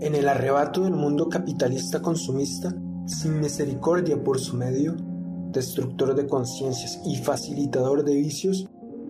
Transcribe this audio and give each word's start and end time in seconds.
En 0.00 0.14
el 0.14 0.28
arrebato 0.28 0.84
del 0.84 0.94
mundo 0.94 1.28
capitalista 1.28 2.00
consumista, 2.00 2.72
sin 3.06 3.40
misericordia 3.40 4.22
por 4.22 4.38
su 4.38 4.56
medio, 4.56 4.94
destructor 5.50 6.14
de 6.14 6.28
conciencias 6.28 7.00
y 7.04 7.16
facilitador 7.16 8.04
de 8.04 8.14
vicios, 8.14 8.68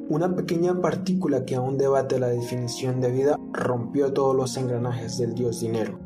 una 0.08 0.34
pequeña 0.34 0.80
partícula 0.80 1.44
que 1.44 1.56
aún 1.56 1.76
debate 1.76 2.18
la 2.18 2.28
definición 2.28 3.02
de 3.02 3.12
vida 3.12 3.38
rompió 3.52 4.14
todos 4.14 4.34
los 4.34 4.56
engranajes 4.56 5.18
del 5.18 5.34
dios 5.34 5.60
dinero. 5.60 5.98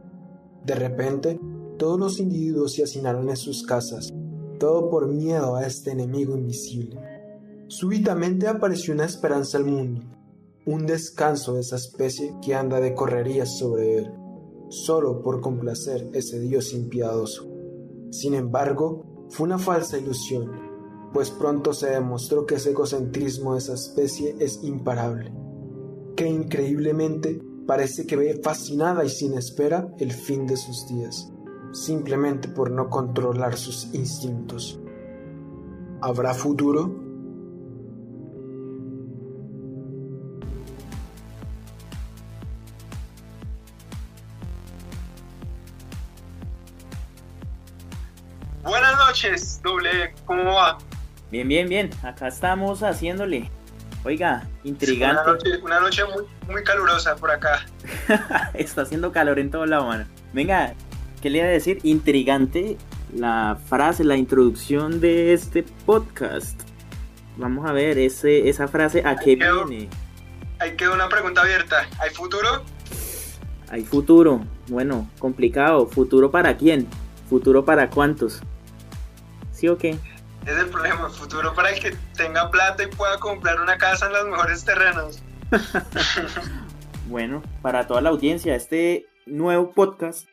De 0.64 0.75
repente, 0.75 1.39
todos 1.79 2.00
los 2.00 2.18
individuos 2.18 2.75
se 2.75 2.82
hacinaron 2.82 3.30
en 3.30 3.36
sus 3.36 3.64
casas, 3.64 4.12
todo 4.58 4.90
por 4.90 5.07
miedo 5.07 5.54
a 5.54 5.64
este 5.64 5.93
enemigo 5.93 6.36
invisible. 6.36 7.00
Súbitamente 7.68 8.49
apareció 8.49 8.94
una 8.94 9.04
esperanza 9.04 9.58
al 9.58 9.64
mundo, 9.64 10.00
un 10.67 10.86
descanso 10.86 11.54
de 11.54 11.61
esa 11.61 11.76
especie 11.76 12.35
que 12.43 12.57
anda 12.57 12.80
de 12.80 12.94
correrías 12.94 13.57
sobre 13.58 13.99
él, 13.99 14.21
solo 14.72 15.21
por 15.21 15.40
complacer 15.40 16.08
ese 16.14 16.40
Dios 16.40 16.72
impiedoso. 16.72 17.46
Sin 18.11 18.35
embargo, 18.35 19.26
fue 19.29 19.45
una 19.46 19.58
falsa 19.58 19.98
ilusión, 19.98 20.50
pues 21.12 21.31
pronto 21.31 21.75
se 21.75 21.90
demostró 21.90 22.46
que 22.46 22.54
ese 22.54 22.71
egocentrismo 22.71 23.53
de 23.53 23.58
esa 23.58 23.75
especie 23.75 24.35
es 24.40 24.64
imparable, 24.64 25.32
que 26.17 26.26
increíblemente 26.26 27.43
parece 27.67 28.07
que 28.07 28.17
ve 28.17 28.40
fascinada 28.43 29.04
y 29.04 29.08
sin 29.08 29.35
espera 29.35 29.95
el 29.98 30.12
fin 30.12 30.46
de 30.46 30.57
sus 30.57 30.86
días, 30.89 31.31
simplemente 31.73 32.48
por 32.48 32.70
no 32.70 32.89
controlar 32.89 33.56
sus 33.56 33.95
instintos. 33.95 34.81
¿Habrá 36.00 36.34
futuro? 36.34 37.11
Noches, 49.23 49.61
doble, 49.62 50.15
¿cómo 50.27 50.55
va? 50.55 50.78
Bien, 51.31 51.47
bien, 51.47 51.69
bien, 51.69 51.91
acá 52.03 52.27
estamos 52.27 52.83
haciéndole. 52.83 53.51
Oiga, 54.05 54.42
intrigante. 54.65 55.59
Una 55.62 55.78
noche, 55.78 56.03
muy, 56.48 56.65
calurosa 56.65 57.15
por 57.15 57.31
acá. 57.31 57.65
Está 58.55 58.83
haciendo 58.83 59.12
calor 59.12 59.39
en 59.39 59.50
todo 59.50 59.65
lado, 59.65 59.87
mano. 59.87 60.06
Venga, 60.33 60.75
¿qué 61.20 61.31
le 61.31 61.39
iba 61.39 61.47
a 61.47 61.50
decir? 61.50 61.78
Intrigante 61.84 62.77
la 63.15 63.59
frase, 63.69 64.03
la 64.03 64.17
introducción 64.17 65.00
de 65.00 65.33
este 65.33 65.62
podcast. 65.87 66.61
Vamos 67.37 67.69
a 67.69 67.73
ver 67.73 67.98
ese, 67.98 68.48
esa 68.48 68.67
frase, 68.67 69.03
¿a 69.06 69.17
qué 69.17 69.37
viene? 69.37 69.89
Hay 70.59 70.77
quedó 70.77 70.95
una 70.95 71.09
pregunta 71.09 71.43
abierta. 71.43 71.87
¿Hay 72.00 72.11
futuro? 72.11 72.65
Hay 73.70 73.84
futuro. 73.84 74.45
Bueno, 74.67 75.09
complicado. 75.20 75.87
¿Futuro 75.87 76.33
para 76.33 76.56
quién? 76.56 76.89
¿Futuro 77.28 77.65
para 77.65 77.89
cuántos? 77.89 78.43
¿Sí 79.63 79.69
o 79.69 79.79
qué? 79.79 79.91
Es 80.45 80.59
el 80.59 80.67
problema, 80.71 81.09
futuro 81.09 81.55
para 81.55 81.71
el 81.71 81.81
que 81.81 81.95
tenga 82.17 82.51
plata 82.51 82.83
y 82.83 82.89
pueda 82.89 83.17
comprar 83.21 83.61
una 83.61 83.79
casa 83.79 84.07
en 84.07 84.13
los 84.13 84.27
mejores 84.27 84.65
terrenos. 84.65 85.23
bueno, 87.09 87.45
para 87.63 87.87
toda 87.87 88.01
la 88.01 88.09
audiencia, 88.09 88.57
este 88.57 89.07
nuevo 89.25 89.71
podcast, 89.71 90.29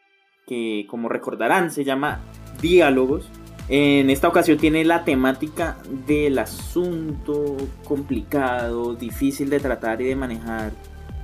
que 0.47 0.87
como 0.89 1.09
recordarán 1.09 1.69
se 1.69 1.83
llama 1.83 2.21
Diálogos, 2.59 3.29
en 3.67 4.09
esta 4.09 4.27
ocasión 4.27 4.57
tiene 4.57 4.83
la 4.83 5.05
temática 5.05 5.77
del 6.07 6.39
asunto 6.39 7.55
complicado, 7.83 8.95
difícil 8.95 9.51
de 9.51 9.59
tratar 9.59 10.01
y 10.01 10.05
de 10.05 10.15
manejar, 10.15 10.71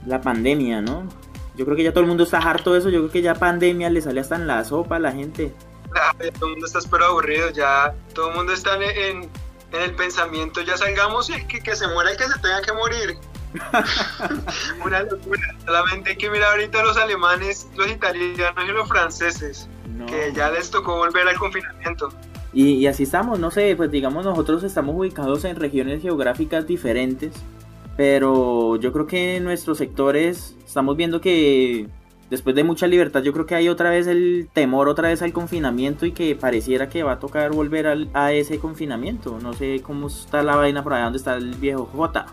la 0.06 0.22
pandemia, 0.22 0.80
¿no? 0.80 1.09
Yo 1.58 1.66
creo 1.66 1.76
que 1.76 1.81
ya 1.81 1.92
todo 1.92 2.02
el 2.02 2.08
mundo 2.08 2.26
está 2.26 2.38
harto 2.38 2.73
de 2.73 2.80
eso, 2.81 2.89
yo 2.89 3.00
creo 3.00 3.11
que 3.11 3.23
ya 3.23 3.33
pandemia 3.33 3.89
le 3.89 4.02
sale 4.02 4.22
hasta 4.22 4.36
en 4.36 4.45
la 4.45 4.64
sopa 4.64 4.98
a 4.98 5.00
la 5.00 5.11
gente 5.11 5.56
todo 6.38 6.45
el 6.47 6.51
mundo 6.51 6.65
está 6.65 6.81
súper 6.81 7.03
aburrido, 7.03 7.49
ya 7.52 7.93
todo 8.14 8.30
el 8.30 8.36
mundo 8.36 8.53
está 8.53 8.75
en, 8.75 9.30
el 9.71 9.95
pensamiento, 9.95 10.61
ya 10.61 10.77
salgamos 10.77 11.30
y 11.30 11.43
que, 11.45 11.59
que 11.59 11.75
se 11.75 11.87
muera 11.87 12.11
el 12.11 12.17
que 12.17 12.25
se 12.25 12.39
tenga 12.39 12.61
que 12.61 12.71
morir. 12.73 13.17
Una 14.86 15.02
locura. 15.02 15.55
Solamente 15.65 16.11
hay 16.11 16.17
que 16.17 16.30
mirar 16.30 16.52
ahorita 16.52 16.83
los 16.83 16.97
alemanes, 16.97 17.67
los 17.75 17.89
italianos 17.89 18.64
y 18.64 18.71
los 18.71 18.87
franceses, 18.87 19.67
que 20.08 20.33
ya 20.33 20.49
les 20.52 20.70
tocó 20.70 20.97
volver 20.97 21.27
al 21.27 21.37
confinamiento. 21.37 22.09
Y, 22.53 22.75
y, 22.75 22.87
así 22.87 23.03
estamos, 23.03 23.37
no 23.37 23.52
sé, 23.52 23.75
pues 23.75 23.91
digamos 23.91 24.23
nosotros 24.23 24.64
estamos 24.64 24.95
ubicados 24.95 25.43
en 25.43 25.58
regiones 25.58 26.02
geográficas 26.02 26.65
diferentes, 26.65 27.33
pero 27.97 28.77
yo 28.77 28.93
creo 28.93 29.08
que 29.08 29.37
en 29.37 29.43
nuestros 29.43 29.77
sectores 29.77 30.55
estamos 30.65 30.95
viendo 30.95 31.20
que 31.20 31.87
después 32.30 32.55
de 32.55 32.63
mucha 32.63 32.87
libertad, 32.87 33.21
yo 33.21 33.33
creo 33.33 33.45
que 33.45 33.55
hay 33.55 33.69
otra 33.69 33.89
vez 33.89 34.08
el 34.08 34.49
temor, 34.52 34.87
otra 34.89 35.09
vez 35.09 35.21
al 35.21 35.33
confinamiento 35.33 36.05
y 36.05 36.11
que 36.11 36.36
pareciera 36.36 36.89
que 36.89 37.03
va 37.03 37.13
a 37.13 37.19
tocar 37.19 37.52
volver 37.52 37.87
al, 37.87 38.09
a 38.13 38.31
ese 38.31 38.59
confinamiento. 38.59 39.39
No 39.41 39.53
sé 39.53 39.81
cómo 39.81 40.08
está 40.08 40.43
la 40.43 40.55
vaina 40.55 40.83
por 40.83 40.93
allá 40.93 41.05
donde 41.05 41.17
está 41.17 41.35
el 41.35 41.53
viejo 41.55 41.85
J. 41.85 42.25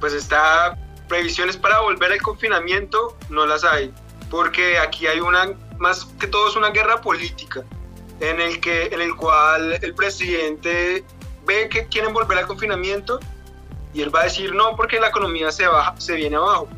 Pues 0.00 0.12
está 0.12 0.78
previsiones 1.08 1.56
para 1.56 1.80
volver 1.80 2.12
al 2.12 2.22
confinamiento, 2.22 3.16
no 3.28 3.46
las 3.46 3.64
hay, 3.64 3.92
porque 4.30 4.78
aquí 4.78 5.06
hay 5.06 5.20
una, 5.20 5.52
más 5.78 6.06
que 6.18 6.26
todo 6.26 6.48
es 6.48 6.56
una 6.56 6.70
guerra 6.70 7.00
política, 7.00 7.62
en 8.20 8.40
el, 8.40 8.60
que, 8.60 8.86
en 8.86 9.00
el 9.00 9.14
cual 9.14 9.78
el 9.82 9.94
presidente 9.94 11.04
ve 11.46 11.68
que 11.68 11.86
quieren 11.88 12.12
volver 12.12 12.38
al 12.38 12.46
confinamiento 12.46 13.20
y 13.92 14.02
él 14.02 14.14
va 14.14 14.20
a 14.20 14.24
decir 14.24 14.54
no 14.54 14.76
porque 14.76 14.98
la 14.98 15.08
economía 15.08 15.52
se, 15.52 15.66
baja, 15.66 15.94
se 15.98 16.14
viene 16.14 16.36
abajo 16.36 16.68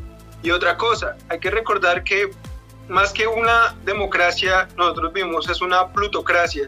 y 0.43 0.51
otra 0.51 0.77
cosa, 0.77 1.17
hay 1.29 1.39
que 1.39 1.49
recordar 1.49 2.03
que 2.03 2.31
más 2.87 3.11
que 3.11 3.27
una 3.27 3.75
democracia, 3.83 4.67
nosotros 4.77 5.11
vimos 5.13 5.49
es 5.49 5.61
una 5.61 5.91
plutocracia, 5.91 6.67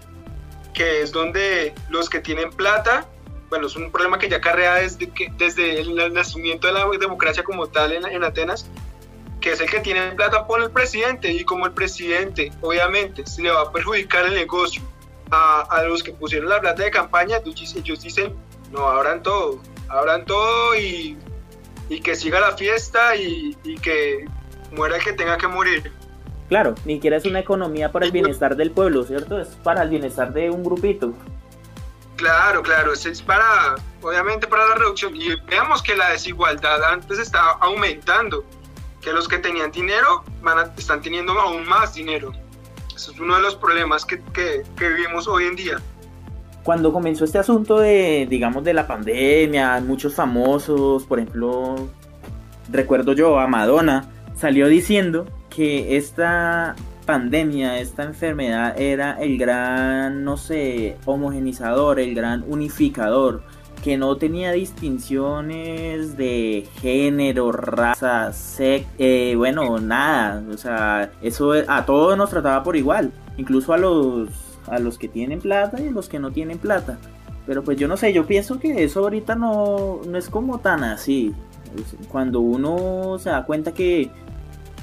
que 0.74 1.02
es 1.02 1.12
donde 1.12 1.74
los 1.90 2.10
que 2.10 2.20
tienen 2.20 2.52
plata, 2.52 3.08
bueno, 3.50 3.68
es 3.68 3.76
un 3.76 3.92
problema 3.92 4.20
que 4.20 4.30
ya 4.30 4.40
carrea 4.42 4.76
desde, 4.76 5.10
que, 5.10 5.32
desde 5.38 5.82
el 5.82 6.14
nacimiento 6.14 6.68
de 6.68 6.74
la 6.74 6.86
democracia 7.00 7.44
como 7.44 7.68
tal 7.68 7.94
en, 7.94 8.06
en 8.06 8.24
Atenas, 8.24 8.68
que 9.42 9.54
es 9.54 9.62
el 9.62 9.70
que 9.70 9.80
tiene 9.80 10.12
plata 10.12 10.46
por 10.46 10.62
el 10.62 10.70
presidente 10.70 11.32
y 11.32 11.44
como 11.46 11.66
el 11.66 11.72
presidente 11.72 12.52
obviamente 12.62 13.26
se 13.26 13.42
le 13.42 13.52
va 13.52 13.62
a 13.62 13.72
perjudicar 13.72 14.26
el 14.26 14.34
negocio 14.34 14.82
a, 15.32 15.62
a 15.62 15.84
los 15.84 16.04
que 16.04 16.12
pusieron 16.12 16.50
la 16.50 16.60
plata 16.60 16.84
de 16.84 16.92
campaña, 16.92 17.38
ellos 17.46 18.02
dicen, 18.02 18.36
no, 18.72 18.88
abran 18.88 19.24
todo, 19.24 19.62
abran 19.88 20.26
todo 20.26 20.76
y 20.76 21.18
y 21.90 22.02
que 22.02 22.16
siga 22.16 22.40
la 22.40 22.56
fiesta 22.56 23.16
y, 23.16 23.56
que 23.82 24.26
muera 24.72 24.98
el 24.98 25.04
que 25.04 25.14
tenga 25.14 25.38
que 25.38 25.48
morir. 25.48 25.92
Claro, 26.48 26.76
ni 26.86 26.96
siquiera 26.96 27.18
es 27.18 27.26
una 27.26 27.40
economía 27.40 27.92
para 27.92 28.06
el 28.06 28.12
bienestar 28.12 28.56
del 28.56 28.72
pueblo, 28.72 29.04
¿cierto? 29.04 29.40
Es 29.40 29.50
para 29.64 29.84
el 29.84 29.90
bienestar 29.90 30.32
de 30.32 30.50
un 30.50 30.64
grupito. 30.64 31.14
Claro, 32.16 32.62
claro, 32.62 32.94
es 32.94 33.22
para, 33.22 33.76
obviamente 34.02 34.48
para 34.48 34.68
la 34.68 34.76
reducción. 34.76 35.16
Y 35.16 35.36
veamos 35.48 35.82
que 35.82 35.96
la 35.96 36.10
desigualdad 36.10 36.84
antes 36.84 37.18
estaba 37.18 37.58
aumentando, 37.62 38.44
que 39.02 39.14
los 39.14 39.28
que 39.28 39.38
tenían 39.38 39.72
dinero 39.72 40.24
van 40.42 40.72
están 40.78 41.02
teniendo 41.02 41.40
aún 41.40 41.68
más 41.68 41.94
dinero. 41.94 42.34
Eso 42.96 43.12
es 43.12 43.20
uno 43.20 43.36
de 43.36 43.42
los 43.42 43.56
problemas 43.56 44.06
que, 44.06 44.22
que, 44.34 44.64
que 44.78 44.90
vivimos 44.90 45.28
hoy 45.28 45.46
en 45.46 45.56
día 45.56 45.82
cuando 46.64 46.92
comenzó 46.94 47.26
este 47.26 47.40
asunto 47.40 47.80
de, 47.80 48.28
digamos, 48.30 48.64
de 48.64 48.74
la 48.74 48.88
pandemia, 48.88 49.82
muchos 49.82 50.14
famosos, 50.14 51.06
por 51.06 51.20
ejemplo, 51.20 51.76
recuerdo 52.72 53.14
yo 53.14 53.40
a 53.40 53.48
Madonna, 53.48 54.10
salió 54.36 54.68
diciendo 54.68 55.26
que 55.50 55.98
esta 55.98 56.76
pandemia, 57.06 57.80
esta 57.80 58.04
enfermedad 58.04 58.80
era 58.80 59.14
el 59.20 59.38
gran, 59.38 60.24
no 60.24 60.38
sé, 60.38 60.98
homogenizador, 61.06 62.00
el 62.00 62.14
gran 62.14 62.44
unificador, 62.48 63.42
que 63.84 63.98
no 63.98 64.18
tenía 64.18 64.52
distinciones 64.52 66.18
de 66.18 66.68
género, 66.82 67.52
raza, 67.52 68.34
sexo, 68.34 68.90
eh, 69.00 69.34
bueno, 69.36 69.80
nada, 69.80 70.44
o 70.54 70.58
sea, 70.58 71.12
eso 71.22 71.54
a 71.68 71.86
todos 71.86 72.18
nos 72.18 72.30
trataba 72.30 72.62
por 72.64 72.76
igual, 72.76 73.12
incluso 73.38 73.74
a 73.74 73.78
los 73.78 74.49
a 74.68 74.80
los 74.80 74.98
que 74.98 75.08
tienen 75.08 75.40
plata 75.40 75.82
y 75.82 75.88
a 75.88 75.92
los 75.92 76.10
que 76.10 76.20
no 76.20 76.32
tienen 76.32 76.58
plata. 76.58 77.00
Pero 77.46 77.64
pues 77.64 77.78
yo 77.78 77.88
no 77.88 77.98
sé, 77.98 78.14
yo 78.14 78.26
pienso 78.26 78.60
que 78.60 78.84
eso 78.84 79.00
ahorita 79.02 79.36
no, 79.36 80.02
no 80.08 80.18
es 80.18 80.30
como 80.30 80.60
tan 80.60 80.84
así. 80.84 81.34
Cuando 82.12 82.42
uno 82.42 83.18
se 83.20 83.30
da 83.30 83.44
cuenta 83.46 83.74
que 83.74 84.12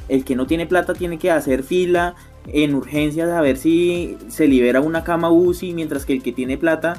el 0.08 0.24
que 0.24 0.36
no 0.36 0.46
tiene 0.46 0.66
plata 0.66 0.94
tiene 0.94 1.18
que 1.18 1.30
hacer 1.30 1.62
fila 1.62 2.14
en 2.46 2.74
urgencias 2.74 3.28
a 3.30 3.40
ver 3.40 3.56
si 3.56 4.16
se 4.28 4.46
libera 4.46 4.80
una 4.80 5.04
cama 5.04 5.30
UCI, 5.30 5.74
mientras 5.74 6.04
que 6.04 6.12
el 6.12 6.22
que 6.22 6.32
tiene 6.32 6.58
plata 6.58 6.96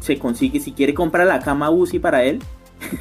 se 0.00 0.18
consigue, 0.18 0.60
si 0.60 0.72
quiere 0.72 0.94
comprar 0.94 1.26
la 1.26 1.40
cama 1.40 1.70
UCI 1.70 1.98
para 1.98 2.24
él, 2.24 2.40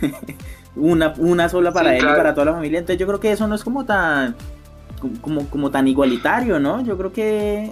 una, 0.76 1.14
una 1.18 1.50
sola 1.50 1.72
para 1.74 1.96
él 1.96 2.04
y 2.04 2.16
para 2.16 2.34
toda 2.34 2.46
la 2.46 2.54
familia. 2.54 2.80
Entonces 2.80 3.00
yo 3.00 3.08
creo 3.08 3.20
que 3.20 3.32
eso 3.32 3.48
no 3.48 3.56
es 3.56 3.64
como 3.64 3.86
tan 3.86 4.36
como, 5.22 5.50
como 5.50 5.72
tan 5.72 5.88
igualitario, 5.88 6.60
¿no? 6.60 6.84
Yo 6.84 6.98
creo 6.98 7.12
que 7.12 7.72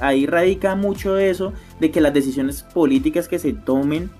ahí 0.00 0.26
radica 0.26 0.74
mucho 0.74 1.16
eso 1.18 1.52
de 1.80 1.90
que 1.90 2.00
las 2.00 2.12
decisiones 2.12 2.62
políticas 2.62 3.28
que 3.28 3.38
se 3.38 3.52
tomen 3.52 4.10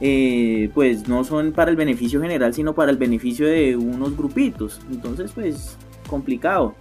eh, 0.00 0.70
pues 0.74 1.08
no 1.08 1.24
son 1.24 1.52
para 1.52 1.70
el 1.70 1.76
beneficio 1.76 2.20
general 2.20 2.52
sino 2.52 2.74
para 2.74 2.90
el 2.90 2.98
beneficio 2.98 3.46
de 3.46 3.76
unos 3.76 4.16
grupitos 4.16 4.80
entonces 4.90 5.32
pues 5.32 5.76
complicado 6.08 6.74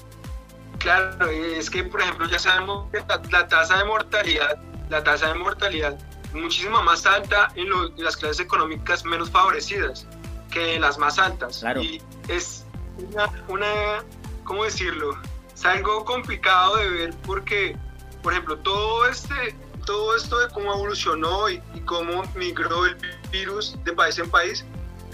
Claro, 0.79 1.29
es 1.29 1.69
que 1.69 1.83
por 1.83 2.01
ejemplo 2.01 2.27
ya 2.27 2.39
sabemos 2.39 2.89
que 2.91 2.99
la, 3.31 3.47
tasa 3.47 3.77
de 3.77 3.85
mortalidad, 3.85 4.57
la 4.89 5.03
tasa 5.03 5.29
de 5.29 5.35
mortalidad 5.35 5.97
muchísimo 6.33 6.81
más 6.83 7.05
alta 7.05 7.51
en, 7.55 7.69
las 7.97 8.17
clases 8.17 8.41
económicas 8.41 9.05
menos 9.05 9.29
favorecidas 9.29 10.05
que 10.51 10.75
en 10.75 10.81
las 10.81 10.97
más 10.97 11.17
altas. 11.17 11.59
Claro. 11.59 11.81
Y 11.81 12.01
es 12.27 12.65
una, 13.09 13.29
una, 13.47 14.03
¿cómo 14.43 14.63
decirlo? 14.63 15.17
Es 15.53 15.65
algo 15.65 16.05
complicado 16.05 16.77
de 16.77 16.89
ver 16.89 17.13
porque, 17.25 17.77
por 18.25 18.33
ejemplo, 18.33 18.57
todo 18.57 19.05
este, 19.05 19.55
todo 19.85 20.15
esto 20.15 20.39
de 20.39 20.49
cómo 20.49 20.73
evolucionó 20.73 21.47
y, 21.47 21.61
y 21.75 21.79
cómo 21.81 22.23
migró 22.33 22.87
el 22.87 22.97
virus 23.31 23.77
de 23.83 23.93
país 23.93 24.17
en 24.17 24.27
país, 24.31 24.65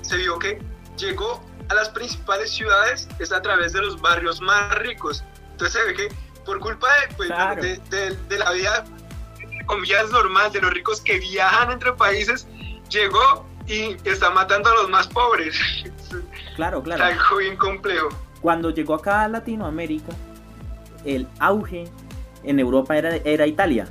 se 0.02 0.16
vio 0.16 0.40
que 0.40 0.62
llegó 0.96 1.44
a 1.68 1.74
las 1.74 1.90
principales 1.90 2.52
ciudades 2.52 3.10
es 3.20 3.34
a 3.34 3.42
través 3.42 3.74
de 3.74 3.82
los 3.82 4.00
barrios 4.00 4.40
más 4.40 4.76
ricos. 4.76 5.26
Entonces 5.52 5.74
se 5.74 5.88
ve 5.88 5.94
que 5.94 6.16
por 6.46 6.62
culpa 6.62 6.88
de, 7.02 7.16
pues, 7.18 7.30
de, 8.30 8.38
la 8.38 8.52
vida, 8.54 8.86
comillas, 9.66 10.10
normal, 10.10 10.50
de 10.54 10.62
los 10.62 10.72
ricos 10.72 11.02
que 11.02 11.20
viajan 11.20 11.70
entre 11.70 11.92
países, 11.92 12.48
llegó 12.90 13.46
y 13.68 13.98
está 14.10 14.30
matando 14.30 14.70
a 14.70 14.76
los 14.76 14.90
más 14.90 15.10
pobres. 15.10 15.60
Claro, 16.58 16.84
claro. 16.84 17.06
Algo 17.06 17.38
bien 17.38 17.56
complejo. 17.56 18.10
Cuando 18.42 18.70
llegó 18.72 18.96
acá 18.96 19.22
a 19.22 19.28
Latinoamérica, 19.30 20.12
el 21.06 21.26
auge 21.40 21.90
en 22.44 22.60
Europa 22.60 22.98
era, 22.98 23.48
Italia. 23.48 23.88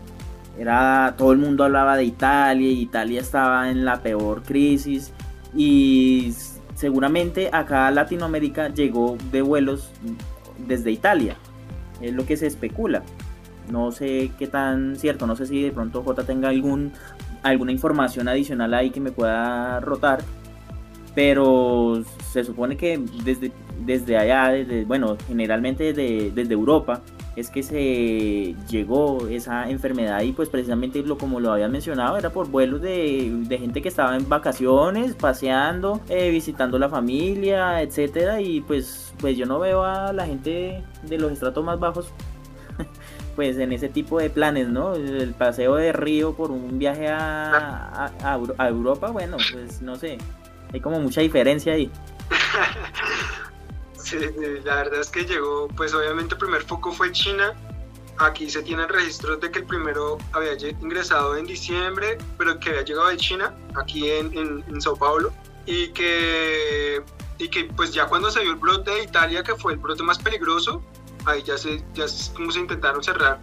Era, 0.59 1.15
todo 1.17 1.33
el 1.33 1.39
mundo 1.39 1.65
hablaba 1.65 1.97
de 1.97 2.05
Italia 2.05 2.71
Italia 2.71 3.21
estaba 3.21 3.71
en 3.71 3.85
la 3.85 4.03
peor 4.03 4.43
crisis 4.43 5.13
y 5.57 6.35
seguramente 6.75 7.49
acá 7.53 7.87
a 7.87 7.91
Latinoamérica 7.91 8.69
llegó 8.69 9.17
de 9.31 9.43
vuelos 9.43 9.91
desde 10.67 10.91
Italia 10.91 11.37
es 12.01 12.13
lo 12.13 12.27
que 12.27 12.37
se 12.37 12.47
especula. 12.47 13.03
No 13.71 13.93
sé 13.93 14.33
qué 14.39 14.47
tan 14.47 14.97
cierto, 14.97 15.27
no 15.27 15.37
sé 15.37 15.47
si 15.47 15.63
de 15.63 15.71
pronto 15.71 16.03
J 16.03 16.25
tenga 16.25 16.49
algún, 16.49 16.93
alguna 17.43 17.73
información 17.73 18.29
adicional 18.29 18.75
ahí 18.75 18.91
que 18.91 19.01
me 19.01 19.13
pueda 19.13 19.81
rotar, 19.81 20.21
pero 21.15 22.03
se 22.33 22.43
supone 22.43 22.77
que 22.77 23.01
desde, 23.25 23.53
desde 23.85 24.17
allá, 24.17 24.49
desde, 24.49 24.85
bueno, 24.85 25.17
generalmente 25.29 25.93
desde, 25.93 26.31
desde 26.33 26.55
Europa, 26.55 27.03
es 27.41 27.51
que 27.51 27.63
se 27.63 28.55
llegó 28.69 29.27
esa 29.29 29.69
enfermedad 29.69 30.23
y 30.23 30.33
pues 30.33 30.49
precisamente 30.49 31.03
lo 31.03 31.19
como 31.19 31.41
lo 31.41 31.53
había 31.53 31.69
mencionado 31.69 32.17
era 32.17 32.31
por 32.31 32.49
vuelos 32.49 32.81
de, 32.81 33.31
de 33.49 33.59
gente 33.59 33.83
que 33.83 33.89
estaba 33.89 34.17
en 34.17 34.29
vacaciones, 34.29 35.15
paseando, 35.15 36.01
eh, 36.09 36.31
visitando 36.31 36.79
la 36.79 36.89
familia, 36.89 37.83
etcétera 37.83 38.41
y 38.41 38.61
pues 38.61 39.15
pues 39.19 39.37
yo 39.37 39.47
no 39.47 39.59
veo 39.59 39.83
a 39.83 40.13
la 40.13 40.27
gente 40.27 40.83
de 41.03 41.19
los 41.19 41.33
estratos 41.33 41.65
más 41.65 41.79
bajos 41.79 42.13
pues 43.37 43.59
en 43.59 43.73
ese 43.73 43.89
tipo 43.89 44.19
de 44.19 44.31
planes, 44.31 44.69
¿no? 44.69 44.95
El 44.95 45.35
paseo 45.35 45.77
de 45.77 45.93
río 45.93 46.35
por 46.35 46.51
un 46.51 46.79
viaje 46.79 47.09
a, 47.09 48.13
a, 48.23 48.69
Europa, 48.69 49.11
bueno, 49.11 49.37
pues 49.53 49.83
no 49.83 49.97
sé, 49.97 50.19
hay 50.73 50.81
como 50.81 51.01
mucha 51.01 51.21
diferencia 51.21 51.73
ahí. 51.73 51.91
Sí, 54.11 54.19
la 54.65 54.75
verdad 54.75 55.01
es 55.01 55.09
que 55.09 55.25
llegó, 55.25 55.69
pues 55.69 55.95
obviamente 55.95 56.35
el 56.35 56.41
primer 56.41 56.63
foco 56.63 56.91
fue 56.91 57.13
China. 57.13 57.55
Aquí 58.19 58.51
se 58.51 58.61
tienen 58.65 58.89
registros 58.89 59.41
de 59.41 59.53
que 59.53 59.61
el 59.61 59.67
primero 59.67 60.19
había 60.33 60.55
ingresado 60.69 61.37
en 61.37 61.47
diciembre, 61.47 62.19
pero 62.37 62.59
que 62.59 62.71
había 62.71 62.83
llegado 62.83 63.07
de 63.07 63.17
China, 63.17 63.55
aquí 63.77 64.11
en, 64.11 64.37
en, 64.37 64.65
en 64.67 64.81
Sao 64.81 64.97
Paulo, 64.97 65.33
y 65.65 65.89
que 65.91 67.05
y 67.39 67.49
que 67.49 67.65
pues 67.77 67.95
ya 67.95 68.07
cuando 68.07 68.33
se 68.33 68.41
vio 68.41 68.51
el 68.51 68.57
brote 68.57 68.91
de 68.91 69.05
Italia, 69.05 69.45
que 69.45 69.55
fue 69.55 69.75
el 69.75 69.79
brote 69.79 70.03
más 70.03 70.19
peligroso, 70.19 70.83
ahí 71.25 71.45
ya 71.45 71.57
se, 71.57 71.83
ya 71.95 72.07
como 72.35 72.51
se 72.51 72.59
intentaron 72.59 73.05
cerrar 73.05 73.41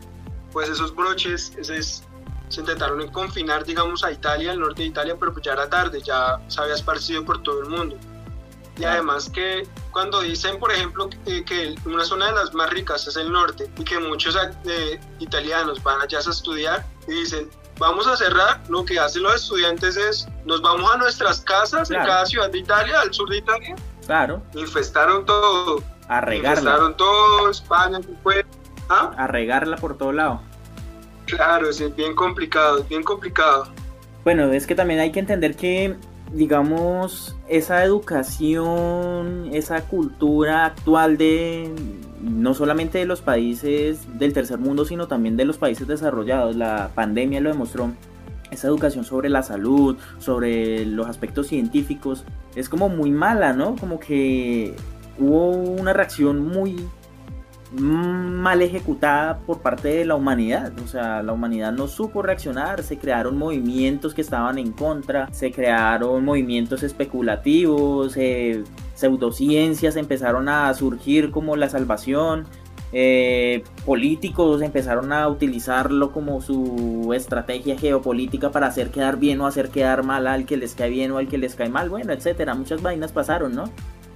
pues 0.51 0.67
esos 0.67 0.93
broches, 0.93 1.53
se 1.61 2.59
intentaron 2.59 3.07
confinar 3.07 3.63
digamos 3.63 4.03
a 4.03 4.11
Italia, 4.11 4.51
al 4.51 4.59
norte 4.59 4.81
de 4.81 4.89
Italia, 4.89 5.15
pero 5.17 5.31
pues 5.31 5.45
ya 5.45 5.53
era 5.53 5.69
tarde, 5.69 6.01
ya 6.01 6.41
se 6.49 6.59
había 6.59 6.75
esparcido 6.75 7.23
por 7.23 7.41
todo 7.41 7.61
el 7.61 7.69
mundo. 7.69 7.97
Y 8.77 8.83
además 8.85 9.29
que 9.29 9.67
cuando 9.91 10.21
dicen, 10.21 10.59
por 10.59 10.71
ejemplo, 10.71 11.09
que, 11.25 11.75
una 11.85 12.05
zona 12.05 12.27
de 12.27 12.33
las 12.33 12.53
más 12.53 12.69
ricas 12.69 13.07
es 13.07 13.15
el 13.15 13.31
norte 13.31 13.69
y 13.77 13.83
que 13.83 13.99
muchos 13.99 14.37
eh, 14.65 14.99
italianos 15.19 15.81
van 15.81 16.01
allá 16.01 16.19
a 16.19 16.29
estudiar 16.29 16.85
y 17.07 17.13
dicen, 17.13 17.49
vamos 17.79 18.07
a 18.07 18.15
cerrar, 18.15 18.61
lo 18.69 18.85
que 18.85 18.99
hacen 18.99 19.23
los 19.23 19.35
estudiantes 19.35 19.97
es, 19.97 20.27
nos 20.45 20.61
vamos 20.61 20.91
a 20.93 20.97
nuestras 20.97 21.41
casas 21.41 21.89
en 21.89 21.97
cada 21.97 22.25
ciudad 22.25 22.49
de 22.51 22.59
Italia, 22.59 23.01
al 23.01 23.13
sur 23.13 23.29
de 23.29 23.37
Italia. 23.37 23.75
Claro. 24.05 24.41
Infestaron 24.53 25.25
todo. 25.25 25.83
A 26.07 26.21
regarla. 26.21 26.61
Infestaron 26.61 26.97
todo, 26.97 27.49
España, 27.49 27.99
fue. 28.23 28.45
¿Ah? 28.89 29.11
A 29.17 29.27
regarla 29.27 29.75
por 29.77 29.97
todo 29.97 30.13
lado. 30.13 30.41
Claro, 31.25 31.69
es 31.69 31.95
bien 31.95 32.15
complicado, 32.15 32.79
es 32.79 32.87
bien 32.87 33.03
complicado. 33.03 33.67
Bueno, 34.23 34.51
es 34.53 34.65
que 34.65 34.75
también 34.75 34.99
hay 35.01 35.11
que 35.11 35.19
entender 35.19 35.55
que, 35.55 35.97
digamos, 36.31 37.35
esa 37.47 37.83
educación, 37.83 39.49
esa 39.53 39.81
cultura 39.81 40.65
actual 40.65 41.17
de 41.17 41.71
no 42.21 42.53
solamente 42.53 42.97
de 42.97 43.05
los 43.05 43.21
países 43.21 44.07
del 44.17 44.33
tercer 44.33 44.57
mundo, 44.57 44.85
sino 44.85 45.07
también 45.07 45.37
de 45.37 45.45
los 45.45 45.57
países 45.57 45.87
desarrollados. 45.87 46.55
La 46.55 46.91
pandemia 46.95 47.41
lo 47.41 47.49
demostró. 47.49 47.91
Esa 48.51 48.67
educación 48.67 49.03
sobre 49.03 49.29
la 49.29 49.43
salud, 49.43 49.97
sobre 50.19 50.85
los 50.85 51.07
aspectos 51.07 51.47
científicos, 51.47 52.23
es 52.55 52.69
como 52.69 52.87
muy 52.89 53.11
mala, 53.11 53.53
¿no? 53.53 53.75
Como 53.75 53.99
que 53.99 54.73
hubo 55.19 55.51
una 55.51 55.93
reacción 55.93 56.47
muy 56.47 56.77
mal 57.73 58.61
ejecutada 58.61 59.39
por 59.39 59.61
parte 59.61 59.89
de 59.89 60.05
la 60.05 60.15
humanidad. 60.15 60.71
O 60.79 60.87
sea, 60.87 61.21
la 61.23 61.33
humanidad 61.33 61.71
no 61.71 61.87
supo 61.87 62.21
reaccionar, 62.21 62.83
se 62.83 62.97
crearon 62.97 63.37
movimientos 63.37 64.13
que 64.13 64.21
estaban 64.21 64.57
en 64.57 64.71
contra, 64.71 65.31
se 65.33 65.51
crearon 65.51 66.23
movimientos 66.23 66.83
especulativos, 66.83 68.15
eh, 68.17 68.63
pseudociencias 68.95 69.95
empezaron 69.95 70.49
a 70.49 70.73
surgir 70.73 71.31
como 71.31 71.55
la 71.55 71.69
salvación. 71.69 72.47
Eh, 72.93 73.65
políticos 73.85 74.61
empezaron 74.61 75.11
a 75.11 75.27
utilizarlo 75.27 76.13
como 76.13 76.39
su 76.39 77.11
estrategia 77.13 77.77
geopolítica 77.77 78.49
para 78.49 78.67
hacer 78.67 78.91
quedar 78.91 79.17
bien 79.17 79.41
o 79.41 79.45
hacer 79.45 79.69
quedar 79.69 80.03
mal 80.03 80.25
al 80.25 80.45
que 80.45 80.55
les 80.55 80.73
cae 80.73 80.89
bien 80.89 81.11
o 81.11 81.17
al 81.17 81.27
que 81.27 81.37
les 81.37 81.53
cae 81.55 81.67
mal, 81.67 81.89
bueno, 81.89 82.13
etcétera. 82.13 82.55
Muchas 82.55 82.81
vainas 82.81 83.11
pasaron, 83.11 83.53
¿no? 83.53 83.65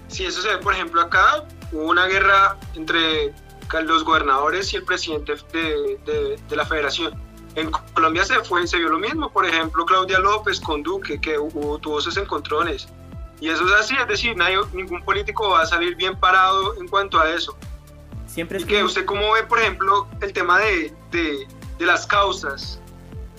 Sí, 0.07 0.25
eso 0.25 0.41
se 0.41 0.49
ve, 0.49 0.57
por 0.57 0.73
ejemplo, 0.73 1.01
acá 1.01 1.45
hubo 1.71 1.89
una 1.89 2.05
guerra 2.05 2.57
entre 2.75 3.33
los 3.79 4.03
gobernadores 4.03 4.73
y 4.73 4.77
el 4.77 4.83
presidente 4.83 5.35
de, 5.53 6.37
de, 6.47 6.55
la 6.55 6.65
federación. 6.65 7.13
En 7.55 7.71
Colombia 7.93 8.23
se 8.23 8.35
fue, 8.43 8.65
se 8.67 8.77
vio 8.77 8.89
lo 8.89 8.99
mismo, 8.99 9.31
por 9.31 9.45
ejemplo, 9.45 9.85
Claudia 9.85 10.19
López 10.19 10.59
con 10.59 10.83
Duque, 10.83 11.19
que 11.19 11.37
hubo, 11.37 11.77
tuvo 11.79 11.99
esos 11.99 12.17
encontrones. 12.17 12.87
Y 13.39 13.49
eso 13.49 13.65
es 13.65 13.73
así, 13.73 13.95
es 13.99 14.07
decir, 14.07 14.35
nadie, 14.37 14.57
ningún 14.73 15.03
político 15.03 15.49
va 15.49 15.61
a 15.61 15.65
salir 15.65 15.95
bien 15.95 16.17
parado 16.17 16.75
en 16.79 16.87
cuanto 16.87 17.19
a 17.19 17.29
eso. 17.29 17.57
Siempre 18.27 18.57
es 18.57 18.65
que 18.65 18.83
usted 18.83 19.05
cómo 19.05 19.33
ve, 19.33 19.43
por 19.43 19.59
ejemplo, 19.59 20.07
el 20.21 20.31
tema 20.31 20.59
de, 20.59 20.93
de, 21.11 21.47
de 21.77 21.85
las 21.85 22.05
causas. 22.05 22.79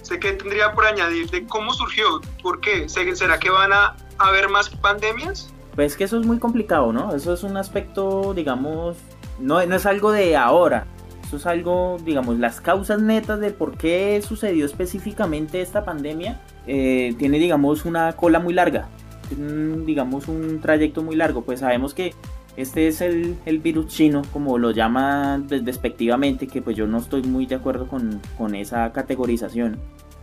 ¿Usted 0.02 0.18
qué 0.18 0.32
tendría 0.32 0.72
por 0.72 0.84
añadir 0.84 1.30
de 1.30 1.46
cómo 1.46 1.72
surgió? 1.72 2.20
¿Por 2.42 2.60
qué? 2.60 2.88
¿Será 2.88 3.38
que 3.38 3.50
van 3.50 3.72
a 3.72 3.96
haber 4.18 4.48
más 4.48 4.68
pandemias? 4.68 5.52
Pues 5.74 5.96
que 5.96 6.04
eso 6.04 6.18
es 6.20 6.26
muy 6.26 6.38
complicado, 6.38 6.92
¿no? 6.92 7.14
Eso 7.14 7.32
es 7.32 7.44
un 7.44 7.56
aspecto, 7.56 8.34
digamos, 8.34 8.98
no, 9.42 9.64
no 9.66 9.76
es 9.76 9.86
algo 9.86 10.12
de 10.12 10.36
ahora. 10.36 10.86
Eso 11.24 11.36
es 11.36 11.46
algo, 11.46 11.96
digamos, 12.04 12.38
las 12.38 12.60
causas 12.60 13.00
netas 13.00 13.40
de 13.40 13.50
por 13.50 13.76
qué 13.76 14.20
sucedió 14.22 14.66
específicamente 14.66 15.62
esta 15.62 15.84
pandemia, 15.84 16.40
eh, 16.66 17.14
tiene, 17.18 17.38
digamos, 17.38 17.84
una 17.84 18.12
cola 18.12 18.38
muy 18.38 18.54
larga. 18.54 18.88
digamos, 19.30 20.28
un 20.28 20.60
trayecto 20.60 21.02
muy 21.02 21.16
largo. 21.16 21.42
Pues 21.42 21.60
sabemos 21.60 21.94
que 21.94 22.14
este 22.56 22.86
es 22.86 23.00
el, 23.00 23.36
el, 23.46 23.60
virus 23.60 23.86
chino, 23.88 24.22
como 24.30 24.58
lo 24.58 24.72
llaman 24.72 25.46
despectivamente, 25.48 26.46
que 26.46 26.60
pues 26.60 26.76
yo 26.76 26.86
no 26.86 26.98
estoy 26.98 27.22
muy 27.22 27.46
de 27.46 27.54
acuerdo 27.54 27.86
con, 27.86 28.20
con 28.36 28.54
esa 28.54 28.92
categorización 28.92 29.78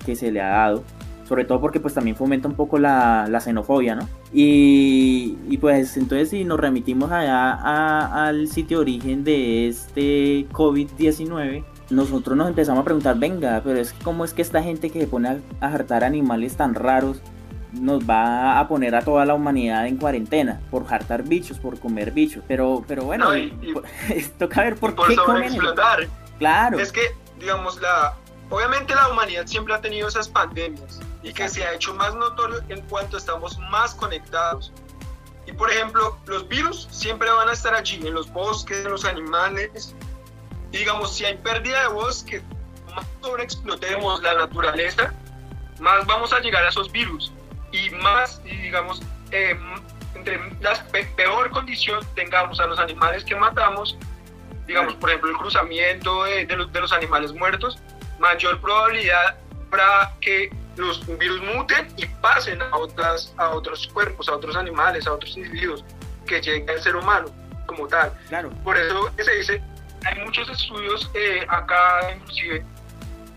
que 0.05 0.15
se 0.15 0.31
le 0.31 0.41
ha 0.41 0.49
dado 0.49 0.83
sobre 1.29 1.45
todo 1.45 1.61
porque 1.61 1.79
pues 1.79 1.93
también 1.93 2.15
fomenta 2.15 2.47
un 2.47 2.55
poco 2.55 2.79
la, 2.79 3.27
la 3.29 3.39
xenofobia, 3.39 3.93
¿no? 3.93 4.09
Y, 4.33 5.37
y, 5.47 5.57
pues 5.59 5.95
entonces 5.95 6.31
si 6.31 6.43
nos 6.43 6.59
remitimos 6.59 7.11
allá 7.11 7.53
al 8.27 8.47
sitio 8.47 8.79
origen 8.79 9.23
de 9.23 9.67
este 9.67 10.49
COVID-19, 10.49 11.63
nosotros 11.91 12.35
nos 12.35 12.49
empezamos 12.49 12.81
a 12.81 12.83
preguntar, 12.83 13.19
venga, 13.19 13.61
pero 13.63 13.79
es 13.79 13.93
que 13.93 14.03
cómo 14.03 14.25
es 14.25 14.33
que 14.33 14.41
esta 14.41 14.63
gente 14.63 14.89
que 14.89 15.01
se 15.01 15.07
pone 15.07 15.29
a, 15.29 15.37
a 15.61 15.71
hartar 15.71 16.03
animales 16.03 16.57
tan 16.57 16.73
raros 16.73 17.21
nos 17.73 18.09
va 18.09 18.59
a 18.59 18.67
poner 18.67 18.95
a 18.95 19.03
toda 19.03 19.23
la 19.23 19.35
humanidad 19.35 19.85
en 19.85 19.97
cuarentena 19.97 20.59
por 20.71 20.91
hartar 20.91 21.21
bichos, 21.21 21.59
por 21.59 21.79
comer 21.79 22.09
bichos. 22.09 22.43
Pero, 22.47 22.83
pero 22.87 23.03
bueno, 23.03 23.29
toca 24.39 24.63
ver 24.63 24.77
por, 24.77 24.95
qué 24.95 25.15
comen. 25.15 25.55
Claro. 26.39 26.79
Es 26.79 26.91
que, 26.91 27.01
digamos, 27.39 27.79
la, 27.79 28.15
obviamente 28.49 28.95
la 28.95 29.09
humanidad 29.09 29.45
siempre 29.45 29.75
ha 29.75 29.81
tenido 29.81 30.07
esas 30.07 30.27
pandemias 30.27 30.99
y 31.23 31.33
que 31.33 31.49
se 31.49 31.63
ha 31.65 31.73
hecho 31.73 31.93
más 31.93 32.15
notorio 32.15 32.61
en 32.69 32.81
cuanto 32.87 33.17
estamos 33.17 33.57
más 33.71 33.93
conectados. 33.95 34.71
Y 35.45 35.51
por 35.51 35.71
ejemplo, 35.71 36.17
los 36.25 36.47
virus 36.47 36.87
siempre 36.91 37.29
van 37.29 37.49
a 37.49 37.53
estar 37.53 37.73
allí, 37.73 37.95
en 38.05 38.13
los 38.13 38.31
bosques, 38.31 38.85
en 38.85 38.91
los 38.91 39.03
animales, 39.03 39.95
digamos, 40.71 41.15
si 41.15 41.25
hay 41.25 41.37
pérdida 41.37 41.81
de 41.81 41.87
bosque, 41.89 42.41
más 42.95 43.05
sobreexplotemos 43.21 44.21
la 44.21 44.35
naturaleza, 44.35 45.13
más 45.79 46.05
vamos 46.05 46.33
a 46.33 46.39
llegar 46.39 46.63
a 46.63 46.69
esos 46.69 46.91
virus 46.91 47.31
y 47.71 47.89
más, 47.91 48.41
y 48.45 48.55
digamos, 48.57 49.01
eh, 49.31 49.57
entre 50.15 50.39
la 50.61 50.73
peor 51.15 51.49
condición 51.51 52.05
tengamos 52.15 52.59
a 52.59 52.67
los 52.67 52.79
animales 52.79 53.23
que 53.23 53.35
matamos, 53.35 53.97
digamos, 54.67 54.93
por 54.95 55.09
ejemplo, 55.09 55.31
el 55.31 55.37
cruzamiento 55.37 56.23
de, 56.23 56.45
los, 56.45 56.71
de 56.71 56.81
los 56.81 56.91
animales 56.91 57.33
muertos, 57.33 57.79
mayor 58.19 58.59
probabilidad 58.59 59.37
para 59.69 60.13
que 60.21 60.51
los 60.79 61.05
virus 61.17 61.41
muten 61.41 61.87
y 61.97 62.05
pasen 62.05 62.61
a, 62.61 62.75
otras, 62.75 63.33
a 63.37 63.49
otros 63.49 63.87
cuerpos, 63.87 64.29
a 64.29 64.35
otros 64.35 64.55
animales, 64.55 65.05
a 65.07 65.13
otros 65.13 65.35
individuos, 65.37 65.83
que 66.25 66.41
lleguen 66.41 66.69
al 66.69 66.81
ser 66.81 66.95
humano 66.95 67.27
como 67.65 67.87
tal. 67.87 68.11
Claro. 68.29 68.49
Por 68.63 68.77
eso 68.77 69.11
se 69.17 69.31
dice, 69.35 69.61
hay 70.05 70.23
muchos 70.23 70.49
estudios 70.49 71.09
eh, 71.13 71.45
acá 71.47 72.13
inclusive 72.15 72.65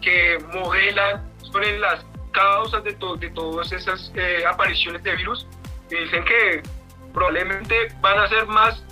que 0.01 0.39
modelan 0.53 1.23
sobre 1.43 1.79
las 1.79 2.05
causas 2.33 2.83
de, 2.85 2.93
de 2.93 3.31
todas 3.31 3.73
esas 3.73 4.11
eh, 4.15 4.45
apariciones 4.47 5.03
de 5.03 5.15
virus 5.17 5.47
y 5.91 5.97
dicen 5.97 6.25
que 6.25 6.63
probablemente 7.13 7.89
van 8.01 8.19
a 8.19 8.29
ser 8.29 8.47
más, 8.47 8.83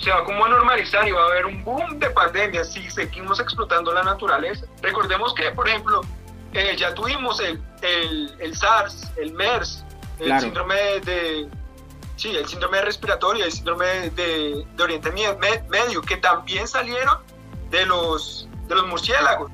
se 0.00 0.10
va 0.10 0.24
como 0.24 0.44
a 0.44 0.48
normalizar 0.48 1.06
y 1.06 1.10
va 1.10 1.22
a 1.22 1.26
haber 1.26 1.46
un 1.46 1.64
boom 1.64 1.98
de 1.98 2.08
pandemias 2.10 2.72
si 2.72 2.88
seguimos 2.90 3.40
explotando 3.40 3.92
la 3.92 4.02
naturaleza. 4.02 4.66
Recordemos 4.82 5.34
que, 5.34 5.50
por 5.50 5.68
ejemplo, 5.68 6.02
eh, 6.52 6.76
ya 6.76 6.94
tuvimos 6.94 7.40
el, 7.40 7.62
el, 7.82 8.34
el, 8.38 8.56
SARS, 8.56 9.12
el 9.16 9.32
MERS, 9.32 9.84
el 10.18 10.40
síndrome 10.40 10.74
de, 11.04 11.48
sí, 12.16 12.30
el 12.30 12.46
síndrome 12.46 12.82
respiratorio, 12.82 13.44
el 13.44 13.52
síndrome 13.52 14.10
de, 14.10 14.64
de 14.76 14.82
Oriente 14.82 15.10
Medio, 15.10 16.02
que 16.02 16.16
también 16.16 16.68
salieron 16.68 17.18
de 17.70 17.86
los, 17.86 18.48
de 18.68 18.74
los 18.74 18.86
murciélagos 18.86 19.50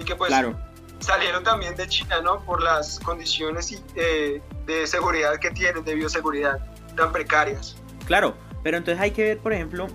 y 0.00 0.04
que 0.04 0.16
pues 0.16 0.32
salieron 1.00 1.44
también 1.44 1.76
de 1.76 1.86
China, 1.86 2.20
¿no? 2.22 2.40
Por 2.40 2.62
las 2.62 2.98
condiciones 3.00 3.82
eh, 3.94 4.42
de 4.66 4.86
seguridad 4.86 5.38
que 5.38 5.50
tienen, 5.50 5.84
de 5.84 5.94
bioseguridad 5.94 6.58
tan 6.96 7.12
precarias. 7.12 7.76
Claro, 8.06 8.34
pero 8.62 8.78
entonces 8.78 9.00
hay 9.00 9.12
que 9.12 9.22
ver, 9.22 9.38
por 9.38 9.52
ejemplo, 9.52 9.86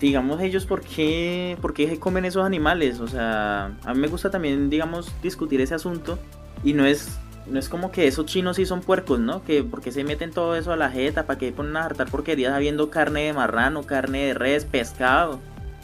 digamos 0.00 0.40
ellos 0.40 0.66
por 0.66 0.82
qué, 0.82 1.56
por 1.60 1.74
comen 1.98 2.24
esos 2.24 2.44
animales. 2.44 3.00
O 3.00 3.08
sea, 3.08 3.72
a 3.84 3.94
mí 3.94 4.00
me 4.00 4.08
gusta 4.08 4.30
también, 4.30 4.70
digamos, 4.70 5.12
discutir 5.22 5.60
ese 5.60 5.74
asunto. 5.74 6.18
Y 6.62 6.72
no 6.72 6.86
es, 6.86 7.18
no 7.46 7.58
es 7.58 7.68
como 7.68 7.90
que 7.90 8.06
esos 8.06 8.26
chinos 8.26 8.56
sí 8.56 8.66
son 8.66 8.80
puercos, 8.80 9.20
¿no? 9.20 9.42
Que 9.44 9.62
porque 9.62 9.92
se 9.92 10.04
meten 10.04 10.30
todo 10.30 10.56
eso 10.56 10.72
a 10.72 10.76
la 10.76 10.90
jeta, 10.90 11.26
para 11.26 11.38
que 11.38 11.52
ponen 11.52 11.76
a 11.76 11.84
hartar 11.84 12.10
porquerías 12.10 12.52
habiendo 12.52 12.90
carne 12.90 13.24
de 13.24 13.32
marrano, 13.32 13.82
carne 13.84 14.26
de 14.26 14.34
res, 14.34 14.64
pescado. 14.64 15.40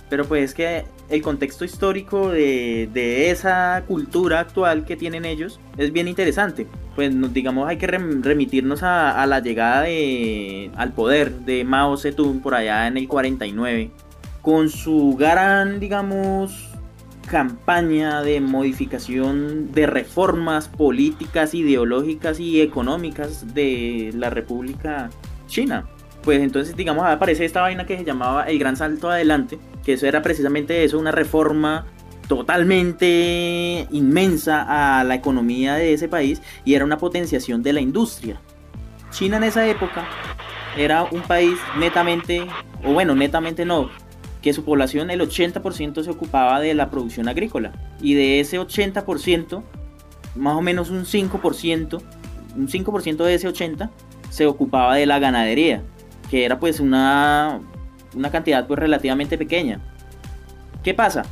Pero 0.08 0.24
pues 0.24 0.44
es 0.44 0.54
que 0.54 0.84
el 1.10 1.22
contexto 1.22 1.64
histórico 1.64 2.30
de, 2.30 2.88
de 2.92 3.30
esa 3.30 3.84
cultura 3.86 4.40
actual 4.40 4.84
que 4.84 4.96
tienen 4.96 5.24
ellos 5.24 5.60
es 5.76 5.92
bien 5.92 6.08
interesante. 6.08 6.66
Pues 6.94 7.12
digamos 7.32 7.68
hay 7.68 7.78
que 7.78 7.86
remitirnos 7.86 8.82
a, 8.82 9.20
a, 9.20 9.26
la 9.26 9.40
llegada 9.40 9.82
de, 9.82 10.70
al 10.76 10.92
poder 10.92 11.32
de 11.40 11.64
Mao 11.64 11.96
Zedong 11.96 12.40
por 12.40 12.54
allá 12.54 12.86
en 12.86 12.96
el 12.96 13.08
49. 13.08 13.90
Con 14.40 14.70
su 14.70 15.16
gran, 15.18 15.80
digamos, 15.80 16.70
campaña 17.26 18.22
de 18.22 18.40
modificación 18.40 19.72
de 19.72 19.86
reformas 19.86 20.68
políticas, 20.68 21.54
ideológicas 21.54 22.40
y 22.40 22.60
económicas 22.60 23.52
de 23.54 24.10
la 24.14 24.30
República 24.30 25.10
China 25.46 25.86
pues 26.22 26.40
entonces 26.40 26.76
digamos 26.76 27.06
aparece 27.06 27.44
esta 27.44 27.62
vaina 27.62 27.86
que 27.86 27.96
se 27.96 28.04
llamaba 28.04 28.44
el 28.44 28.58
gran 28.58 28.76
salto 28.76 29.10
adelante, 29.10 29.58
que 29.84 29.94
eso 29.94 30.06
era 30.06 30.22
precisamente 30.22 30.84
eso, 30.84 30.98
una 30.98 31.12
reforma 31.12 31.86
totalmente 32.28 33.88
inmensa 33.90 34.98
a 34.98 35.02
la 35.04 35.14
economía 35.16 35.74
de 35.74 35.92
ese 35.94 36.08
país 36.08 36.40
y 36.64 36.74
era 36.74 36.84
una 36.84 36.98
potenciación 36.98 37.62
de 37.62 37.72
la 37.72 37.80
industria. 37.80 38.40
China 39.10 39.38
en 39.38 39.44
esa 39.44 39.66
época 39.66 40.06
era 40.76 41.04
un 41.10 41.22
país 41.22 41.58
netamente, 41.78 42.46
o 42.84 42.92
bueno, 42.92 43.16
netamente 43.16 43.64
no, 43.64 43.90
que 44.42 44.52
su 44.52 44.64
población 44.64 45.10
el 45.10 45.20
80% 45.20 46.04
se 46.04 46.10
ocupaba 46.10 46.60
de 46.60 46.74
la 46.74 46.90
producción 46.90 47.28
agrícola 47.28 47.72
y 48.00 48.14
de 48.14 48.38
ese 48.38 48.60
80%, 48.60 49.62
más 50.36 50.56
o 50.56 50.62
menos 50.62 50.90
un 50.90 51.04
5%, 51.04 52.00
un 52.56 52.68
5% 52.68 53.24
de 53.24 53.34
ese 53.34 53.48
80% 53.48 53.90
se 54.30 54.46
ocupaba 54.46 54.94
de 54.94 55.06
la 55.06 55.18
ganadería 55.18 55.82
que 56.30 56.44
era 56.44 56.58
pues 56.60 56.80
una, 56.80 57.60
una 58.14 58.30
cantidad 58.30 58.66
pues 58.66 58.78
relativamente 58.78 59.37
pequeña. 59.37 59.80
¿Qué 60.82 60.94
pasa? 60.94 61.25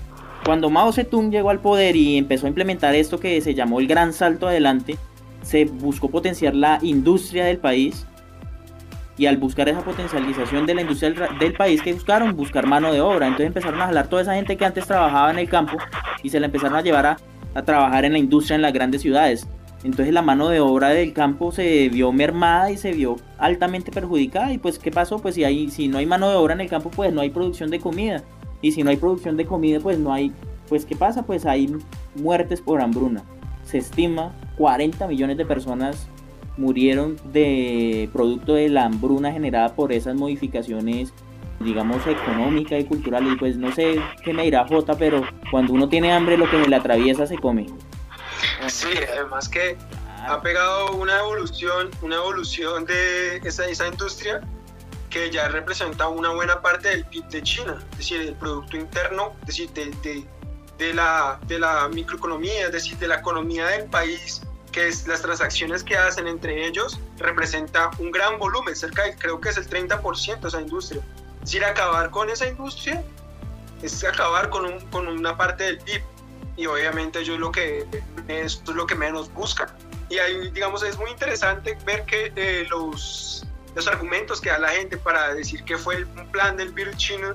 Cuando 0.45 0.71
Mao 0.71 0.93
Zedong 0.93 1.31
llegó 1.31 1.51
al 1.51 1.61
poder 1.61 1.97
y 1.97 2.17
empezó 2.17 2.47
a 2.47 2.49
implementar 2.49 2.95
esto 2.95 3.21
que 3.21 3.41
se 3.41 3.55
llamó 3.55 3.81
el 3.81 3.87
gran 3.87 4.13
salto 4.13 4.49
adelante, 4.49 4.99
se 5.43 5.65
buscó 5.65 6.11
potenciar 6.11 6.55
la 6.55 6.79
industria 6.83 7.45
del 7.45 7.59
país 7.59 8.07
y 9.17 9.27
al 9.27 9.37
buscar 9.37 9.69
esa 9.69 9.83
potencialización 9.83 10.65
de 10.67 10.75
la 10.75 10.83
industria 10.83 11.29
del, 11.39 11.53
país, 11.55 11.83
que 11.83 11.93
buscaron? 11.93 12.37
Buscar 12.37 12.67
mano 12.67 12.93
de 12.93 13.01
obra. 13.01 13.27
Entonces 13.27 13.49
empezaron 13.49 13.81
a 13.83 13.87
jalar 13.87 14.07
toda 14.07 14.23
esa 14.23 14.35
gente 14.35 14.57
que 14.57 14.65
antes 14.65 14.87
trabajaba 14.87 15.31
en 15.31 15.41
el 15.41 15.49
campo 15.49 15.77
y 16.23 16.31
se 16.31 16.39
la 16.39 16.47
empezaron 16.47 16.77
a 16.77 16.83
llevar 16.83 17.07
a, 17.07 17.17
a 17.55 17.63
trabajar 17.63 18.05
en 18.05 18.13
la 18.13 18.19
industria 18.19 18.55
en 18.55 18.63
las 18.63 18.73
grandes 18.73 19.03
ciudades. 19.03 19.49
Entonces 19.85 20.13
la 20.13 20.23
mano 20.23 20.49
de 20.49 20.61
obra 20.61 20.89
del 20.89 21.13
campo 21.13 21.53
se 21.53 21.89
vio 21.89 22.11
mermada 22.13 22.71
y 22.71 22.77
se 22.77 22.93
vio 22.93 23.17
altamente 23.39 23.93
perjudicada. 23.93 24.53
Y 24.53 24.59
pues, 24.59 24.79
¿qué 24.79 24.91
pasó? 24.91 25.19
Pues 25.19 25.37
si, 25.37 25.45
hay, 25.45 25.71
si 25.71 25.89
no 25.89 25.99
hay 25.99 26.07
mano 26.07 26.29
de 26.29 26.37
obra 26.37 26.55
en 26.55 26.61
el 26.61 26.69
campo, 26.69 26.91
pues 26.91 27.13
no 27.13 27.21
hay 27.21 27.31
producción 27.31 27.71
de 27.71 27.79
comida. 27.79 28.25
Y 28.61 28.73
si 28.73 28.83
no 28.83 28.91
hay 28.91 28.97
producción 28.97 29.37
de 29.37 29.47
comida, 29.47 29.79
pues 29.81 29.99
no 29.99 30.13
hay... 30.13 30.33
Pues, 30.69 30.85
¿qué 30.85 30.97
pasa? 30.97 31.23
Pues 31.25 31.47
hay 31.47 31.73
muertes 32.17 32.61
por 32.61 32.81
hambruna. 32.81 33.23
Se 33.63 33.79
estima 33.79 34.35
40 34.57 35.07
millones 35.07 35.37
de 35.37 35.47
personas 35.47 36.09
murieron 36.57 37.17
de 37.33 38.11
producto 38.13 38.55
de 38.55 38.69
la 38.69 38.85
hambruna 38.85 39.31
generada 39.31 39.77
por 39.77 39.93
esas 39.93 40.17
modificaciones 40.17 41.15
digamos 41.61 42.05
económicas 42.07 42.81
y 42.81 42.85
culturales 42.85 43.33
y 43.33 43.37
pues 43.37 43.57
no 43.57 43.73
sé 43.73 44.01
qué 44.25 44.33
me 44.33 44.43
dirá 44.43 44.67
Jota 44.67 44.97
pero 44.97 45.23
cuando 45.51 45.73
uno 45.73 45.89
tiene 45.89 46.13
hambre 46.13 46.37
lo 46.37 46.51
que 46.51 46.69
le 46.69 46.77
atraviesa 46.77 47.27
se 47.27 47.39
come 47.39 47.67
Sí, 48.69 48.89
además 49.09 49.49
que 49.49 49.77
ha 50.27 50.41
pegado 50.41 50.93
una 50.93 51.21
evolución, 51.21 51.91
una 52.03 52.17
evolución 52.17 52.85
de 52.85 53.37
esa, 53.39 53.67
esa 53.67 53.87
industria 53.87 54.41
que 55.11 55.31
ya 55.31 55.49
representa 55.49 56.09
una 56.09 56.31
buena 56.31 56.61
parte 56.61 56.89
del 56.89 57.05
PIB 57.07 57.25
de 57.29 57.43
China, 57.43 57.79
es 57.93 57.99
decir, 57.99 58.21
el 58.21 58.35
Producto 58.35 58.77
Interno, 58.77 59.35
es 59.43 59.47
decir, 59.47 59.71
de, 59.71 60.27
de, 60.79 60.95
la, 60.95 61.41
de 61.47 61.59
la 61.59 61.89
microeconomía, 61.89 62.67
es 62.67 62.73
decir, 62.73 62.99
de 62.99 63.09
la 63.09 63.17
economía 63.17 63.67
del 63.69 63.85
país, 63.85 64.43
que 64.71 64.89
es 64.89 65.07
las 65.07 65.23
transacciones 65.23 65.83
que 65.83 65.97
hacen 65.97 66.27
entre 66.27 66.67
ellos, 66.67 67.01
representa 67.17 67.91
un 67.99 68.11
gran 68.11 68.39
volumen, 68.39 68.77
cerca 68.77 69.05
de, 69.05 69.17
creo 69.17 69.41
que 69.41 69.49
es 69.49 69.57
el 69.57 69.69
30% 69.69 70.41
de 70.41 70.49
esa 70.49 70.61
industria. 70.61 71.01
Es 71.37 71.53
decir, 71.53 71.65
acabar 71.65 72.11
con 72.11 72.29
esa 72.29 72.47
industria 72.47 73.03
es 73.83 74.05
acabar 74.05 74.51
con, 74.51 74.67
un, 74.67 74.81
con 74.91 75.09
una 75.09 75.37
parte 75.37 75.65
del 75.65 75.79
PIB 75.79 76.03
y 76.59 76.67
obviamente 76.67 77.21
ellos 77.21 77.39
lo 77.39 77.53
que 77.53 77.87
es 78.27 78.63
lo 78.67 78.87
que 78.87 78.97
menos 78.97 79.33
buscan. 79.33 79.69
Y 80.11 80.19
ahí, 80.19 80.51
digamos, 80.51 80.83
es 80.83 80.99
muy 80.99 81.11
interesante 81.11 81.79
ver 81.87 82.05
que 82.05 82.33
eh, 82.35 82.67
los, 82.69 83.47
los 83.77 83.87
argumentos 83.87 84.41
que 84.41 84.51
da 84.51 84.59
la 84.59 84.71
gente 84.71 84.99
para 84.99 85.35
decir 85.35 85.63
que 85.63 85.79
fue 85.79 86.03
un 86.05 86.31
plan 86.33 86.57
del 86.57 86.73
virus 86.73 86.97
chino 86.97 87.35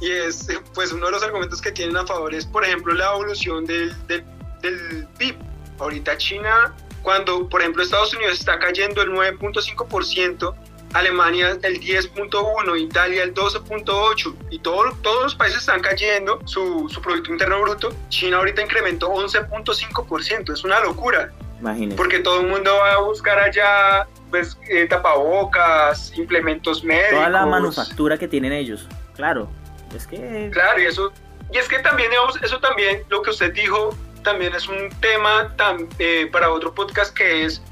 y 0.00 0.10
es 0.10 0.48
pues 0.74 0.90
uno 0.92 1.06
de 1.06 1.12
los 1.12 1.22
argumentos 1.22 1.60
que 1.60 1.70
tienen 1.70 1.96
a 1.96 2.06
favor 2.06 2.34
es 2.34 2.44
por 2.44 2.64
ejemplo 2.64 2.94
la 2.94 3.12
evolución 3.12 3.66
del, 3.66 3.94
del, 4.06 4.24
del 4.62 5.06
PIB. 5.18 5.36
Ahorita 5.78 6.16
China, 6.16 6.74
cuando 7.02 7.46
por 7.50 7.60
ejemplo 7.60 7.82
Estados 7.82 8.14
Unidos 8.14 8.38
está 8.38 8.58
cayendo 8.58 9.02
el 9.02 9.10
9.5%, 9.10 10.54
Alemania 10.92 11.58
el 11.62 11.80
10.1, 11.80 12.80
Italia 12.80 13.22
el 13.22 13.34
12.8 13.34 14.34
y 14.50 14.58
todos 14.58 14.94
los 15.22 15.34
países 15.34 15.60
están 15.60 15.80
cayendo 15.80 16.40
su, 16.46 16.88
su, 16.88 17.00
Producto 17.02 17.30
Interno 17.30 17.60
Bruto. 17.60 17.92
China 18.08 18.38
ahorita 18.38 18.62
incrementó 18.62 19.10
11.5%, 19.12 20.52
es 20.52 20.64
una 20.64 20.80
locura. 20.80 21.32
Imagínese. 21.60 21.96
Porque 21.96 22.20
todo 22.20 22.40
el 22.40 22.48
mundo 22.48 22.74
va 22.76 22.94
a 22.94 22.98
buscar 22.98 23.38
allá 23.38 24.06
pues, 24.30 24.58
eh, 24.68 24.86
tapabocas, 24.86 26.12
implementos 26.16 26.84
médicos. 26.84 27.18
Toda 27.18 27.28
la 27.30 27.46
manufactura 27.46 28.18
que 28.18 28.28
tienen 28.28 28.52
ellos, 28.52 28.86
claro. 29.14 29.48
Es 29.94 30.06
que... 30.06 30.50
Claro, 30.52 30.80
y 30.80 30.84
eso, 30.84 31.12
y 31.52 31.58
es 31.58 31.68
que 31.68 31.78
también, 31.78 32.10
digamos, 32.10 32.42
eso 32.42 32.58
también, 32.60 33.02
lo 33.08 33.22
que 33.22 33.30
usted 33.30 33.52
dijo, 33.52 33.96
también 34.22 34.54
es 34.54 34.68
un 34.68 34.90
tema 35.00 35.54
tan, 35.56 35.88
eh, 35.98 36.28
para 36.32 36.50
otro 36.50 36.74
podcast 36.74 37.14
que 37.14 37.44
es 37.44 37.62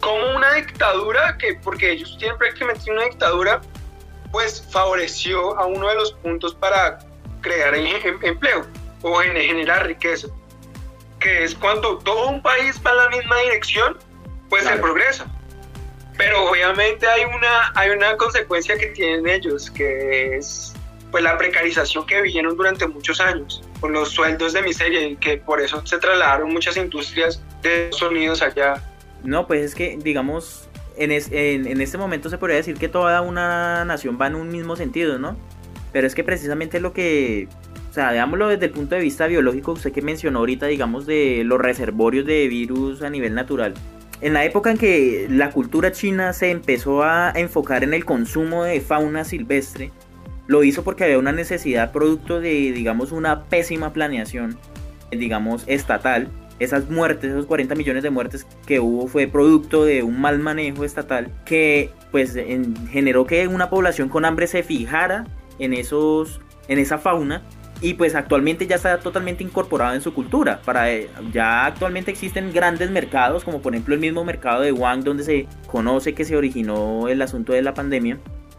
como 0.00 0.36
una 0.36 0.54
dictadura, 0.54 1.36
que 1.38 1.54
porque 1.54 1.92
ellos 1.92 2.16
tienen 2.18 2.38
prácticamente 2.38 2.90
una 2.90 3.04
dictadura, 3.04 3.60
pues 4.32 4.66
favoreció 4.70 5.58
a 5.58 5.66
uno 5.66 5.88
de 5.88 5.94
los 5.94 6.12
puntos 6.14 6.54
para 6.54 6.98
crear 7.40 7.74
em, 7.74 7.86
em, 7.86 8.18
empleo 8.22 8.66
o 9.02 9.14
generar 9.16 9.86
riqueza, 9.86 10.28
que 11.18 11.44
es 11.44 11.54
cuando 11.54 11.98
todo 11.98 12.28
un 12.28 12.42
país 12.42 12.80
va 12.84 12.90
en 12.90 12.96
la 12.96 13.08
misma 13.10 13.36
dirección, 13.38 13.98
pues 14.48 14.64
se 14.64 14.76
progresa. 14.76 15.26
Pero 16.16 16.50
obviamente 16.50 17.06
hay 17.06 17.24
una, 17.24 17.72
hay 17.74 17.90
una 17.90 18.16
consecuencia 18.16 18.76
que 18.76 18.88
tienen 18.88 19.26
ellos, 19.26 19.70
que 19.70 20.36
es 20.36 20.74
pues 21.10 21.24
la 21.24 21.36
precarización 21.36 22.06
que 22.06 22.20
vivieron 22.20 22.56
durante 22.56 22.86
muchos 22.86 23.20
años, 23.20 23.62
con 23.80 23.92
los 23.92 24.10
sueldos 24.10 24.52
de 24.52 24.62
miseria 24.62 25.00
y 25.00 25.16
que 25.16 25.38
por 25.38 25.60
eso 25.60 25.84
se 25.84 25.98
trasladaron 25.98 26.52
muchas 26.52 26.76
industrias 26.76 27.42
de 27.62 27.86
Estados 27.86 28.12
Unidos 28.12 28.42
allá. 28.42 28.82
No, 29.24 29.46
pues 29.46 29.62
es 29.62 29.74
que, 29.74 29.98
digamos, 30.02 30.68
en, 30.96 31.12
en, 31.12 31.66
en, 31.66 31.80
este 31.80 31.98
momento 31.98 32.30
se 32.30 32.38
podría 32.38 32.56
decir 32.56 32.76
que 32.76 32.88
toda 32.88 33.20
una 33.22 33.84
nación 33.84 34.18
va 34.20 34.26
en 34.26 34.34
un 34.34 34.48
mismo 34.48 34.76
sentido, 34.76 35.18
¿no? 35.18 35.36
Pero 35.92 36.06
es 36.06 36.14
que 36.14 36.24
precisamente 36.24 36.80
lo 36.80 36.92
que, 36.92 37.48
o 37.90 37.92
sea, 37.92 38.12
veámoslo 38.12 38.48
desde 38.48 38.66
el 38.66 38.72
punto 38.72 38.94
de 38.94 39.00
vista 39.00 39.26
biológico, 39.26 39.72
usted 39.72 39.92
que 39.92 40.02
mencionó 40.02 40.40
ahorita, 40.40 40.66
digamos, 40.66 41.06
de 41.06 41.42
los 41.44 41.60
reservorios 41.60 42.24
de 42.26 42.46
virus 42.48 43.02
a 43.02 43.10
nivel 43.10 43.34
natural. 43.34 43.74
En 44.20 44.34
la 44.34 44.44
época 44.44 44.70
en 44.70 44.78
que 44.78 45.26
la 45.30 45.50
cultura 45.50 45.92
china 45.92 46.32
se 46.32 46.50
empezó 46.50 47.02
a 47.02 47.32
enfocar 47.34 47.82
en 47.82 47.94
el 47.94 48.04
consumo 48.04 48.64
de 48.64 48.80
fauna 48.80 49.24
silvestre, 49.24 49.90
lo 50.46 50.62
hizo 50.62 50.84
porque 50.84 51.04
había 51.04 51.18
una 51.18 51.32
necesidad 51.32 51.90
producto 51.90 52.40
de, 52.40 52.72
digamos, 52.72 53.12
una 53.12 53.44
pésima 53.44 53.92
planeación, 53.92 54.58
digamos, 55.10 55.64
estatal. 55.66 56.28
Esas 56.60 56.88
muertes, 56.88 57.30
esos 57.30 57.46
40 57.46 57.74
millones 57.74 58.02
de 58.02 58.10
muertes 58.10 58.46
que 58.66 58.78
hubo 58.78 59.08
fue 59.08 59.26
producto 59.26 59.84
de 59.84 60.02
un 60.02 60.20
mal 60.20 60.38
manejo 60.38 60.84
estatal 60.84 61.32
que 61.44 61.90
pues 62.12 62.34
generó 62.90 63.26
que 63.26 63.48
una 63.48 63.70
población 63.70 64.08
con 64.08 64.24
hambre 64.24 64.46
se 64.46 64.62
fijara 64.62 65.24
en, 65.58 65.72
esos, 65.72 66.40
en 66.68 66.78
esa 66.78 66.98
fauna 66.98 67.42
y 67.82 67.94
pues 67.94 68.14
actualmente 68.14 68.66
ya 68.66 68.76
está 68.76 69.00
totalmente 69.00 69.42
incorporado 69.42 69.94
en 69.94 70.02
su 70.02 70.12
cultura. 70.12 70.60
Para, 70.64 70.86
ya 71.32 71.66
actualmente 71.66 72.10
existen 72.10 72.52
grandes 72.52 72.90
mercados, 72.90 73.44
como 73.44 73.62
por 73.62 73.74
ejemplo 73.74 73.94
el 73.94 74.00
mismo 74.00 74.24
mercado 74.24 74.62
de 74.62 74.72
Wang, 74.72 75.02
donde 75.02 75.24
se 75.24 75.46
conoce 75.66 76.14
que 76.14 76.24
se 76.24 76.36
originó 76.36 77.08
el 77.08 77.22
asunto 77.22 77.52
de 77.52 77.62
la 77.62 77.72
pandemia, 77.72 78.18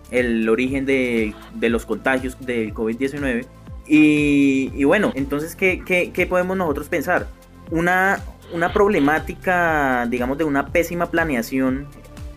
el 0.10 0.50
origen 0.50 0.86
de, 0.86 1.36
los 1.60 1.86
contagios 1.86 2.38
del 2.40 2.74
COVID-19. 2.74 3.46
Y, 3.88 4.84
bueno, 4.86 5.12
entonces, 5.16 5.56
¿qué, 5.56 5.82
¿qué, 5.86 6.26
podemos 6.26 6.58
nosotros 6.58 6.88
pensar? 6.88 7.28
Una, 7.72 8.20
una 8.54 8.72
problemática, 8.72 10.06
digamos, 10.08 10.38
de 10.38 10.44
una 10.44 10.68
pésima 10.68 11.10
planeación 11.10 11.88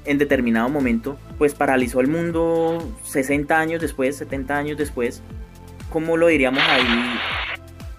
en 0.05 0.19
determinado 0.19 0.69
momento, 0.69 1.17
pues 1.39 1.55
paralizó 1.55 2.01
el 2.01 2.09
mundo 2.09 2.79
60 3.05 3.59
años 3.59 3.81
después, 3.81 4.17
70 4.17 4.57
años 4.57 4.79
después. 4.79 5.23
¿Cómo 5.91 6.17
lo 6.17 6.27
diríamos 6.29 6.63
ahí? 6.69 7.19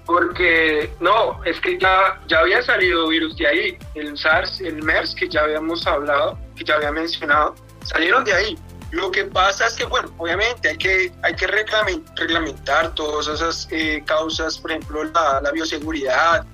Porque 0.06 0.90
no, 1.00 1.44
es 1.46 1.60
que 1.62 1.80
ya, 1.80 2.22
ya 2.28 2.40
había 2.40 2.62
salido 2.62 3.08
virus 3.08 3.36
de 3.38 3.48
ahí, 3.48 3.78
el 3.96 4.18
SARS, 4.18 4.62
el 4.62 4.84
MERS 4.84 5.16
que 5.16 5.28
ya 5.28 5.42
habíamos 5.42 5.86
hablado, 5.88 6.38
que 6.56 6.64
ya 6.64 6.76
había 6.76 6.92
mencionado, 6.92 7.56
salieron 7.84 8.24
de 8.24 8.34
ahí. 8.34 8.58
Lo 8.92 9.12
que 9.12 9.26
pasa 9.26 9.66
es 9.66 9.74
que, 9.74 9.86
bueno, 9.86 10.10
obviamente 10.18 10.70
hay 10.70 10.78
que, 10.78 11.12
hay 11.24 11.36
que 11.36 11.48
reglamentar 11.48 12.94
todas 12.94 13.28
esas 13.28 13.68
eh, 13.72 14.04
causas, 14.06 14.60
por 14.60 14.72
ejemplo, 14.72 15.04
la, 15.06 15.42
la, 15.42 15.52
bioseguridad, 15.52 16.46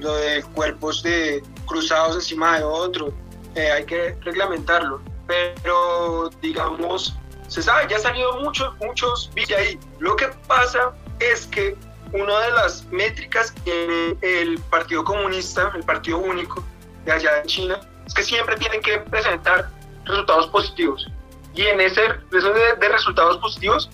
lo 0.00 0.14
de 0.16 0.42
cuerpos 0.54 1.02
de, 1.02 1.42
cruzados 1.66 2.16
encima 2.16 2.58
de 2.58 2.64
otro, 2.64 3.12
eh, 3.54 3.70
hay 3.70 3.84
que 3.84 4.16
reglamentarlo. 4.22 5.00
Pero, 5.26 6.30
digamos, 6.42 7.16
se 7.48 7.62
sabe, 7.62 7.86
ya 7.88 7.96
han 7.96 8.02
salido 8.02 8.40
muchos, 8.40 8.74
muchos 8.78 9.30
de 9.34 9.54
ahí. 9.54 9.78
Lo 9.98 10.16
que 10.16 10.28
pasa 10.46 10.92
es 11.20 11.46
que 11.46 11.76
una 12.12 12.40
de 12.40 12.50
las 12.52 12.84
métricas 12.86 13.52
que 13.64 14.16
el 14.22 14.58
Partido 14.70 15.04
Comunista, 15.04 15.70
el 15.74 15.84
Partido 15.84 16.18
Único 16.18 16.64
de 17.04 17.12
allá 17.12 17.40
en 17.40 17.46
China, 17.46 17.80
es 18.06 18.14
que 18.14 18.22
siempre 18.22 18.56
tienen 18.56 18.80
que 18.82 18.98
presentar 18.98 19.70
resultados 20.04 20.48
positivos. 20.48 21.06
Y 21.54 21.62
en 21.62 21.80
ese, 21.80 22.02
eso 22.32 22.52
de, 22.52 22.88
resultados 22.88 23.38
positivos, 23.38 23.90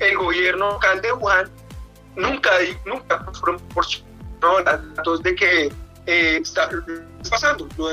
el 0.00 0.16
gobierno 0.16 0.72
local 0.72 1.00
de 1.00 1.12
Wuhan 1.12 1.50
nunca, 2.16 2.50
nunca 2.84 3.24
proporcionó 3.40 4.13
datos 4.64 5.22
de 5.22 5.34
que 5.34 5.72
eh, 6.06 6.38
está 6.40 6.68
pasando, 7.30 7.68
lo, 7.76 7.88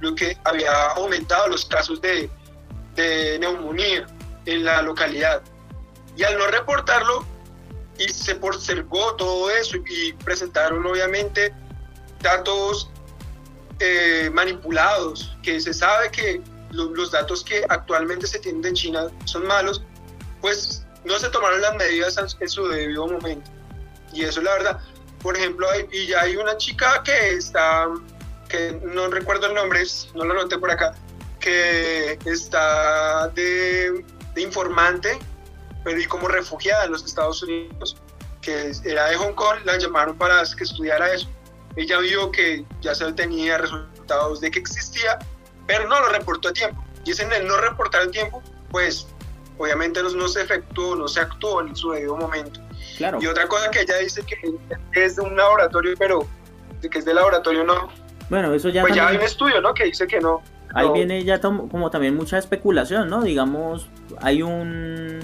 lo, 0.00 0.14
que 0.14 0.36
había 0.44 0.72
aumentado 0.96 1.48
los 1.48 1.64
casos 1.64 2.00
de, 2.00 2.28
de 2.96 3.38
neumonía 3.38 4.06
en 4.46 4.64
la 4.64 4.82
localidad. 4.82 5.42
Y 6.16 6.24
al 6.24 6.36
no 6.38 6.46
reportarlo, 6.48 7.24
y 7.98 8.08
se 8.08 8.34
postergó 8.34 9.14
todo 9.16 9.50
eso 9.50 9.76
y 9.86 10.12
presentaron 10.24 10.84
obviamente 10.84 11.54
datos 12.20 12.90
eh, 13.78 14.30
manipulados, 14.32 15.36
que 15.42 15.60
se 15.60 15.72
sabe 15.72 16.10
que 16.10 16.40
los 16.70 17.12
datos 17.12 17.44
que 17.44 17.64
actualmente 17.68 18.26
se 18.26 18.40
tienen 18.40 18.64
en 18.64 18.74
China 18.74 19.06
son 19.26 19.46
malos, 19.46 19.82
pues 20.40 20.84
no 21.04 21.18
se 21.18 21.28
tomaron 21.28 21.60
las 21.60 21.76
medidas 21.76 22.16
en 22.40 22.48
su 22.48 22.66
debido 22.66 23.06
momento. 23.06 23.50
Y 24.12 24.22
eso 24.22 24.40
es 24.40 24.44
la 24.44 24.52
verdad. 24.54 24.80
Por 25.24 25.36
ejemplo, 25.36 25.66
y 25.90 26.06
ya 26.06 26.20
hay 26.20 26.36
una 26.36 26.56
chica 26.56 27.02
que 27.02 27.30
está, 27.32 27.88
que 28.48 28.80
no 28.84 29.08
recuerdo 29.08 29.48
el 29.48 29.54
nombre, 29.54 29.82
no 30.14 30.24
lo 30.24 30.34
noté 30.34 30.56
por 30.58 30.70
acá, 30.70 30.94
que 31.40 32.16
está 32.24 33.26
de, 33.28 34.04
informante, 34.36 35.18
pero 35.82 35.98
y 35.98 36.06
como 36.06 36.28
refugiada 36.28 36.84
en 36.84 36.92
los 36.92 37.04
Estados 37.04 37.42
Unidos, 37.42 37.96
que 38.40 38.70
era 38.84 39.08
de 39.08 39.16
Hong 39.16 39.34
Kong, 39.34 39.56
la 39.64 39.76
llamaron 39.78 40.16
para 40.16 40.40
que 40.56 40.62
estudiara 40.62 41.12
eso. 41.12 41.28
Ella 41.74 41.98
vio 41.98 42.30
que 42.30 42.64
ya 42.80 42.94
se 42.94 43.12
tenía 43.14 43.58
resultados 43.58 44.40
de 44.40 44.52
que 44.52 44.60
existía 44.60 45.18
pero 45.66 45.88
no 45.88 46.00
lo 46.00 46.08
reportó 46.08 46.48
a 46.48 46.52
tiempo. 46.52 46.82
Y 47.04 47.10
es 47.10 47.20
en 47.20 47.32
el 47.32 47.46
no 47.46 47.56
reportar 47.58 48.02
a 48.02 48.10
tiempo, 48.10 48.42
pues 48.70 49.06
obviamente 49.58 50.02
no 50.02 50.28
se 50.28 50.42
efectuó, 50.42 50.96
no 50.96 51.08
se 51.08 51.20
actuó 51.20 51.60
en 51.60 51.74
su 51.76 51.90
debido 51.90 52.16
momento. 52.16 52.60
Claro. 52.96 53.18
Y 53.20 53.26
otra 53.26 53.46
cosa 53.46 53.70
que 53.70 53.82
ella 53.82 53.96
dice 53.98 54.22
que 54.22 54.36
es 54.92 55.16
de 55.16 55.22
un 55.22 55.36
laboratorio, 55.36 55.94
pero 55.98 56.26
de 56.80 56.88
que 56.88 56.98
es 56.98 57.04
de 57.04 57.14
laboratorio 57.14 57.64
no. 57.64 57.88
Bueno, 58.30 58.54
eso 58.54 58.68
ya. 58.68 58.82
Pues 58.82 58.94
ya 58.94 59.08
hay 59.08 59.16
un 59.16 59.22
estudio, 59.22 59.60
¿no? 59.60 59.74
Que 59.74 59.84
dice 59.84 60.06
que 60.06 60.20
no. 60.20 60.42
Ahí 60.74 60.88
viene 60.92 61.22
ya 61.22 61.40
como 61.40 61.90
también 61.90 62.16
mucha 62.16 62.36
especulación, 62.36 63.08
¿no? 63.08 63.22
Digamos, 63.22 63.88
hay 64.20 64.42
un 64.42 65.20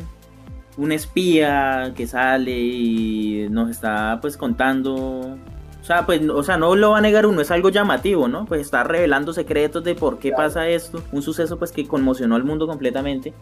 un 0.77 0.93
espía 0.93 1.93
que 1.97 2.07
sale 2.07 2.53
y 2.53 3.49
nos 3.51 3.69
está 3.71 4.19
pues 4.21 4.37
contando 4.37 5.37
o 5.81 5.85
sea, 5.85 6.05
pues, 6.05 6.21
o 6.29 6.43
sea, 6.43 6.57
no 6.59 6.77
lo 6.77 6.91
va 6.91 6.99
a 6.99 7.01
negar 7.01 7.27
uno, 7.27 7.41
es 7.41 7.51
algo 7.51 7.71
llamativo, 7.71 8.29
¿no? 8.29 8.45
Pues 8.45 8.61
está 8.61 8.85
revelando 8.85 9.33
secretos 9.33 9.83
de 9.83 9.95
por 9.95 10.19
qué 10.19 10.31
pasa 10.31 10.69
esto, 10.69 11.03
un 11.11 11.23
suceso 11.23 11.59
pues 11.59 11.73
que 11.73 11.89
conmocionó 11.89 12.37
al 12.37 12.45
mundo 12.45 12.67
completamente. 12.67 13.33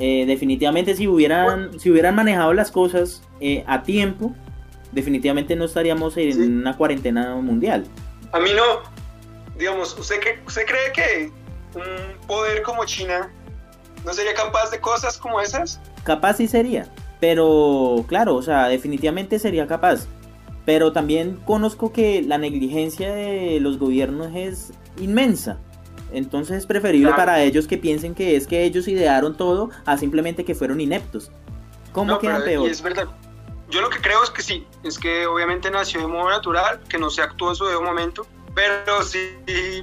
Eh, 0.00 0.24
definitivamente 0.26 0.96
si 0.96 1.06
hubieran, 1.06 1.78
si 1.78 1.90
hubieran 1.90 2.14
manejado 2.14 2.52
las 2.54 2.70
cosas 2.70 3.22
eh, 3.40 3.62
a 3.66 3.82
tiempo, 3.82 4.34
definitivamente 4.92 5.54
no 5.54 5.66
estaríamos 5.66 6.16
en 6.16 6.58
una 6.58 6.76
cuarentena 6.76 7.36
mundial. 7.36 7.84
A 8.32 8.40
mí 8.40 8.50
no, 8.56 8.82
digamos, 9.58 9.96
¿usted, 9.98 10.18
qué, 10.20 10.40
¿usted 10.46 10.62
cree 10.66 10.92
que 10.92 11.32
un 11.74 12.26
poder 12.26 12.62
como 12.62 12.84
China 12.86 13.30
no 14.04 14.12
sería 14.12 14.34
capaz 14.34 14.70
de 14.70 14.80
cosas 14.80 15.18
como 15.18 15.40
esas? 15.40 15.78
Capaz 16.02 16.38
sí 16.38 16.48
sería, 16.48 16.90
pero 17.20 18.04
claro, 18.08 18.36
o 18.36 18.42
sea, 18.42 18.68
definitivamente 18.68 19.38
sería 19.38 19.66
capaz 19.66 20.08
pero 20.64 20.92
también 20.92 21.36
conozco 21.46 21.92
que 21.92 22.22
la 22.22 22.38
negligencia 22.38 23.12
de 23.12 23.58
los 23.60 23.78
gobiernos 23.78 24.28
es 24.34 24.72
inmensa. 25.00 25.58
Entonces 26.12 26.58
es 26.58 26.66
preferible 26.66 27.12
para 27.12 27.42
ellos 27.42 27.66
que 27.66 27.78
piensen 27.78 28.14
que 28.14 28.36
es 28.36 28.46
que 28.46 28.64
ellos 28.64 28.88
idearon 28.88 29.36
todo 29.36 29.70
a 29.84 29.96
simplemente 29.96 30.44
que 30.44 30.54
fueron 30.54 30.80
ineptos. 30.80 31.30
¿Cómo 31.92 32.18
queda 32.18 32.44
peor? 32.44 32.68
es 32.68 32.82
verdad. 32.82 33.08
Yo 33.68 33.80
lo 33.80 33.88
que 33.88 34.00
creo 34.00 34.22
es 34.24 34.30
que 34.30 34.42
sí, 34.42 34.66
es 34.82 34.98
que 34.98 35.26
obviamente 35.26 35.70
nació 35.70 36.00
de 36.00 36.08
modo 36.08 36.28
natural, 36.28 36.80
que 36.88 36.98
no 36.98 37.08
se 37.08 37.22
actuó 37.22 37.50
en 37.50 37.54
su 37.54 37.64
debido 37.64 37.82
momento, 37.82 38.26
pero 38.52 39.02
sí, 39.04 39.30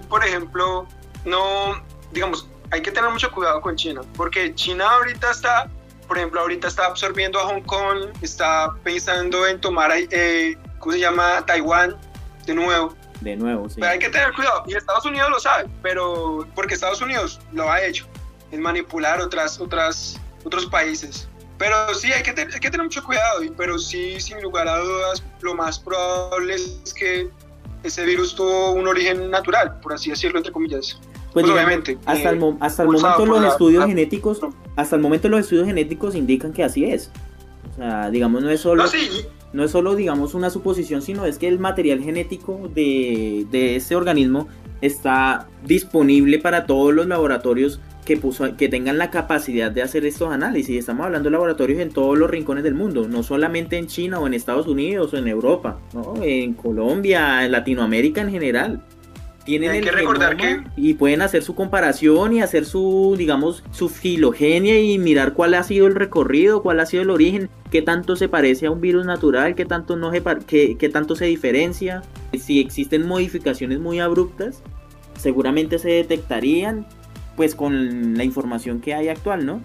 por 0.10 0.26
ejemplo, 0.26 0.86
no, 1.24 1.82
digamos, 2.12 2.50
hay 2.72 2.82
que 2.82 2.92
tener 2.92 3.10
mucho 3.10 3.32
cuidado 3.32 3.62
con 3.62 3.78
China, 3.78 4.02
porque 4.18 4.54
China 4.56 4.90
ahorita 4.90 5.32
está, 5.32 5.70
por 6.06 6.18
ejemplo, 6.18 6.42
ahorita 6.42 6.68
está 6.68 6.86
absorbiendo 6.86 7.40
a 7.40 7.46
Hong 7.46 7.62
Kong, 7.62 8.10
está 8.22 8.76
pensando 8.84 9.48
en 9.48 9.62
tomar 9.62 9.92
eh, 9.96 10.58
¿cómo 10.80 10.92
se 10.92 11.00
llama? 11.00 11.46
Taiwán, 11.46 11.96
de 12.46 12.56
nuevo. 12.56 12.94
De 13.22 13.36
nuevo, 13.36 13.68
sí. 13.68 13.76
Pero 13.80 13.92
hay 13.92 14.00
que 14.00 14.10
tener 14.10 14.34
cuidado, 14.34 14.64
y 14.68 14.76
Estados 14.76 15.06
Unidos 15.06 15.30
lo 15.30 15.40
sabe, 15.40 15.68
pero 15.82 16.48
porque 16.56 16.76
Estados 16.76 17.02
Unidos 17.02 17.40
lo 17.52 17.72
ha 17.72 17.82
hecho, 17.82 18.06
es 18.52 18.60
manipular 18.60 19.20
otras, 19.20 19.60
otras, 19.60 20.20
otros 20.44 20.66
países. 20.68 21.28
Pero 21.58 21.94
sí, 21.96 22.12
hay 22.12 22.22
que, 22.22 22.30
hay 22.30 22.60
que 22.60 22.70
tener 22.70 22.84
mucho 22.84 23.04
cuidado, 23.04 23.42
pero 23.58 23.80
sí, 23.80 24.20
sin 24.20 24.42
lugar 24.42 24.68
a 24.68 24.78
dudas, 24.78 25.24
lo 25.42 25.56
más 25.56 25.80
probable 25.80 26.54
es 26.54 26.94
que 26.94 27.30
ese 27.84 28.06
virus 28.06 28.36
tuvo 28.36 28.74
un 28.74 28.88
origen 28.88 29.32
natural, 29.32 29.80
por 29.80 29.94
así 29.94 30.12
decirlo, 30.12 30.38
entre 30.38 30.52
comillas. 30.52 31.00
Pues, 31.34 31.46
pues 31.46 31.50
obviamente. 31.50 31.98
Hasta 32.06 32.30
el, 32.30 32.58
hasta 32.60 32.84
el 32.84 32.90
momento 32.90 33.26
los 33.26 33.46
estudios 33.46 33.86
genéticos, 33.86 34.40
hasta 34.76 34.96
el 34.96 35.02
momento 35.02 35.30
los 35.30 35.40
estudios 35.42 35.66
genéticos 35.66 36.16
indican 36.16 36.54
que 36.54 36.64
así 36.64 36.86
es. 36.86 37.12
O 37.74 37.76
sea, 37.76 38.10
digamos, 38.10 38.44
no 38.44 38.50
es 38.50 38.62
solo... 38.62 38.84
No, 38.84 38.90
sí, 38.90 39.26
no 39.58 39.64
es 39.64 39.72
solo, 39.72 39.96
digamos, 39.96 40.36
una 40.36 40.52
suposición, 40.52 41.02
sino 41.02 41.26
es 41.26 41.40
que 41.40 41.48
el 41.48 41.58
material 41.58 42.00
genético 42.02 42.70
de, 42.74 43.48
de 43.50 43.76
este 43.76 43.96
organismo 43.96 44.48
está 44.82 45.48
disponible 45.66 46.38
para 46.38 46.68
todos 46.68 46.94
los 46.94 47.08
laboratorios 47.08 47.82
que, 48.06 48.22
que 48.56 48.70
tengan 48.70 49.00
la 49.00 49.10
capacidad 49.10 49.72
de 49.72 49.82
hacer 49.82 50.06
estos 50.06 50.32
análisis. 50.32 50.78
Estamos 50.78 51.08
hablando 51.08 51.28
de 51.28 51.32
laboratorios 51.32 51.80
en 51.82 51.90
todos 51.90 52.16
los 52.20 52.30
rincones 52.30 52.64
del 52.64 52.76
mundo, 52.76 53.08
no 53.08 53.24
solamente 53.24 53.78
en 53.78 53.88
China 53.88 54.20
o 54.20 54.28
en 54.28 54.36
Estados 54.36 54.68
Unidos 54.68 55.14
o 55.16 55.18
en 55.18 55.28
Europa, 55.28 55.80
en 56.22 56.54
Colombia, 56.54 57.44
en 57.44 57.52
Latinoamérica 57.52 58.22
en 58.22 58.30
general 58.30 58.84
tienen 59.48 59.72
Hay 59.72 59.80
que 59.80 59.92
recordar 59.92 60.36
que 60.36 60.62
y 60.76 60.96
pueden 60.96 61.22
hacer 61.22 61.42
su 61.42 61.56
comparación 61.56 62.34
y 62.34 62.42
hacer 62.42 62.66
su, 62.66 63.16
digamos, 63.18 63.64
su 63.72 63.88
filogenia 63.88 64.78
y 64.78 64.98
mirar 64.98 65.32
cuál 65.32 65.54
ha 65.54 65.64
sido 65.64 65.88
el 65.88 65.96
recorrido, 65.96 66.62
cuál 66.62 66.82
ha 66.82 66.86
sido 66.86 67.04
el 67.04 67.10
origen, 67.10 67.50
qué 67.72 67.82
tanto 67.82 68.18
se 68.18 68.28
parece 68.28 68.66
a 68.66 68.72
un 68.72 68.82
virus 68.82 69.06
natural, 69.06 69.56
qué 69.56 69.64
tanto 69.64 69.96
no 69.96 70.12
se 70.12 70.22
qué, 70.46 70.90
tanto 70.90 71.16
se 71.16 71.26
diferencia. 71.26 72.02
Si 72.38 72.60
existen 72.60 73.08
modificaciones 73.08 73.80
muy 73.80 74.02
abruptas, 74.02 74.62
seguramente 75.18 75.80
se 75.80 75.92
detectarían 75.92 76.86
pues 77.38 77.56
con 77.56 78.18
la 78.18 78.26
información 78.26 78.82
que 78.82 78.96
hay 78.96 79.08
actual, 79.08 79.46
¿no? 79.46 79.62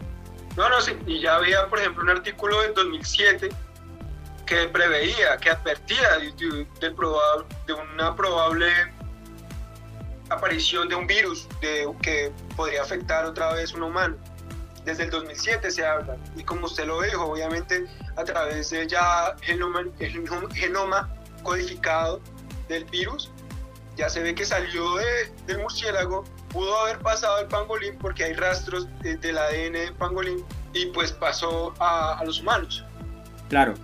No, 0.56 0.68
no, 0.68 0.80
sí, 0.80 0.92
y 1.08 1.18
ya 1.18 1.34
había, 1.34 1.66
por 1.66 1.80
ejemplo, 1.80 2.04
un 2.04 2.10
artículo 2.10 2.62
del 2.62 2.74
2007 2.74 3.48
que 4.46 4.68
preveía, 4.68 5.36
que 5.38 5.50
advertía 5.50 6.18
de, 6.18 6.66
de 6.86 7.72
una 7.72 8.14
probable 8.14 8.66
aparición 10.32 10.88
de 10.88 10.94
un 10.94 11.06
virus 11.06 11.48
de, 11.60 11.88
que 12.02 12.32
podría 12.56 12.82
afectar 12.82 13.24
otra 13.24 13.52
vez 13.54 13.72
a 13.72 13.76
un 13.76 13.84
humano. 13.84 14.16
Desde 14.84 15.04
el 15.04 15.10
2007 15.10 15.70
se 15.70 15.86
habla, 15.86 16.16
y 16.36 16.42
como 16.42 16.66
usted 16.66 16.86
lo 16.86 17.00
dijo, 17.02 17.24
obviamente 17.24 17.86
a 18.16 18.24
través 18.24 18.70
de 18.70 18.86
ya 18.88 19.36
genoma, 19.40 19.84
genoma 20.54 21.08
codificado 21.44 22.20
del 22.68 22.84
virus, 22.86 23.30
ya 23.96 24.08
se 24.08 24.22
ve 24.22 24.34
que 24.34 24.44
salió 24.44 24.96
de, 24.96 25.32
del 25.46 25.58
murciélago, 25.58 26.24
pudo 26.48 26.76
haber 26.78 26.98
pasado 26.98 27.38
el 27.38 27.46
pangolín 27.46 27.96
porque 27.98 28.24
hay 28.24 28.32
rastros 28.32 28.88
del 29.00 29.38
ADN 29.38 29.72
del 29.72 29.94
pangolín 29.94 30.44
y 30.72 30.86
pues 30.86 31.12
pasó 31.12 31.74
a, 31.78 32.18
a 32.18 32.24
los 32.24 32.40
humanos. 32.40 32.84
Claro, 33.48 33.74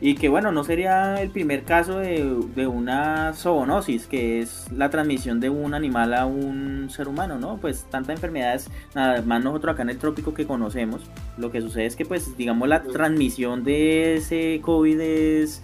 y 0.00 0.14
que 0.14 0.28
bueno, 0.28 0.52
no 0.52 0.62
sería 0.62 1.20
el 1.20 1.30
primer 1.30 1.64
caso 1.64 1.98
de, 1.98 2.66
una 2.66 3.32
zoonosis, 3.34 4.06
que 4.06 4.40
es 4.40 4.70
la 4.70 4.90
transmisión 4.90 5.40
de 5.40 5.50
un 5.50 5.74
animal 5.74 6.14
a 6.14 6.24
un 6.24 6.88
ser 6.88 7.08
humano, 7.08 7.38
¿no? 7.38 7.56
Pues 7.56 7.84
tantas 7.90 8.14
enfermedades, 8.14 8.70
nada 8.94 9.22
más 9.22 9.42
nosotros 9.42 9.74
acá 9.74 9.82
en 9.82 9.90
el 9.90 9.98
trópico 9.98 10.34
que 10.34 10.46
conocemos, 10.46 11.02
lo 11.36 11.50
que 11.50 11.60
sucede 11.60 11.86
es 11.86 11.96
que 11.96 12.04
pues 12.04 12.36
digamos 12.36 12.68
la 12.68 12.82
transmisión 12.82 13.64
de 13.64 14.16
ese 14.16 14.60
COVID 14.62 15.00
es 15.00 15.62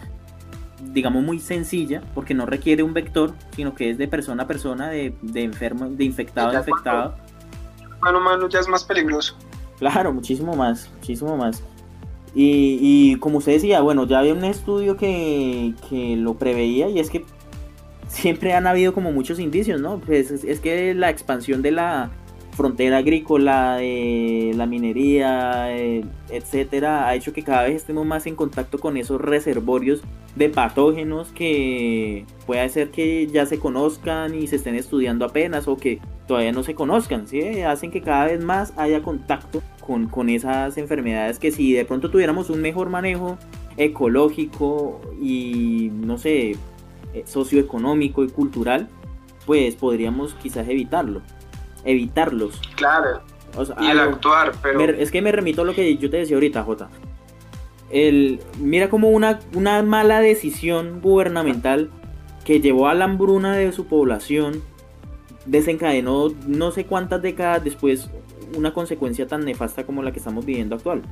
digamos 0.92 1.22
muy 1.22 1.38
sencilla, 1.38 2.02
porque 2.14 2.34
no 2.34 2.44
requiere 2.44 2.82
un 2.82 2.92
vector, 2.92 3.34
sino 3.54 3.74
que 3.74 3.90
es 3.90 3.98
de 3.98 4.08
persona 4.08 4.42
a 4.42 4.46
persona, 4.46 4.90
de, 4.90 5.14
de 5.22 5.44
enfermo, 5.44 5.88
de 5.88 6.04
infectado 6.04 6.50
a 6.50 6.58
infectado. 6.58 7.14
Mano 8.00 8.20
mano 8.20 8.48
ya 8.48 8.58
es 8.58 8.68
más 8.68 8.84
peligroso. 8.84 9.36
Claro, 9.78 10.12
muchísimo 10.12 10.54
más, 10.54 10.90
muchísimo 10.96 11.36
más. 11.36 11.62
Y, 12.34 13.16
como 13.20 13.38
usted 13.38 13.52
decía, 13.52 13.80
bueno, 13.80 14.06
ya 14.06 14.18
había 14.18 14.34
un 14.34 14.44
estudio 14.44 14.96
que, 14.96 15.74
lo 16.18 16.34
preveía 16.34 16.88
y 16.88 16.98
es 16.98 17.10
que 17.10 17.24
siempre 18.08 18.54
han 18.54 18.66
habido 18.66 18.92
como 18.92 19.12
muchos 19.12 19.38
indicios, 19.38 19.80
¿no? 19.80 20.00
Pues 20.00 20.30
es, 20.30 20.60
que 20.60 20.94
la 20.94 21.10
expansión 21.10 21.62
de 21.62 21.70
la 21.70 22.10
frontera 22.54 22.98
agrícola, 22.98 23.78
la 23.80 24.66
minería, 24.66 25.76
etcétera, 26.30 27.06
ha 27.06 27.14
hecho 27.14 27.32
que 27.32 27.42
cada 27.42 27.64
vez 27.64 27.76
estemos 27.76 28.06
más 28.06 28.26
en 28.26 28.36
contacto 28.36 28.78
con 28.78 28.96
esos 28.96 29.20
reservorios 29.20 30.02
de 30.36 30.48
patógenos 30.48 31.30
que 31.32 32.24
puede 32.46 32.68
ser 32.68 32.90
que 32.90 33.26
ya 33.26 33.46
se 33.46 33.58
conozcan 33.58 34.34
y 34.34 34.46
se 34.46 34.56
estén 34.56 34.74
estudiando 34.74 35.24
apenas 35.24 35.68
o 35.68 35.76
que 35.76 36.00
todavía 36.26 36.52
no 36.52 36.62
se 36.62 36.74
conozcan, 36.74 37.28
¿sí? 37.28 37.62
Hacen 37.62 37.90
que 37.90 38.00
cada 38.00 38.26
vez 38.26 38.42
más 38.42 38.72
haya 38.76 39.02
contacto 39.02 39.62
con, 39.80 40.28
esas 40.28 40.78
enfermedades 40.78 41.38
que 41.38 41.50
si 41.50 41.72
de 41.72 41.84
pronto 41.84 42.10
tuviéramos 42.10 42.50
un 42.50 42.60
mejor 42.62 42.88
manejo 42.88 43.36
ecológico 43.76 45.00
y 45.20 45.90
no 45.92 46.16
sé, 46.16 46.52
eh, 47.12 47.22
socioeconómico 47.26 48.24
y 48.24 48.28
cultural, 48.28 48.88
pues 49.46 49.76
podríamos 49.76 50.34
quizás 50.34 50.68
evitarlo, 50.68 51.20
evitarlos. 51.84 52.60
Claro. 52.76 53.22
y 53.80 53.86
el 53.86 54.00
actuar, 54.00 54.52
pero... 54.62 54.82
es 54.82 55.10
que 55.10 55.22
me 55.22 55.32
remito 55.32 55.62
a 55.62 55.64
lo 55.64 55.74
que 55.74 55.96
yo 55.96 56.10
te 56.10 56.18
decía 56.18 56.36
ahorita, 56.36 56.62
Jota. 56.62 56.88
El, 57.90 58.40
mira 58.58 58.88
como 58.88 59.10
una, 59.10 59.40
una 59.54 59.82
mala 59.82 60.20
decisión 60.20 61.00
gubernamental 61.00 61.90
que 62.44 62.60
llevó 62.60 62.88
a 62.88 62.94
la 62.94 63.04
hambruna 63.04 63.56
de 63.56 63.72
su 63.72 63.86
población 63.86 64.62
desencadenó 65.46 66.30
no 66.46 66.70
sé 66.70 66.86
cuántas 66.86 67.22
décadas 67.22 67.62
después 67.62 68.10
una 68.56 68.72
consecuencia 68.72 69.26
tan 69.26 69.44
nefasta 69.44 69.84
como 69.84 70.02
la 70.02 70.12
que 70.12 70.18
estamos 70.18 70.46
viviendo 70.46 70.76
actual, 70.76 71.02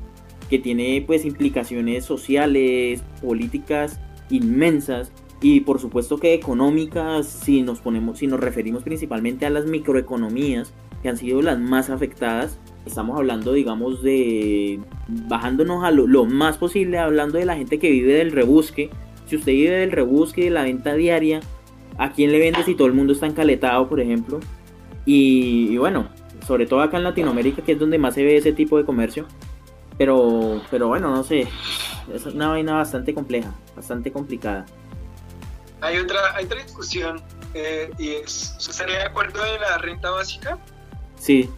que 0.48 0.58
tiene 0.58 1.02
pues 1.06 1.24
implicaciones 1.24 2.04
sociales, 2.04 3.02
políticas 3.20 4.00
inmensas 4.30 5.12
y 5.42 5.60
por 5.60 5.80
supuesto 5.80 6.18
que 6.18 6.34
económicas 6.34 7.26
si 7.26 7.62
nos 7.62 7.80
ponemos 7.80 8.18
si 8.18 8.26
nos 8.26 8.40
referimos 8.40 8.82
principalmente 8.82 9.44
a 9.44 9.50
las 9.50 9.66
microeconomías 9.66 10.72
que 11.02 11.08
han 11.08 11.16
sido 11.16 11.42
las 11.42 11.58
más 11.58 11.90
afectadas 11.90 12.58
estamos 12.86 13.18
hablando 13.18 13.52
digamos 13.52 14.02
de 14.02 14.80
bajándonos 15.28 15.84
a 15.84 15.90
lo, 15.90 16.06
lo, 16.06 16.24
más 16.24 16.58
posible 16.58 16.98
hablando 16.98 17.38
de 17.38 17.44
la 17.44 17.56
gente 17.56 17.78
que 17.78 17.90
vive 17.90 18.14
del 18.14 18.30
rebusque 18.30 18.90
si 19.26 19.36
usted 19.36 19.52
vive 19.52 19.76
del 19.76 19.90
rebusque 19.92 20.44
de 20.44 20.50
la 20.50 20.62
venta 20.62 20.94
diaria 20.94 21.40
a 21.98 22.12
quién 22.12 22.32
le 22.32 22.38
vende 22.38 22.62
si 22.62 22.74
todo 22.74 22.86
el 22.86 22.94
mundo 22.94 23.12
está 23.12 23.26
encaletado 23.26 23.88
por 23.88 24.00
ejemplo 24.00 24.40
y 25.04 25.76
bueno 25.76 26.06
sobre 26.46 26.66
todo 26.66 26.80
acá 26.80 26.96
en 26.96 27.04
Latinoamérica, 27.04 27.62
que 27.62 27.72
es 27.72 27.78
donde 27.78 27.98
más 27.98 28.14
se 28.14 28.24
ve 28.24 28.36
ese 28.36 28.52
tipo 28.52 28.76
de 28.76 28.84
comercio. 28.84 29.26
Pero, 29.98 30.60
pero 30.70 30.88
bueno, 30.88 31.14
no 31.14 31.22
sé, 31.22 31.46
es 32.12 32.26
una 32.26 32.48
vaina 32.48 32.74
bastante 32.74 33.14
compleja, 33.14 33.54
bastante 33.76 34.10
complicada. 34.10 34.66
Hay 35.82 35.98
otra, 35.98 36.34
hay 36.34 36.46
otra 36.46 36.62
discusión, 36.62 37.22
eh, 37.54 37.90
y 37.98 38.14
es, 38.14 38.56
¿estaría 38.58 38.98
de 38.98 39.04
acuerdo 39.04 39.42
de 39.42 39.58
la 39.58 39.78
renta 39.78 40.10
básica? 40.10 40.58
Sí. 41.16 41.50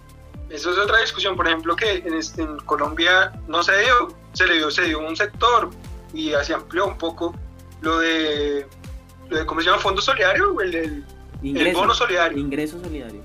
Eso 0.50 0.72
es 0.72 0.78
otra 0.78 0.98
discusión, 1.00 1.36
por 1.36 1.46
ejemplo, 1.46 1.76
que 1.76 1.96
en, 1.96 2.14
en 2.14 2.56
Colombia 2.60 3.32
no 3.46 3.62
se 3.62 3.78
dio, 3.78 4.16
se 4.32 4.46
le 4.46 4.54
dio, 4.54 4.70
se 4.70 4.82
dio 4.82 4.98
un 4.98 5.16
sector 5.16 5.70
y 6.12 6.32
así 6.32 6.52
amplió 6.52 6.86
un 6.86 6.98
poco 6.98 7.34
lo 7.80 7.98
de, 7.98 8.66
lo 9.28 9.38
de 9.38 9.46
¿cómo 9.46 9.60
se 9.60 9.66
llama? 9.66 9.78
Fondo 9.78 10.02
solidario, 10.02 10.60
el, 10.60 10.74
el, 10.74 11.04
el 11.42 11.74
bono 11.74 11.94
solidario. 11.94 12.38
Ingreso 12.38 12.80
solidario 12.80 13.22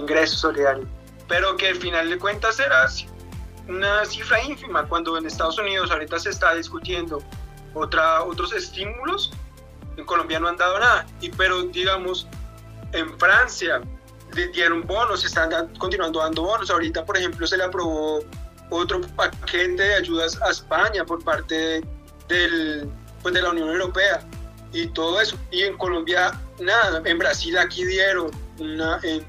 ingreso 0.00 0.36
solidario, 0.36 0.86
pero 1.28 1.56
que 1.56 1.68
al 1.68 1.76
final 1.76 2.10
de 2.10 2.18
cuentas 2.18 2.58
era 2.60 2.86
una 3.68 4.04
cifra 4.04 4.42
ínfima 4.42 4.86
cuando 4.86 5.16
en 5.16 5.26
Estados 5.26 5.58
Unidos 5.58 5.90
ahorita 5.90 6.18
se 6.18 6.30
está 6.30 6.54
discutiendo 6.54 7.22
otra, 7.74 8.22
otros 8.24 8.52
estímulos, 8.52 9.32
en 9.96 10.04
Colombia 10.04 10.40
no 10.40 10.48
han 10.48 10.56
dado 10.56 10.78
nada, 10.78 11.06
y, 11.20 11.30
pero 11.30 11.62
digamos, 11.62 12.26
en 12.92 13.18
Francia 13.18 13.80
dieron 14.52 14.82
bonos, 14.86 15.24
están 15.24 15.50
continuando 15.78 16.20
dando 16.20 16.42
bonos, 16.42 16.70
ahorita 16.70 17.04
por 17.04 17.16
ejemplo 17.16 17.46
se 17.46 17.56
le 17.56 17.64
aprobó 17.64 18.20
otro 18.70 19.00
paquete 19.14 19.82
de 19.82 19.94
ayudas 19.94 20.40
a 20.42 20.50
España 20.50 21.04
por 21.04 21.22
parte 21.22 21.82
del, 22.28 22.90
pues, 23.20 23.34
de 23.34 23.42
la 23.42 23.50
Unión 23.50 23.68
Europea 23.68 24.26
y 24.72 24.86
todo 24.86 25.20
eso, 25.20 25.36
y 25.50 25.62
en 25.62 25.76
Colombia 25.76 26.40
nada, 26.58 27.02
en 27.04 27.18
Brasil 27.18 27.58
aquí 27.58 27.84
dieron 27.84 28.30
una, 28.58 28.98
en 29.02 29.26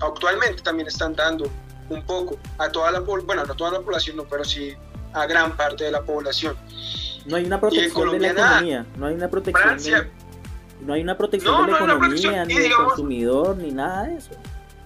actualmente 0.00 0.62
también 0.62 0.88
están 0.88 1.14
dando 1.14 1.50
un 1.88 2.04
poco. 2.04 2.38
A 2.58 2.68
toda 2.68 2.90
la 2.90 3.00
bueno, 3.00 3.42
a 3.42 3.46
toda 3.46 3.72
la 3.72 3.80
población, 3.80 4.16
no, 4.16 4.24
pero 4.24 4.44
sí 4.44 4.74
a 5.12 5.26
gran 5.26 5.56
parte 5.56 5.84
de 5.84 5.92
la 5.92 6.02
población. 6.02 6.56
No 7.26 7.36
hay 7.36 7.44
una 7.44 7.60
protección 7.60 8.10
de 8.12 8.20
la 8.20 8.28
economía, 8.28 8.86
no 8.96 9.06
hay 9.06 9.14
una 9.14 9.30
protección 9.30 9.78
de, 9.78 10.10
no 10.80 10.92
hay 10.92 11.02
una 11.02 11.16
protección 11.16 11.66
de 11.66 11.72
la 11.72 11.78
economía, 11.78 12.44
ni 12.44 12.54
del 12.54 12.74
consumidor, 12.74 13.56
ni 13.56 13.70
nada 13.70 14.04
de 14.04 14.16
eso. 14.16 14.30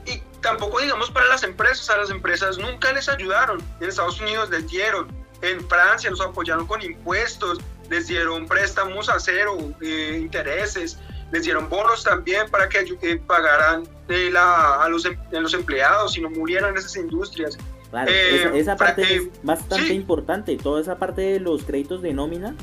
Y 0.06 0.22
tampoco 0.40 0.80
digamos 0.80 1.10
para 1.10 1.26
las 1.26 1.42
empresas, 1.42 1.90
a 1.90 1.96
las 1.96 2.10
empresas 2.10 2.58
nunca 2.58 2.92
les 2.92 3.08
ayudaron. 3.08 3.62
En 3.80 3.88
Estados 3.88 4.20
Unidos 4.20 4.50
les 4.50 4.68
dieron, 4.68 5.08
en 5.42 5.66
Francia 5.68 6.10
los 6.10 6.20
apoyaron 6.20 6.66
con 6.66 6.80
impuestos, 6.82 7.58
les 7.90 8.06
dieron 8.06 8.46
préstamos 8.46 9.08
a 9.08 9.18
cero, 9.18 9.56
eh, 9.80 10.18
intereses, 10.20 10.98
les 11.32 11.42
dieron 11.42 11.68
bonos 11.68 12.04
también 12.04 12.48
para 12.50 12.68
que 12.68 12.96
eh, 13.02 13.20
pagaran 13.26 13.82
eh, 14.08 14.32
a, 14.36 14.86
los, 14.88 15.04
em, 15.04 15.16
los 15.32 15.54
empleados 15.54 16.16
y 16.16 16.20
no 16.20 16.30
murieran 16.30 16.76
esas 16.76 16.96
industrias. 16.96 17.58
Claro, 17.90 18.10
esa, 18.10 18.72
eh, 18.72 18.76
parte 18.76 19.02
es 19.02 19.28
bastante 19.42 19.94
importante, 19.94 20.56
toda 20.56 20.80
esa 20.80 20.98
parte 20.98 21.22
de 21.22 21.40
los 21.40 21.64
créditos 21.64 22.02
de 22.02 22.12
nómina, 22.12 22.54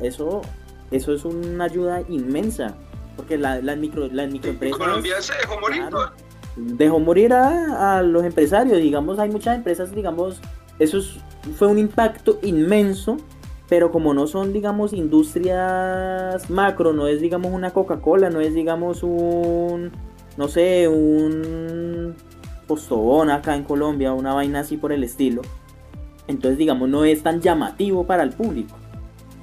eso, 0.00 0.42
eso 0.90 1.12
es 1.12 1.24
una 1.24 1.64
ayuda 1.64 2.02
inmensa, 2.08 2.74
porque 3.16 3.36
las 3.36 3.62
la 3.62 3.76
micro, 3.76 4.08
la 4.08 4.26
microempresas... 4.26 4.78
Colombia 4.78 5.20
se 5.20 5.34
dejó 5.34 5.60
morir. 5.60 5.82
dejó 6.56 6.98
morir 7.00 7.34
a, 7.34 7.98
a, 7.98 8.02
los 8.02 8.24
empresarios, 8.24 8.78
digamos, 8.78 9.18
hay 9.18 9.28
muchas 9.30 9.56
empresas, 9.56 9.94
digamos, 9.94 10.40
eso 10.78 11.00
fue 11.58 11.68
un 11.68 11.78
impacto 11.78 12.38
inmenso 12.42 13.18
pero 13.72 13.90
como 13.90 14.12
no 14.12 14.26
son, 14.26 14.52
digamos, 14.52 14.92
industrias 14.92 16.50
macro, 16.50 16.92
no 16.92 17.06
es, 17.08 17.22
digamos, 17.22 17.52
una 17.52 17.70
Coca-Cola, 17.70 18.28
no 18.28 18.42
es, 18.42 18.52
digamos, 18.52 19.02
un, 19.02 19.90
no 20.36 20.48
sé, 20.48 20.88
un 20.88 22.14
postobón 22.72 23.28
acá 23.28 23.54
en 23.54 23.64
Colombia, 23.64 24.14
una 24.14 24.32
vaina 24.32 24.60
así 24.60 24.78
por 24.78 24.92
el 24.92 25.04
estilo. 25.04 25.42
Entonces, 26.26 26.56
digamos, 26.56 26.88
no 26.88 27.04
es 27.04 27.22
tan 27.22 27.42
llamativo 27.42 28.06
para 28.06 28.22
el 28.22 28.30
público. 28.30 28.74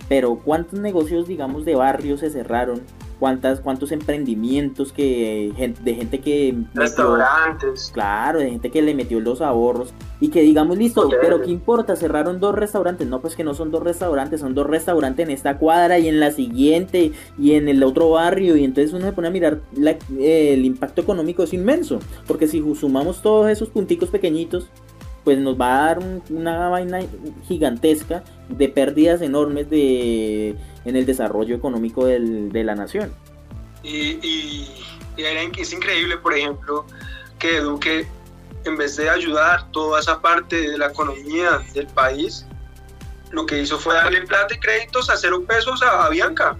Pero 0.07 0.39
¿cuántos 0.39 0.79
negocios, 0.79 1.27
digamos, 1.27 1.63
de 1.63 1.75
barrio 1.75 2.17
se 2.17 2.31
cerraron? 2.31 2.81
Cuántas, 3.19 3.59
cuántos 3.59 3.91
emprendimientos 3.91 4.91
que 4.91 5.51
de 5.81 5.95
gente 5.95 6.19
que 6.19 6.55
restaurantes. 6.73 7.91
Claro 7.93 8.39
de 8.39 8.49
gente 8.51 8.71
que 8.71 8.81
le 8.81 8.95
metió 8.95 9.19
los 9.19 9.41
ahorros. 9.41 9.93
Y 10.21 10.29
que 10.29 10.41
digamos 10.41 10.77
listo 10.77 11.09
pero 11.21 11.41
qué 11.41 11.51
importa 11.51 11.95
cerraron 11.95 12.39
dos 12.39 12.55
restaurantes. 12.55 13.07
No 13.07 13.21
pues 13.21 13.35
que 13.35 13.43
no 13.43 13.53
son 13.53 13.71
dos 13.71 13.83
restaurantes 13.83 14.41
son 14.41 14.53
dos 14.53 14.67
restaurantes 14.67 15.27
en 15.27 15.31
esta 15.31 15.57
cuadra 15.57 15.99
y 15.99 16.07
en 16.07 16.19
la 16.19 16.31
siguiente 16.31 17.11
y 17.37 17.53
en 17.53 17.69
el 17.69 17.83
otro 17.83 18.11
barrio. 18.11 18.55
Y 18.55 18.63
entonces 18.63 18.93
uno 18.93 19.05
se 19.05 19.11
pone 19.11 19.27
a 19.27 19.31
mirar 19.31 19.59
el 20.19 20.65
impacto 20.65 21.01
económico 21.01 21.43
es 21.43 21.53
inmenso. 21.53 21.99
Porque 22.27 22.47
si 22.47 22.63
sumamos 22.75 23.21
todos 23.21 23.49
esos 23.49 23.69
punticos 23.69 24.09
pequeñitos 24.09 24.69
pues 25.29 25.37
nos 25.37 25.61
va 25.61 25.75
a 25.75 25.85
dar 25.85 25.99
una 26.31 26.69
vaina 26.69 27.01
gigantesca 27.47 28.23
de 28.47 28.67
pérdidas 28.67 29.21
enormes 29.21 29.69
de 29.69 30.55
en 30.85 30.95
el 30.95 31.05
desarrollo 31.05 31.55
económico 31.55 32.03
de 32.07 32.63
la 32.63 32.73
nación. 32.73 33.13
Y, 33.83 34.17
y, 34.27 34.67
es 35.55 35.71
increíble, 35.71 36.17
por 36.17 36.33
ejemplo, 36.33 36.83
que 37.37 37.59
Duque, 37.59 38.07
en 38.65 38.75
vez 38.75 38.95
de 38.95 39.07
ayudar 39.07 39.69
toda 39.69 39.99
esa 39.99 40.19
parte 40.19 40.71
de 40.71 40.79
la 40.79 40.87
economía 40.87 41.61
del 41.75 41.85
país, 41.85 42.47
lo 43.29 43.45
que 43.45 43.61
hizo 43.61 43.77
fue 43.77 43.93
darle 43.93 44.23
plata 44.23 44.55
y 44.55 44.57
créditos 44.57 45.11
a 45.11 45.17
cero 45.17 45.43
pesos 45.47 45.83
a, 45.83 46.09
Bianca. 46.09 46.57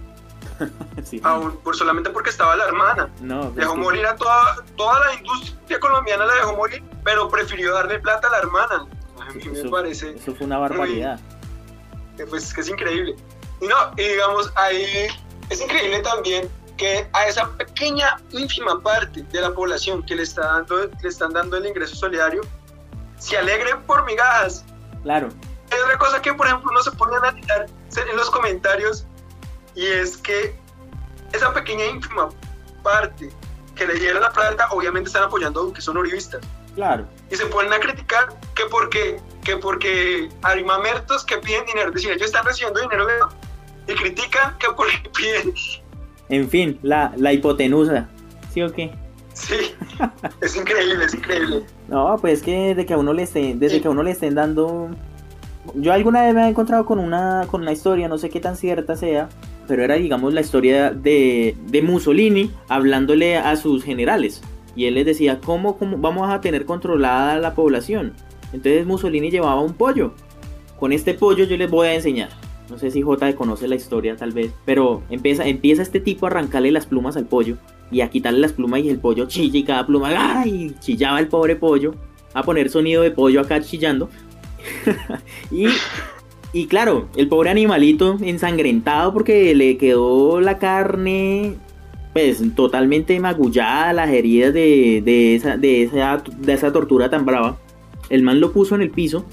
por, 1.62 1.76
solamente 1.76 2.10
porque 2.10 2.30
estaba 2.30 2.56
la 2.56 2.64
hermana. 2.64 3.08
No, 3.20 3.50
dejó 3.52 3.76
morir 3.76 4.06
a 4.06 4.16
toda, 4.16 4.64
toda 4.76 5.00
la 5.06 5.14
industria 5.14 5.80
colombiana, 5.80 6.26
la 6.26 6.34
dejó 6.34 6.56
morir, 6.56 6.82
pero 7.04 7.28
prefirió 7.28 7.74
darle 7.74 7.98
plata 7.98 8.28
a 8.28 8.30
la 8.30 8.38
hermana. 8.38 8.86
A 9.20 9.32
mí 9.32 9.44
me 9.44 9.70
parece. 9.70 10.10
Eso 10.10 10.34
fue 10.34 10.46
una 10.46 10.58
barbaridad. 10.58 11.20
pues 12.28 12.52
que 12.52 12.60
es 12.60 12.68
increíble. 12.68 13.16
Y 13.60 13.66
no, 13.66 13.76
y 13.96 14.02
digamos, 14.02 14.52
ahí 14.56 15.08
es 15.50 15.60
increíble 15.60 16.00
también 16.00 16.48
que 16.80 17.06
a 17.12 17.26
esa 17.26 17.46
pequeña, 17.58 18.16
ínfima 18.30 18.80
parte 18.80 19.22
de 19.22 19.40
la 19.42 19.52
población 19.52 20.02
que 20.02 20.14
le, 20.16 20.22
está 20.22 20.46
dando, 20.46 20.86
le 20.86 21.08
están 21.08 21.32
dando 21.34 21.58
el 21.58 21.66
ingreso 21.66 21.94
solidario, 21.94 22.40
se 23.18 23.36
alegren 23.36 23.82
por 23.82 24.04
migajas. 24.06 24.64
Claro. 25.02 25.28
Hay 25.70 25.78
otra 25.78 25.98
cosa 25.98 26.22
que, 26.22 26.32
por 26.32 26.46
ejemplo, 26.46 26.72
no 26.72 26.82
se 26.82 26.90
pone 26.92 27.16
a 27.16 27.18
analizar 27.18 27.66
en 27.96 28.16
los 28.16 28.30
comentarios 28.30 29.06
y 29.80 29.86
es 29.86 30.18
que 30.18 30.54
esa 31.32 31.54
pequeña, 31.54 31.86
ínfima 31.86 32.28
parte 32.82 33.30
que 33.74 33.86
le 33.86 33.94
dieron 33.94 34.20
la 34.20 34.30
plata, 34.30 34.68
obviamente 34.72 35.08
están 35.08 35.22
apoyando 35.22 35.60
a 35.60 35.62
Duque, 35.64 35.80
son 35.80 35.96
uribistas. 35.96 36.42
Claro. 36.74 37.06
Y 37.30 37.36
se 37.36 37.46
ponen 37.46 37.72
a 37.72 37.80
criticar 37.80 38.28
que 38.54 38.64
porque, 38.70 39.18
que 39.42 39.56
porque 39.56 40.28
arimamertos 40.42 41.24
que 41.24 41.38
piden 41.38 41.64
dinero, 41.64 41.88
es 41.88 41.94
decir, 41.94 42.10
ellos 42.10 42.26
están 42.26 42.44
recibiendo 42.44 42.78
dinero 42.78 43.06
de 43.06 43.14
y 43.92 43.96
critican 43.96 44.58
que 44.58 44.68
por 44.68 44.86
piden. 45.16 45.54
En 46.28 46.50
fin, 46.50 46.78
la, 46.82 47.12
la 47.16 47.32
hipotenusa, 47.32 48.06
¿sí 48.52 48.62
o 48.62 48.70
qué? 48.70 48.94
Sí, 49.32 49.74
es 50.42 50.56
increíble, 50.56 51.06
es 51.06 51.14
increíble. 51.14 51.64
No, 51.88 52.18
pues 52.20 52.42
que 52.42 52.74
desde 52.74 52.84
que 52.84 52.92
a 52.92 52.98
uno 52.98 53.14
le 53.14 53.22
estén, 53.22 53.58
desde 53.58 53.80
que 53.80 53.88
a 53.88 53.90
uno 53.90 54.02
le 54.02 54.10
estén 54.10 54.34
dando. 54.34 54.90
Yo 55.74 55.94
alguna 55.94 56.22
vez 56.22 56.34
me 56.34 56.44
he 56.44 56.48
encontrado 56.48 56.84
con 56.84 56.98
una, 56.98 57.46
con 57.50 57.62
una 57.62 57.72
historia, 57.72 58.08
no 58.08 58.18
sé 58.18 58.28
qué 58.28 58.40
tan 58.40 58.56
cierta 58.56 58.94
sea, 58.96 59.30
pero 59.70 59.84
era 59.84 59.94
digamos 59.94 60.34
la 60.34 60.40
historia 60.40 60.90
de, 60.90 61.54
de 61.68 61.80
Mussolini 61.80 62.50
hablándole 62.66 63.36
a 63.36 63.54
sus 63.54 63.84
generales. 63.84 64.42
Y 64.74 64.86
él 64.86 64.94
les 64.94 65.06
decía, 65.06 65.38
¿cómo, 65.38 65.78
¿cómo 65.78 65.96
vamos 65.96 66.28
a 66.28 66.40
tener 66.40 66.64
controlada 66.64 67.38
la 67.38 67.54
población? 67.54 68.12
Entonces 68.52 68.84
Mussolini 68.84 69.30
llevaba 69.30 69.60
un 69.60 69.74
pollo. 69.74 70.12
Con 70.80 70.90
este 70.90 71.14
pollo 71.14 71.44
yo 71.44 71.56
les 71.56 71.70
voy 71.70 71.86
a 71.86 71.94
enseñar. 71.94 72.30
No 72.68 72.78
sé 72.78 72.90
si 72.90 73.00
J 73.00 73.36
conoce 73.36 73.68
la 73.68 73.76
historia 73.76 74.16
tal 74.16 74.32
vez, 74.32 74.50
pero 74.64 75.04
empieza, 75.08 75.46
empieza 75.46 75.82
este 75.82 76.00
tipo 76.00 76.26
a 76.26 76.30
arrancarle 76.30 76.72
las 76.72 76.86
plumas 76.86 77.16
al 77.16 77.26
pollo 77.26 77.56
y 77.92 78.00
a 78.00 78.10
quitarle 78.10 78.40
las 78.40 78.52
plumas 78.52 78.80
y 78.80 78.88
el 78.88 78.98
pollo 78.98 79.26
chilla 79.26 79.60
y 79.60 79.62
cada 79.62 79.86
pluma, 79.86 80.10
¡ay! 80.40 80.74
Chillaba 80.80 81.20
el 81.20 81.28
pobre 81.28 81.54
pollo, 81.54 81.94
a 82.34 82.42
poner 82.42 82.70
sonido 82.70 83.02
de 83.02 83.12
pollo 83.12 83.40
acá 83.40 83.60
chillando. 83.60 84.08
y, 85.52 85.66
y 86.52 86.66
claro, 86.66 87.08
el 87.16 87.28
pobre 87.28 87.50
animalito 87.50 88.18
ensangrentado 88.20 89.12
porque 89.12 89.54
le 89.54 89.76
quedó 89.76 90.40
la 90.40 90.58
carne 90.58 91.54
pues 92.12 92.42
totalmente 92.56 93.18
magullada, 93.20 93.92
las 93.92 94.10
heridas 94.10 94.52
de, 94.52 95.00
de, 95.04 95.36
esa, 95.36 95.56
de, 95.56 95.84
esa, 95.84 96.22
de 96.38 96.52
esa 96.52 96.72
tortura 96.72 97.08
tan 97.08 97.24
brava. 97.24 97.56
El 98.08 98.22
man 98.22 98.40
lo 98.40 98.52
puso 98.52 98.74
en 98.74 98.82
el 98.82 98.90
piso 98.90 99.24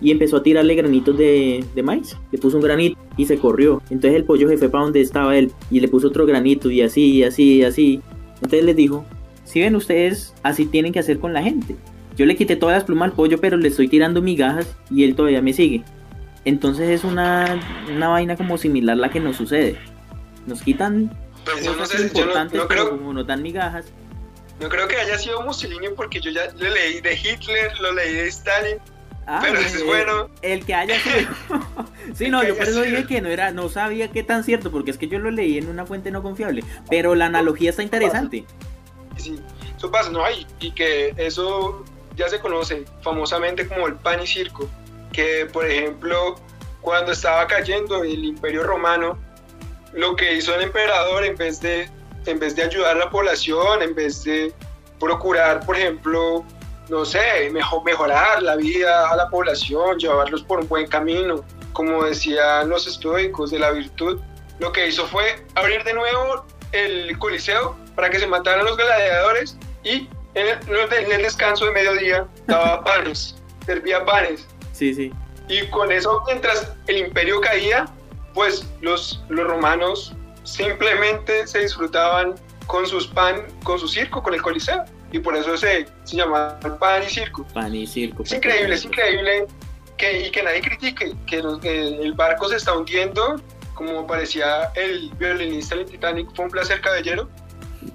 y 0.00 0.10
empezó 0.10 0.36
a 0.36 0.42
tirarle 0.42 0.74
granitos 0.74 1.16
de, 1.16 1.64
maíz. 1.82 2.16
Le 2.30 2.38
puso 2.38 2.58
un 2.58 2.62
granito 2.62 2.98
y 3.16 3.24
se 3.24 3.38
corrió. 3.38 3.80
Entonces 3.90 4.14
el 4.14 4.24
pollo 4.24 4.48
se 4.48 4.58
fue 4.58 4.68
para 4.68 4.84
donde 4.84 5.00
estaba 5.00 5.36
él 5.36 5.50
y 5.70 5.80
le 5.80 5.88
puso 5.88 6.08
otro 6.08 6.26
granito 6.26 6.70
y 6.70 6.82
así, 6.82 7.16
y 7.16 7.22
así, 7.24 7.56
y 7.56 7.62
así. 7.62 8.00
Entonces 8.36 8.64
les 8.64 8.76
dijo, 8.76 9.04
si 9.44 9.60
ven 9.60 9.74
ustedes, 9.74 10.34
así 10.42 10.66
tienen 10.66 10.92
que 10.92 10.98
hacer 10.98 11.18
con 11.18 11.32
la 11.32 11.42
gente. 11.42 11.76
Yo 12.16 12.26
le 12.26 12.36
quité 12.36 12.56
todas 12.56 12.76
las 12.76 12.84
plumas 12.84 13.10
al 13.10 13.16
pollo, 13.16 13.38
pero 13.40 13.56
le 13.56 13.68
estoy 13.68 13.88
tirando 13.88 14.20
migajas 14.20 14.76
y 14.90 15.04
él 15.04 15.14
todavía 15.14 15.40
me 15.40 15.52
sigue. 15.52 15.82
Entonces 16.48 16.88
es 16.88 17.04
una, 17.04 17.60
una 17.94 18.08
vaina 18.08 18.34
como 18.34 18.56
similar 18.56 18.96
la 18.96 19.10
que 19.10 19.20
nos 19.20 19.36
sucede. 19.36 19.78
Nos 20.46 20.62
quitan 20.62 21.14
pues 21.44 21.68
cosas 21.68 22.00
importantes, 22.00 22.62
pero 22.66 22.88
como 22.88 23.12
nos 23.12 23.26
dan 23.26 23.42
migajas. 23.42 23.84
No 24.58 24.70
creo 24.70 24.88
que 24.88 24.96
haya 24.96 25.18
sido 25.18 25.42
Mussolini 25.42 25.88
porque 25.94 26.20
yo 26.20 26.30
ya 26.30 26.46
le 26.56 26.70
leí 26.70 27.02
de 27.02 27.14
Hitler, 27.14 27.78
lo 27.80 27.92
leí 27.92 28.14
de 28.14 28.28
Stalin 28.28 28.78
Ah, 29.26 29.40
pero 29.42 29.60
es 29.60 29.84
bueno. 29.84 30.30
El 30.40 30.64
que 30.64 30.72
haya 30.72 30.98
sido. 31.00 31.28
sí, 32.14 32.30
no, 32.30 32.42
yo 32.42 32.56
por 32.56 32.66
eso 32.66 32.80
dije 32.80 33.06
que 33.06 33.20
no 33.20 33.28
era, 33.28 33.50
no 33.50 33.68
sabía 33.68 34.10
qué 34.10 34.22
tan 34.22 34.42
cierto, 34.42 34.70
porque 34.70 34.90
es 34.90 34.96
que 34.96 35.06
yo 35.06 35.18
lo 35.18 35.30
leí 35.30 35.58
en 35.58 35.68
una 35.68 35.84
fuente 35.84 36.10
no 36.10 36.22
confiable. 36.22 36.64
Pero 36.88 37.14
la 37.14 37.26
analogía 37.26 37.68
está 37.68 37.82
interesante. 37.82 38.46
Sí, 39.18 39.38
eso 39.76 39.90
pasa, 39.90 40.08
¿no? 40.08 40.24
hay 40.24 40.46
y 40.60 40.70
que 40.70 41.12
eso 41.18 41.84
ya 42.16 42.26
se 42.30 42.40
conoce 42.40 42.86
famosamente 43.02 43.68
como 43.68 43.86
el 43.86 43.96
pan 43.96 44.22
y 44.22 44.26
circo. 44.26 44.66
Que, 45.12 45.46
por 45.46 45.66
ejemplo, 45.66 46.36
cuando 46.80 47.12
estaba 47.12 47.46
cayendo 47.46 48.02
el 48.04 48.24
imperio 48.24 48.62
romano, 48.62 49.18
lo 49.92 50.16
que 50.16 50.34
hizo 50.34 50.54
el 50.54 50.62
emperador 50.62 51.24
en 51.24 51.36
vez 51.36 51.60
de, 51.60 51.90
en 52.26 52.38
vez 52.38 52.54
de 52.56 52.62
ayudar 52.62 52.96
a 52.96 53.00
la 53.00 53.10
población, 53.10 53.82
en 53.82 53.94
vez 53.94 54.24
de 54.24 54.52
procurar, 54.98 55.64
por 55.64 55.76
ejemplo, 55.76 56.44
no 56.88 57.04
sé, 57.04 57.50
mejor, 57.52 57.84
mejorar 57.84 58.42
la 58.42 58.56
vida 58.56 59.10
a 59.10 59.16
la 59.16 59.28
población, 59.28 59.98
llevarlos 59.98 60.42
por 60.42 60.60
un 60.60 60.68
buen 60.68 60.86
camino, 60.86 61.44
como 61.72 62.04
decían 62.04 62.68
los 62.68 62.86
estoicos 62.86 63.50
de 63.50 63.58
la 63.58 63.70
virtud. 63.70 64.20
Lo 64.58 64.72
que 64.72 64.88
hizo 64.88 65.06
fue 65.06 65.44
abrir 65.54 65.84
de 65.84 65.94
nuevo 65.94 66.44
el 66.72 67.16
coliseo 67.18 67.76
para 67.94 68.10
que 68.10 68.18
se 68.18 68.26
mataran 68.26 68.64
los 68.64 68.76
gladiadores 68.76 69.56
y 69.84 70.08
en 70.34 70.58
el, 70.68 71.22
descanso 71.22 71.66
de 71.66 71.72
mediodía 71.72 72.26
daba 72.46 72.84
panes, 72.84 73.36
servía 73.66 74.04
panes. 74.04 74.46
Sí, 74.78 74.94
sí. 74.94 75.12
Y 75.48 75.66
con 75.70 75.90
eso, 75.90 76.22
mientras 76.26 76.72
el 76.86 76.98
imperio 76.98 77.40
caía, 77.40 77.86
pues 78.32 78.64
los, 78.80 79.20
los 79.28 79.44
romanos 79.44 80.14
simplemente 80.44 81.46
se 81.48 81.60
disfrutaban 81.60 82.36
con 82.68 82.86
sus 82.86 83.08
pan, 83.08 83.42
con 83.64 83.80
su 83.80 83.88
circo, 83.88 84.22
con 84.22 84.34
el 84.34 84.42
coliseo 84.42 84.84
y 85.10 85.18
por 85.18 85.34
eso 85.36 85.56
se, 85.56 85.88
se 86.04 86.16
llama 86.16 86.60
pan 86.78 87.02
y 87.02 87.10
circo. 87.10 87.44
Pan 87.54 87.74
y 87.74 87.88
circo. 87.88 88.22
Es 88.22 88.32
increíble, 88.32 88.74
es 88.74 88.84
increíble 88.84 89.46
que, 89.96 90.26
y 90.26 90.30
que 90.30 90.44
nadie 90.44 90.60
critique 90.60 91.16
que, 91.26 91.38
el 91.38 92.12
barco 92.12 92.48
se 92.48 92.56
está 92.56 92.76
hundiendo, 92.76 93.40
como 93.74 94.06
parecía 94.06 94.70
el 94.76 95.10
violinista 95.18 95.74
del 95.74 95.86
Titanic, 95.86 96.28
fue 96.36 96.44
un 96.44 96.50
placer 96.52 96.80
caballero, 96.80 97.28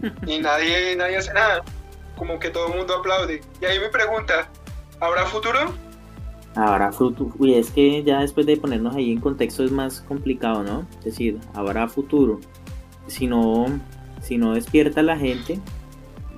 y 0.28 0.40
nadie, 0.40 0.98
nadie 0.98 1.16
hace 1.16 1.34
nada, 1.34 1.64
como 2.18 2.40
que 2.40 2.50
todo 2.50 2.68
el 2.68 2.78
mundo 2.78 2.98
aplaude. 2.98 3.42
Y 3.62 3.66
ahí 3.66 3.80
me 3.80 3.88
pregunta, 3.88 4.50
¿habrá 5.00 5.26
futuro? 5.26 5.74
Habrá 6.56 6.92
futuro, 6.92 7.34
y 7.40 7.56
es 7.56 7.72
que 7.72 8.04
ya 8.04 8.20
después 8.20 8.46
de 8.46 8.58
ponernos 8.58 8.96
ahí 8.96 9.12
en 9.12 9.20
contexto 9.20 9.64
es 9.64 9.72
más 9.72 10.02
complicado, 10.02 10.64
¿no? 10.64 10.88
Es 11.00 11.06
decir, 11.06 11.40
habrá 11.54 11.88
futuro. 11.88 12.40
Si 13.08 13.26
no, 13.28 13.66
si 14.22 14.38
no 14.38 14.54
despierta 14.54 15.02
la 15.02 15.18
gente, 15.18 15.60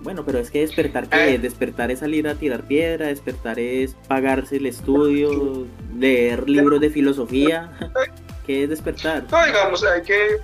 bueno, 0.06 0.24
pero 0.24 0.38
es 0.38 0.52
que 0.52 0.60
despertar, 0.60 1.10
¿qué 1.10 1.34
es? 1.34 1.42
Despertar 1.42 1.90
es 1.90 2.00
salir 2.00 2.28
a 2.28 2.36
tirar 2.36 2.64
piedra, 2.64 3.08
despertar 3.08 3.60
es 3.60 3.96
pagarse 4.08 4.58
el 4.58 4.68
estudio, 4.68 5.66
leer 5.98 6.48
libros 6.48 6.80
de 6.80 6.92
filosofía. 6.92 7.72
¿Qué 8.46 8.64
es 8.64 8.70
despertar? 8.70 9.26
No, 9.32 9.46
digamos, 9.46 9.84
hay 9.84 10.04
que 10.04 10.38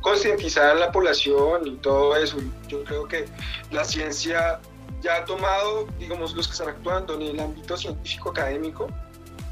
concientizar 0.00 0.70
a 0.70 0.74
la 0.74 0.90
población 0.90 1.64
y 1.64 1.76
todo 1.76 2.16
eso. 2.16 2.38
Yo 2.66 2.82
creo 2.82 3.06
que 3.06 3.26
la 3.70 3.84
ciencia 3.84 4.60
ya 5.00 5.16
ha 5.18 5.24
tomado, 5.24 5.86
digamos, 5.98 6.34
los 6.34 6.48
que 6.48 6.52
están 6.52 6.70
actuando 6.70 7.14
en 7.14 7.22
el 7.22 7.40
ámbito 7.40 7.76
científico 7.76 8.30
académico, 8.30 8.88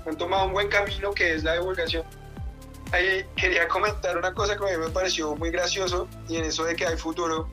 han 0.07 0.17
tomado 0.17 0.47
un 0.47 0.53
buen 0.53 0.69
camino 0.69 1.13
que 1.13 1.35
es 1.35 1.45
la 1.45 1.55
divulgación. 1.55 2.05
ahí 2.93 3.25
quería 3.37 3.69
comentar 3.69 4.17
una 4.17 4.35
cosa 4.35 4.57
que 4.57 4.65
a 4.65 4.77
mí 4.77 4.85
me 4.85 4.91
pareció 4.91 5.35
muy 5.37 5.51
gracioso 5.51 6.09
y 6.29 6.37
en 6.37 6.45
eso 6.45 6.65
de 6.65 6.77
que 6.77 6.87
hay 6.87 6.97
futuro, 6.97 7.49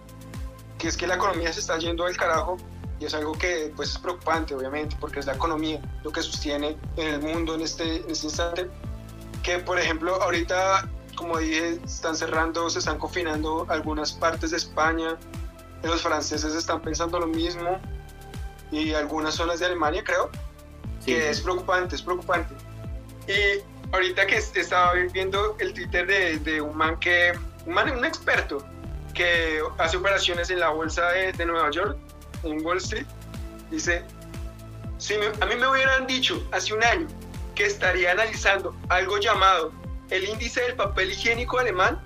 que 0.77 0.87
es 0.87 0.97
que 0.97 1.07
la 1.07 1.15
economía 1.15 1.51
se 1.53 1.59
está 1.59 1.77
yendo 1.77 2.05
del 2.05 2.17
carajo 2.17 2.57
y 2.99 3.05
es 3.05 3.13
algo 3.13 3.33
que 3.33 3.71
pues 3.75 3.91
es 3.91 3.97
preocupante 3.97 4.53
obviamente 4.53 4.95
porque 4.99 5.19
es 5.19 5.25
la 5.25 5.33
economía 5.33 5.81
lo 6.03 6.11
que 6.11 6.21
sostiene 6.21 6.77
en 6.97 7.07
el 7.07 7.21
mundo 7.21 7.55
en 7.55 7.61
este, 7.61 7.97
en 7.97 8.11
este 8.11 8.27
instante 8.27 8.69
que 9.41 9.59
por 9.59 9.79
ejemplo 9.79 10.21
ahorita 10.21 10.89
como 11.15 11.37
dije 11.37 11.79
están 11.85 12.15
cerrando 12.15 12.69
se 12.69 12.79
están 12.79 12.97
confinando 12.97 13.65
algunas 13.69 14.11
partes 14.11 14.51
de 14.51 14.57
España 14.57 15.17
los 15.83 16.01
franceses 16.01 16.53
están 16.53 16.81
pensando 16.81 17.19
lo 17.19 17.27
mismo 17.27 17.79
y 18.71 18.93
algunas 18.93 19.35
zonas 19.35 19.59
de 19.59 19.67
Alemania 19.67 20.03
creo 20.03 20.29
que 21.05 21.29
es 21.29 21.41
preocupante 21.41 21.95
es 21.95 22.01
preocupante 22.01 22.53
y 23.27 23.61
ahorita 23.91 24.25
que 24.27 24.37
estaba 24.37 24.93
viendo 24.93 25.55
el 25.59 25.73
Twitter 25.73 26.05
de, 26.07 26.39
de 26.39 26.61
un 26.61 26.75
man 26.75 26.99
que 26.99 27.33
un 27.65 27.73
man 27.73 27.89
un 27.91 28.05
experto 28.05 28.65
que 29.13 29.61
hace 29.77 29.97
operaciones 29.97 30.49
en 30.49 30.59
la 30.59 30.69
bolsa 30.69 31.09
de, 31.11 31.31
de 31.33 31.45
Nueva 31.45 31.69
York 31.71 31.97
en 32.43 32.65
Wall 32.65 32.77
Street, 32.77 33.05
dice, 33.69 34.03
si 34.97 35.15
a 35.15 35.45
mí 35.45 35.55
me 35.55 35.67
hubieran 35.67 36.07
dicho 36.07 36.41
hace 36.51 36.73
un 36.73 36.83
año 36.83 37.07
que 37.55 37.65
estaría 37.65 38.11
analizando 38.11 38.75
algo 38.89 39.17
llamado 39.17 39.73
el 40.09 40.23
índice 40.23 40.61
del 40.61 40.75
papel 40.75 41.11
higiénico 41.11 41.59
alemán, 41.59 42.01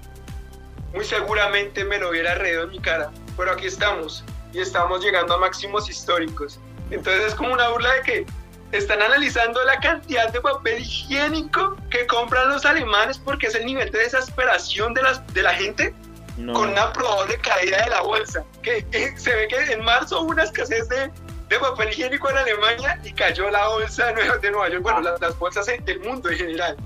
muy 0.93 1.05
seguramente 1.05 1.83
me 1.83 1.97
lo 1.97 2.09
hubiera 2.09 2.35
reído 2.35 2.63
en 2.63 2.69
mi 2.71 2.79
cara. 2.79 3.11
Pero 3.37 3.51
aquí 3.51 3.67
estamos 3.67 4.23
y 4.51 4.59
estamos 4.59 5.03
llegando 5.03 5.33
a 5.33 5.37
máximos 5.37 5.89
históricos. 5.89 6.59
Entonces 6.91 7.25
es 7.25 7.35
como 7.35 7.53
una 7.53 7.69
burla 7.69 7.93
de 7.93 8.01
que 8.01 8.25
están 8.73 9.01
analizando 9.01 9.63
la 9.65 9.79
cantidad 9.79 10.31
de 10.31 10.41
papel 10.41 10.81
higiénico 10.81 11.77
que 11.91 12.07
compran 12.07 12.49
los 12.49 12.65
alemanes 12.65 13.19
porque 13.19 13.47
es 13.47 13.55
el 13.55 13.65
nivel 13.65 13.91
de 13.91 13.99
desesperación 13.99 14.93
de, 14.95 15.03
las, 15.03 15.25
de 15.33 15.43
la 15.43 15.53
gente 15.53 15.93
con 16.35 16.69
una 16.69 16.91
probable 16.91 17.37
caída 17.37 17.83
de 17.83 17.89
la 17.91 18.01
bolsa. 18.01 18.43
Que, 18.63 18.83
se 19.15 19.35
ve 19.35 19.47
que 19.47 19.71
en 19.71 19.83
marzo 19.83 20.21
hubo 20.21 20.31
una 20.31 20.43
escasez 20.43 20.89
de, 20.89 21.11
de, 21.49 21.59
papel 21.59 21.89
higiénico 21.89 22.31
en 22.31 22.37
Alemania 22.37 22.99
y 23.03 23.13
cayó 23.13 23.51
la 23.51 23.67
bolsa 23.67 24.07
de 24.07 24.13
Nueva, 24.15 24.37
de 24.37 24.51
Nueva 24.51 24.69
York, 24.69 24.81
bueno, 24.81 25.01
las, 25.01 25.21
las, 25.21 25.37
bolsas 25.37 25.67
del 25.67 25.99
mundo 25.99 26.29
en 26.29 26.37
general. 26.37 26.77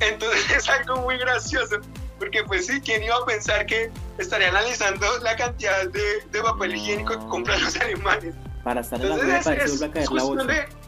Entonces 0.00 0.50
es 0.56 0.68
algo 0.68 0.96
muy 0.96 1.16
gracioso, 1.16 1.78
porque 2.18 2.44
pues 2.44 2.66
sí, 2.66 2.82
¿quién 2.82 3.02
iba 3.02 3.16
a 3.16 3.24
pensar 3.24 3.64
que 3.64 3.90
estaría 4.18 4.48
analizando 4.48 5.06
la 5.20 5.34
cantidad 5.36 5.88
de, 5.88 6.20
de 6.30 6.42
papel 6.42 6.76
higiénico 6.76 7.18
que 7.18 7.26
compran 7.28 7.62
los 7.62 7.74
alemanes? 7.76 8.34
Para 8.62 8.82
estar 8.82 9.00
en 9.00 9.08
la 9.08 9.16
vuelta 9.16 9.40
para 9.42 9.56
que 9.56 9.70
vuelva 9.70 9.86
a 9.86 9.90
caer 9.90 10.12
la 10.12 10.22
bolsa. 10.22 10.79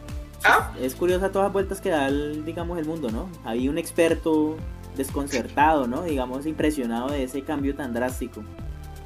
¿Ah? 0.43 0.71
Es 0.79 0.95
curiosa 0.95 1.31
todas 1.31 1.47
las 1.47 1.53
vueltas 1.53 1.81
que 1.81 1.89
da, 1.89 2.07
el, 2.07 2.43
digamos, 2.45 2.77
el 2.77 2.85
mundo, 2.85 3.09
¿no? 3.09 3.29
Había 3.45 3.69
un 3.69 3.77
experto 3.77 4.57
desconcertado, 4.95 5.87
¿no? 5.87 6.03
Digamos, 6.03 6.45
impresionado 6.45 7.09
de 7.09 7.23
ese 7.23 7.43
cambio 7.43 7.75
tan 7.75 7.93
drástico. 7.93 8.43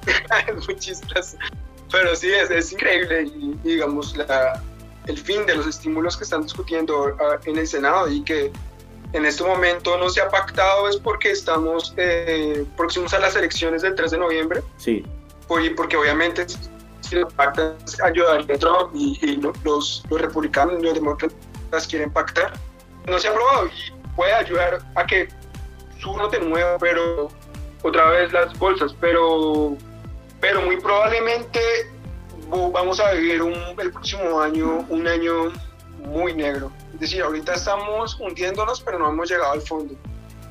es 0.47 0.65
muy 0.65 0.75
chistoso. 0.77 1.37
Pero 1.91 2.15
sí, 2.15 2.29
es, 2.29 2.49
es 2.49 2.71
increíble, 2.73 3.23
y, 3.23 3.53
digamos, 3.63 4.15
la, 4.17 4.61
el 5.05 5.17
fin 5.17 5.45
de 5.45 5.55
los 5.55 5.67
estímulos 5.67 6.17
que 6.17 6.23
están 6.23 6.43
discutiendo 6.43 7.05
uh, 7.05 7.49
en 7.49 7.57
el 7.57 7.67
Senado 7.67 8.09
y 8.09 8.21
que 8.23 8.51
en 9.13 9.25
este 9.25 9.43
momento 9.43 9.97
no 9.97 10.09
se 10.09 10.21
ha 10.21 10.29
pactado 10.29 10.89
es 10.89 10.97
porque 10.97 11.31
estamos 11.31 11.93
eh, 11.95 12.65
próximos 12.75 13.13
a 13.13 13.19
las 13.19 13.35
elecciones 13.35 13.81
del 13.81 13.95
3 13.95 14.11
de 14.11 14.17
noviembre. 14.17 14.63
Sí. 14.77 15.05
Porque, 15.47 15.71
porque 15.71 15.95
obviamente 15.95 16.45
si 17.07 17.15
lo 17.15 17.27
pactan 17.29 17.75
ayudaría 18.03 18.55
a 18.55 18.59
Trump 18.59 18.91
y, 18.93 19.17
y 19.21 19.37
los, 19.37 20.03
los 20.09 20.21
republicanos 20.21 20.75
y 20.79 20.83
los 20.83 20.93
demócratas 20.93 21.87
quieren 21.87 22.11
pactar. 22.11 22.53
No 23.05 23.17
se 23.19 23.27
ha 23.27 23.31
aprobado 23.31 23.67
y 23.67 24.15
puede 24.15 24.33
ayudar 24.33 24.79
a 24.95 25.05
que 25.05 25.29
uno 26.05 26.27
de 26.29 26.39
nuevo, 26.39 26.77
pero 26.79 27.29
otra 27.83 28.09
vez 28.11 28.31
las 28.31 28.57
bolsas, 28.57 28.95
pero, 28.99 29.75
pero 30.39 30.61
muy 30.61 30.77
probablemente 30.77 31.59
vamos 32.49 32.99
a 32.99 33.11
vivir 33.13 33.41
un, 33.41 33.55
el 33.79 33.91
próximo 33.91 34.39
año 34.39 34.85
un 34.89 35.07
año 35.07 35.51
muy 36.05 36.33
negro. 36.33 36.71
Es 36.93 36.99
decir, 36.99 37.21
ahorita 37.21 37.53
estamos 37.53 38.19
hundiéndonos, 38.19 38.81
pero 38.81 38.99
no 38.99 39.09
hemos 39.09 39.29
llegado 39.29 39.51
al 39.51 39.61
fondo, 39.61 39.95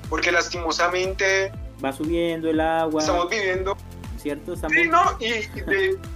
porque 0.09 0.31
lastimosamente 0.31 1.53
va 1.85 1.93
subiendo 1.93 2.51
el 2.51 2.61
agua. 2.61 3.01
Estamos 3.01 3.29
viviendo. 3.31 3.77
¿Cierto? 4.27 4.57
Sí, 4.57 4.89
no, 4.89 5.17
y, 5.21 5.49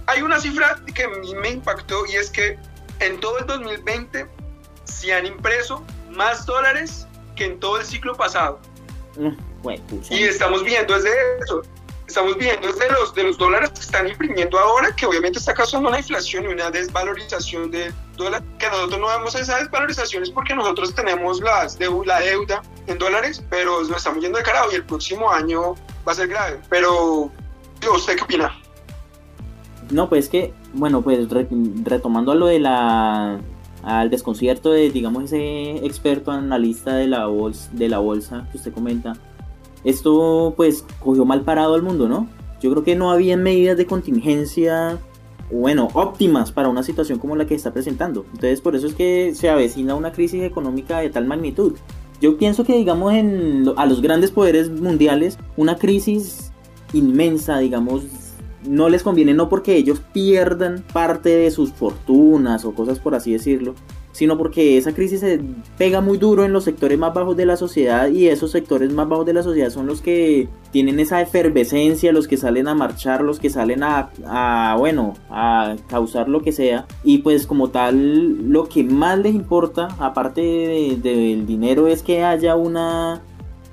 hay 0.07 0.21
una 0.21 0.37
cifra 0.37 0.77
que 0.93 1.07
me 1.07 1.49
impactó 1.49 2.05
y 2.07 2.17
es 2.17 2.29
que 2.29 2.59
en 2.99 3.17
todo 3.21 3.39
el 3.39 3.45
2020 3.45 4.27
se 4.83 5.13
han 5.13 5.25
impreso 5.25 5.85
más 6.09 6.45
dólares 6.45 7.07
que 7.37 7.45
en 7.45 7.59
todo 7.61 7.79
el 7.79 7.85
ciclo 7.85 8.13
pasado. 8.17 8.59
Y 10.09 10.23
estamos 10.23 10.61
viendo 10.65 10.93
desde 10.93 11.09
eso, 11.39 11.61
estamos 12.05 12.35
viendo 12.37 12.67
desde 12.67 12.91
los, 12.91 13.15
de 13.15 13.23
los 13.23 13.37
dólares 13.37 13.69
que 13.69 13.79
están 13.79 14.09
imprimiendo 14.09 14.59
ahora, 14.59 14.93
que 14.93 15.05
obviamente 15.05 15.39
está 15.39 15.53
causando 15.53 15.87
una 15.87 15.99
inflación 15.99 16.43
y 16.43 16.47
una 16.47 16.69
desvalorización 16.69 17.71
del 17.71 17.93
dólar, 18.17 18.43
que 18.59 18.67
nosotros 18.67 18.99
no 18.99 19.07
vemos 19.07 19.35
esa 19.35 19.57
desvalorización 19.59 20.23
es 20.23 20.31
porque 20.31 20.53
nosotros 20.53 20.93
tenemos 20.93 21.39
las 21.39 21.79
la 21.79 22.19
deuda 22.19 22.61
en 22.87 22.97
dólares, 22.97 23.41
pero 23.49 23.83
nos 23.83 23.97
estamos 23.97 24.21
yendo 24.21 24.37
de 24.37 24.43
carajo 24.43 24.69
y 24.73 24.75
el 24.75 24.83
próximo 24.83 25.31
año 25.31 25.75
va 26.05 26.11
a 26.11 26.15
ser 26.15 26.27
grave. 26.27 26.59
Pero, 26.69 27.31
¿usted 27.89 28.15
qué 28.15 28.23
opina? 28.23 28.51
No, 29.91 30.07
pues 30.09 30.29
que, 30.29 30.53
bueno, 30.73 31.01
pues 31.01 31.27
retomando 31.83 32.31
a 32.31 32.35
lo 32.35 32.47
de 32.47 32.59
la 32.59 33.39
al 33.83 34.09
desconcierto 34.09 34.71
de, 34.71 34.91
digamos, 34.91 35.23
ese 35.25 35.85
experto 35.85 36.31
analista 36.31 36.95
de 36.95 37.07
la, 37.07 37.25
bolsa, 37.25 37.69
de 37.73 37.89
la 37.89 37.97
bolsa 37.97 38.47
que 38.51 38.57
usted 38.57 38.73
comenta, 38.73 39.13
esto 39.83 40.53
pues 40.55 40.85
cogió 40.99 41.25
mal 41.25 41.41
parado 41.41 41.73
al 41.73 41.81
mundo, 41.81 42.07
¿no? 42.07 42.27
Yo 42.61 42.69
creo 42.71 42.83
que 42.83 42.95
no 42.95 43.11
había 43.11 43.37
medidas 43.37 43.77
de 43.77 43.87
contingencia, 43.87 44.99
bueno, 45.51 45.87
óptimas 45.93 46.51
para 46.51 46.69
una 46.69 46.83
situación 46.83 47.17
como 47.17 47.35
la 47.35 47.47
que 47.47 47.55
está 47.55 47.73
presentando. 47.73 48.23
Entonces 48.33 48.61
por 48.61 48.75
eso 48.75 48.85
es 48.85 48.93
que 48.93 49.33
se 49.33 49.49
avecina 49.49 49.95
una 49.95 50.11
crisis 50.11 50.43
económica 50.43 50.99
de 50.99 51.09
tal 51.09 51.25
magnitud. 51.25 51.73
Yo 52.21 52.37
pienso 52.37 52.63
que, 52.63 52.77
digamos, 52.77 53.13
en, 53.13 53.65
a 53.77 53.87
los 53.87 53.99
grandes 53.99 54.29
poderes 54.29 54.69
mundiales, 54.69 55.39
una 55.57 55.77
crisis 55.77 56.50
inmensa, 56.93 57.59
digamos, 57.59 58.03
no 58.67 58.89
les 58.89 59.03
conviene 59.03 59.33
no 59.33 59.49
porque 59.49 59.75
ellos 59.75 60.01
pierdan 60.13 60.83
parte 60.93 61.29
de 61.29 61.51
sus 61.51 61.71
fortunas 61.71 62.65
o 62.65 62.73
cosas 62.73 62.99
por 62.99 63.15
así 63.15 63.33
decirlo, 63.33 63.73
sino 64.11 64.37
porque 64.37 64.77
esa 64.77 64.93
crisis 64.93 65.21
se 65.21 65.39
pega 65.77 66.01
muy 66.01 66.17
duro 66.17 66.45
en 66.45 66.53
los 66.53 66.63
sectores 66.63 66.97
más 66.99 67.13
bajos 67.13 67.35
de 67.37 67.45
la 67.45 67.55
sociedad 67.55 68.09
y 68.09 68.27
esos 68.27 68.51
sectores 68.51 68.91
más 68.91 69.07
bajos 69.07 69.25
de 69.25 69.33
la 69.33 69.43
sociedad 69.43 69.69
son 69.69 69.87
los 69.87 70.01
que 70.01 70.49
tienen 70.71 70.99
esa 70.99 71.21
efervescencia, 71.21 72.11
los 72.11 72.27
que 72.27 72.37
salen 72.37 72.67
a 72.67 72.75
marchar, 72.75 73.21
los 73.21 73.39
que 73.39 73.49
salen 73.49 73.83
a, 73.83 74.75
bueno, 74.77 75.13
a 75.29 75.75
causar 75.87 76.29
lo 76.29 76.41
que 76.41 76.51
sea. 76.51 76.85
Y 77.03 77.19
pues 77.19 77.47
como 77.47 77.69
tal 77.69 78.51
lo 78.51 78.67
que 78.69 78.83
más 78.83 79.19
les 79.19 79.33
importa 79.33 79.87
aparte 79.99 80.41
del 81.01 81.45
dinero 81.45 81.87
es 81.87 82.03
que 82.03 82.23
haya 82.23 82.55
una 82.55 83.21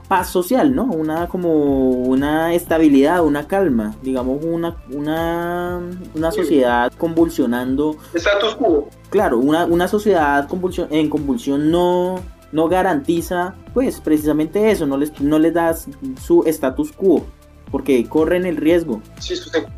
paz 0.08 0.30
social, 0.30 0.74
¿no? 0.74 0.84
Una 0.84 1.28
como 1.28 1.90
una 1.90 2.54
estabilidad, 2.54 3.24
una 3.24 3.46
calma, 3.46 3.94
digamos 4.02 4.42
una 4.42 4.76
una, 4.90 5.80
una 6.14 6.30
sociedad 6.32 6.92
convulsionando. 6.94 7.96
Status 8.14 8.54
quo. 8.54 8.88
Claro, 9.10 9.38
una, 9.38 9.66
una 9.66 9.86
sociedad 9.86 10.48
convulsión, 10.48 10.88
en 10.90 11.10
convulsión 11.10 11.70
no 11.70 12.20
no 12.50 12.68
garantiza 12.68 13.54
pues 13.74 14.00
precisamente 14.00 14.70
eso, 14.70 14.86
no 14.86 14.96
les 14.96 15.20
no 15.20 15.38
les 15.38 15.52
das 15.52 15.86
su 16.18 16.42
status 16.46 16.92
quo 16.92 17.24
porque 17.70 18.04
corren 18.06 18.46
el 18.46 18.56
riesgo. 18.56 19.00
Sí, 19.18 19.34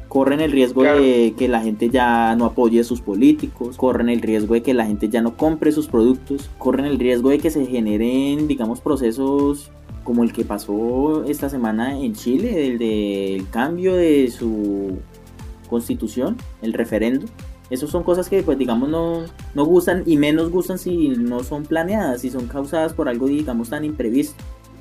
corren 0.09 0.41
el 0.41 0.53
riesgo 0.53 0.83
de 0.83 1.35
que 1.37 1.49
la 1.49 1.61
gente 1.61 1.89
ya 1.91 2.35
no 2.37 2.45
apoye 2.45 2.81
a 2.81 2.85
sus 2.85 3.01
políticos, 3.01 3.77
corren 3.77 4.09
el 4.09 4.21
riesgo 4.21 4.55
de 4.55 4.63
que 4.63 4.75
la 4.75 4.87
gente 4.87 5.09
ya 5.09 5.23
no 5.23 5.37
compre 5.37 5.73
sus 5.73 5.89
productos, 5.89 6.51
corren 6.59 6.87
el 6.87 6.99
riesgo 6.99 7.31
de 7.31 7.39
que 7.39 7.51
se 7.51 7.67
generen, 7.67 8.49
digamos, 8.49 8.81
procesos 8.81 9.71
como 10.05 10.25
el 10.25 10.33
que 10.33 10.45
pasó 10.45 11.25
esta 11.25 11.49
semana 11.49 11.99
en 11.99 12.15
Chile, 12.15 12.69
el 12.69 12.79
del 12.79 13.49
cambio 13.51 13.95
de 13.95 14.31
su 14.31 14.99
constitución, 15.69 16.37
el 16.63 16.73
referendo. 16.73 17.27
Esas 17.71 17.91
son 17.91 18.03
cosas 18.03 18.29
que 18.29 18.43
pues 18.43 18.59
digamos 18.59 18.89
no, 18.89 19.23
no 19.55 19.65
gustan 19.65 20.03
y 20.05 20.17
menos 20.17 20.51
gustan 20.51 20.79
si 20.79 21.11
no 21.11 21.45
son 21.45 21.65
planeadas, 21.65 22.23
si 22.23 22.31
son 22.31 22.49
causadas 22.49 22.93
por 22.93 23.09
algo 23.09 23.29
digamos 23.29 23.71
tan 23.71 23.85
imprevisto. 23.85 24.35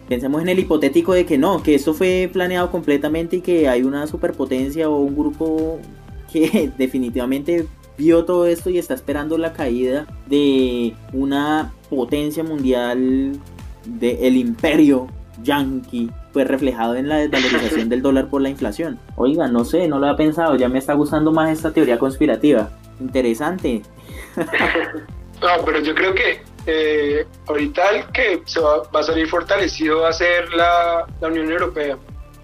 Pensemos 0.08 0.42
en 0.42 0.50
el 0.50 0.58
hipotético 0.58 1.14
de 1.14 1.28
que 1.28 1.38
no, 1.38 1.62
que 1.62 1.76
esto 1.76 1.94
fue 1.94 2.28
planeado 2.34 2.72
completamente 2.72 3.38
y 3.38 3.42
que 3.42 3.70
hay 3.70 3.84
una 3.84 4.08
superpotencia 4.08 4.90
o 4.90 4.98
un 4.98 5.16
grupo 5.16 5.80
que 6.34 6.72
definitivamente 6.80 7.68
vio 7.96 8.26
todo 8.26 8.48
esto 8.48 8.72
y 8.72 8.80
está 8.80 8.96
esperando 8.96 9.38
la 9.38 9.54
caída 9.54 10.08
de 10.28 10.96
una 11.14 11.74
potencia 11.92 12.44
mundial 12.44 13.34
del 13.98 14.38
imperio 14.38 15.08
yankee 15.44 16.12
fue 16.32 16.44
reflejado 16.44 16.96
en 16.96 17.10
la 17.10 17.18
desvalorización 17.18 17.90
del 17.90 18.02
dólar 18.02 18.30
por 18.30 18.42
la 18.42 18.50
inflación. 18.50 19.00
Oiga, 19.16 19.48
no 19.48 19.66
sé, 19.66 19.88
no 19.88 20.00
lo 20.00 20.08
había 20.08 20.18
pensado, 20.18 20.56
ya 20.56 20.70
me 20.70 20.80
está 20.80 20.94
gustando 20.94 21.32
más 21.32 21.52
esta 21.52 21.72
teoría 21.72 21.98
conspirativa. 21.98 22.70
Interesante. 23.00 23.82
no, 24.36 25.66
pero 25.66 25.80
yo 25.80 25.96
creo 25.96 26.14
que 26.14 26.42
eh, 26.66 27.26
ahorita 27.48 27.90
el 27.92 28.06
que 28.08 28.42
se 28.46 28.60
va, 28.60 28.84
va, 28.94 29.00
a 29.00 29.04
salir 29.04 29.28
fortalecido 29.28 30.02
va 30.02 30.10
a 30.10 30.14
ser 30.14 30.52
la, 30.54 31.08
la 31.20 31.28
Unión 31.28 31.52
Europea. 31.52 31.98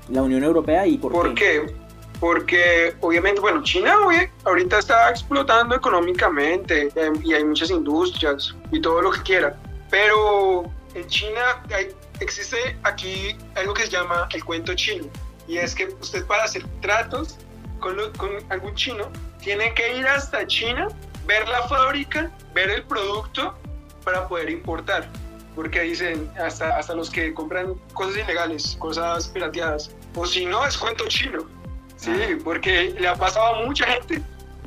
La 0.10 0.24
Unión 0.24 0.43
Europea 0.43 0.88
y 0.88 0.98
por, 0.98 1.12
¿Por 1.12 1.34
qué? 1.36 1.74
Porque 2.20 2.96
obviamente, 3.02 3.41
bueno, 3.41 3.62
China 3.64 3.96
hoy, 4.06 4.16
ahorita 4.46 4.80
está 4.80 5.10
explotando 5.10 5.76
económicamente 5.76 6.89
eh, 6.96 7.12
y 7.24 7.34
hay 7.34 7.43
muchas 7.43 7.70
industrias 7.70 8.56
y 8.72 8.80
todo 8.80 9.02
lo 9.02 9.12
que 9.12 9.22
quiera, 9.22 9.56
pero 9.91 10.64
en 10.96 11.08
China 11.08 11.64
hay, 11.74 11.96
existe 12.20 12.78
aquí 12.84 13.38
algo 13.56 13.74
que 13.74 13.84
se 13.84 13.89
llama 13.89 14.28
el 14.34 14.43
cuento 14.43 14.74
chino 14.74 15.06
y 15.48 15.58
es 15.58 15.76
que 15.76 15.88
usted 16.02 16.26
para 16.26 16.46
hacer 16.46 16.66
tratos 16.82 17.38
con, 17.80 17.96
con 18.18 18.32
algún 18.50 18.74
chino 18.76 19.12
tiene 19.41 19.74
que 19.76 19.98
ir 19.98 20.08
hasta 20.08 20.48
China, 20.48 20.88
ver 21.28 21.48
la 21.48 21.68
fábrica, 21.68 22.32
ver 22.54 22.72
el 22.72 22.84
producto 22.84 23.56
para 24.04 24.28
poder 24.28 24.50
importar. 24.50 25.08
Porque 25.54 25.82
dicen, 25.82 26.30
hasta, 26.38 26.78
hasta 26.78 26.96
los 26.96 27.10
que 27.10 27.34
compran 27.34 27.76
cosas 27.93 28.18
ilegales, 28.18 28.76
cosas 28.80 29.28
pirateadas. 29.28 29.91
O 30.16 30.26
si 30.26 30.46
no, 30.46 30.66
es 30.66 30.78
cuento 30.78 31.08
chino. 31.08 31.48
Sí, 31.96 32.12
porque 32.43 32.96
le 33.00 33.08
ha 33.08 33.16
pasado 33.16 33.56
a 33.56 33.66
mucha 33.66 33.86
gente 33.86 34.22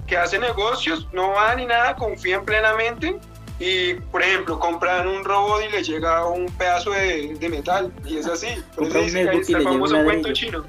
que 0.07 0.16
hace 0.16 0.39
negocios, 0.39 1.07
no 1.12 1.33
va 1.33 1.55
ni 1.57 1.66
nada, 1.66 1.97
confían 1.97 2.45
plenamente 2.45 3.18
y, 3.59 3.95
por 3.95 4.23
ejemplo, 4.23 4.59
compran 4.59 5.09
un 5.09 5.25
robot 5.25 5.63
y 5.69 5.73
le 5.73 5.83
llega 5.83 6.27
un 6.27 6.47
pedazo 6.47 6.91
de, 6.93 7.35
de 7.35 7.49
metal 7.49 7.93
y 8.05 8.19
es 8.19 8.27
así. 8.27 8.49
Compran 8.77 9.03
un 9.19 9.19
Xbox 9.19 9.45
y 9.45 9.49
les 9.49 9.65
llega 9.65 9.71
un 9.71 9.93
ladrillo. 9.93 10.33
Chino. 10.33 10.65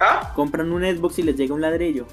¿Ah? 0.00 0.32
Compran 0.34 0.72
un 0.72 0.82
Xbox 0.82 1.18
y 1.18 1.22
les 1.22 1.36
llega 1.36 1.54
un 1.54 1.60
ladrillo. 1.60 2.06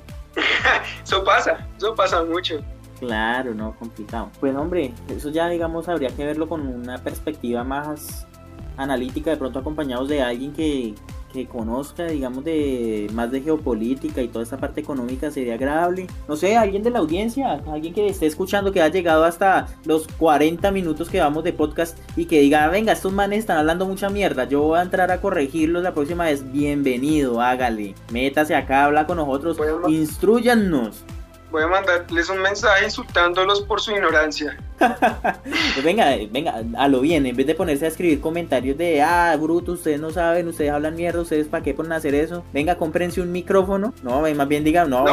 eso 1.04 1.24
pasa, 1.24 1.68
eso 1.78 1.96
pasa 1.96 2.24
mucho. 2.24 2.62
Claro, 3.00 3.54
no, 3.54 3.76
complicado. 3.78 4.30
Pues 4.40 4.56
hombre, 4.56 4.94
eso 5.08 5.30
ya 5.30 5.48
digamos 5.48 5.88
habría 5.88 6.10
que 6.10 6.26
verlo 6.26 6.50
con 6.50 6.68
una 6.68 6.98
perspectiva 6.98 7.64
más 7.64 8.28
analítica, 8.76 9.32
de 9.32 9.38
pronto 9.38 9.60
acompañados 9.60 10.10
de 10.10 10.22
alguien 10.22 10.52
que, 10.54 10.96
que 11.32 11.48
conozca, 11.48 12.08
digamos, 12.08 12.44
de 12.44 13.08
más 13.14 13.32
de 13.32 13.42
geopolítica 13.42 14.22
y 14.22 14.28
toda 14.28 14.44
esta 14.44 14.58
parte 14.58 14.82
económica 14.82 15.32
sería 15.32 15.56
agradable. 15.56 16.08
No 16.28 16.36
sé, 16.36 16.58
alguien 16.58 16.84
de 16.84 16.90
la 16.90 17.00
audiencia, 17.00 17.62
alguien 17.68 17.94
que 17.94 18.08
esté 18.08 18.26
escuchando 18.26 18.72
que 18.72 18.82
ha 18.82 18.90
llegado 18.90 19.24
hasta 19.24 19.68
los 19.86 20.08
40 20.08 20.72
minutos 20.72 21.10
que 21.10 21.20
vamos 21.20 21.44
de 21.44 21.54
podcast 21.54 21.98
y 22.16 22.26
que 22.26 22.42
diga, 22.42 22.68
venga, 22.68 22.94
estos 22.94 23.14
manes 23.14 23.40
están 23.40 23.58
hablando 23.58 23.86
mucha 23.86 24.10
mierda, 24.10 24.46
yo 24.46 24.62
voy 24.62 24.80
a 24.80 24.84
entrar 24.84 25.12
a 25.12 25.22
corregirlos 25.22 25.84
la 25.84 25.94
próxima 25.94 26.26
vez. 26.26 26.52
Bienvenido, 26.52 27.42
hágale. 27.42 27.96
Métase 28.12 28.56
acá, 28.56 28.86
habla 28.86 29.06
con 29.06 29.18
nosotros, 29.18 29.58
instruyanos 29.88 31.04
voy 31.52 31.64
a 31.64 31.68
mandarles 31.68 32.30
un 32.30 32.42
mensaje 32.42 32.86
insultándolos 32.86 33.62
por 33.62 33.82
su 33.82 33.92
ignorancia. 33.92 34.58
pues 34.78 35.84
venga, 35.84 36.16
venga, 36.32 36.62
a 36.78 36.88
lo 36.88 37.02
bien, 37.02 37.26
en 37.26 37.36
vez 37.36 37.48
de 37.48 37.56
ponerse 37.56 37.86
a 37.86 37.88
escribir 37.90 38.22
comentarios 38.22 38.78
de, 38.78 39.02
ah, 39.02 39.36
bruto, 39.40 39.74
ustedes 39.74 40.00
no 40.00 40.12
saben, 40.12 40.48
ustedes 40.48 40.72
hablan 40.72 40.96
mierda, 40.96 41.22
ustedes 41.22 41.48
para 41.48 41.64
qué 41.64 41.74
ponen 41.74 41.92
a 41.92 41.98
hacer 41.98 42.16
eso, 42.16 42.44
venga, 42.54 42.78
cómprense 42.78 43.22
un 43.22 43.32
micrófono, 43.32 43.94
no, 44.04 44.22
más 44.22 44.48
bien 44.48 44.64
digan, 44.64 44.90
no, 44.90 45.06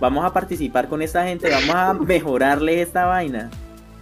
vamos 0.00 0.24
a 0.24 0.32
participar 0.32 0.88
con 0.88 1.02
esta 1.02 1.24
gente, 1.24 1.50
vamos 1.50 1.74
a 1.74 1.92
mejorarles 2.06 2.86
esta 2.86 3.06
vaina. 3.06 3.50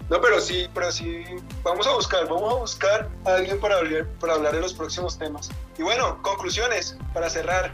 No, 0.09 0.21
pero 0.21 0.41
sí, 0.41 0.69
pero 0.75 0.91
sí, 0.91 1.23
vamos 1.63 1.87
a 1.87 1.95
buscar, 1.95 2.29
vamos 2.29 2.53
a 2.53 2.57
buscar 2.57 3.09
a 3.25 3.37
alguien 3.37 3.61
para 3.61 3.77
hablar, 3.77 4.07
para 4.19 4.35
hablar 4.35 4.53
de 4.53 4.61
los 4.61 4.75
próximos 4.75 5.17
temas. 5.17 5.51
Y 5.79 5.83
bueno, 5.83 6.21
conclusiones, 6.23 6.99
para 7.15 7.31
cerrar. 7.31 7.71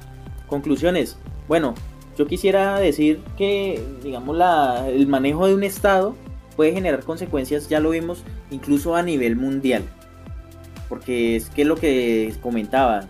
Conclusiones. 0.47 1.17
Bueno, 1.49 1.75
yo 2.17 2.27
quisiera 2.27 2.79
decir 2.79 3.21
que, 3.37 3.83
digamos, 4.03 4.37
la, 4.37 4.89
el 4.89 5.07
manejo 5.07 5.47
de 5.47 5.55
un 5.55 5.63
Estado 5.63 6.15
puede 6.57 6.73
generar 6.73 7.05
consecuencias, 7.05 7.69
ya 7.69 7.79
lo 7.81 7.91
vimos, 7.91 8.25
incluso 8.51 8.97
a 8.97 9.03
nivel 9.03 9.37
mundial. 9.37 9.83
Porque 10.89 11.37
es 11.37 11.51
que 11.51 11.65
lo 11.65 11.77
que 11.77 12.35
comentaba, 12.41 13.05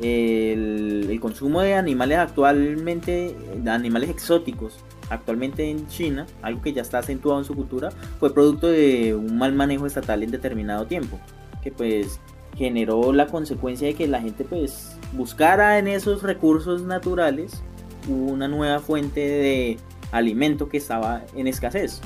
el, 0.00 1.06
el, 1.08 1.20
consumo 1.20 1.60
de 1.60 1.74
animales 1.74 2.18
actualmente, 2.18 3.36
animales 3.66 4.10
exóticos, 4.10 4.78
actualmente 5.08 5.70
en 5.70 5.86
China, 5.86 6.26
algo 6.42 6.62
que 6.62 6.72
ya 6.72 6.82
está 6.82 6.98
acentuado 6.98 7.38
en 7.38 7.44
su 7.44 7.54
cultura, 7.54 7.90
fue 8.18 8.34
producto 8.34 8.66
de 8.66 9.14
un 9.14 9.38
mal 9.38 9.52
manejo 9.52 9.86
estatal 9.86 10.22
en 10.22 10.32
determinado 10.32 10.86
tiempo, 10.86 11.20
que 11.62 11.70
pues 11.70 12.18
generó 12.56 13.12
la 13.12 13.26
consecuencia 13.26 13.86
de 13.86 13.94
que 13.94 14.08
la 14.08 14.20
gente 14.20 14.44
pues 14.44 14.96
buscara 15.12 15.78
en 15.78 15.86
esos 15.86 16.22
recursos 16.22 16.82
naturales 16.82 17.62
una 18.08 18.48
nueva 18.48 18.80
fuente 18.80 19.20
de 19.20 19.78
alimento 20.10 20.68
que 20.68 20.76
estaba 20.76 21.22
en 21.34 21.46
escasez. 21.46 22.00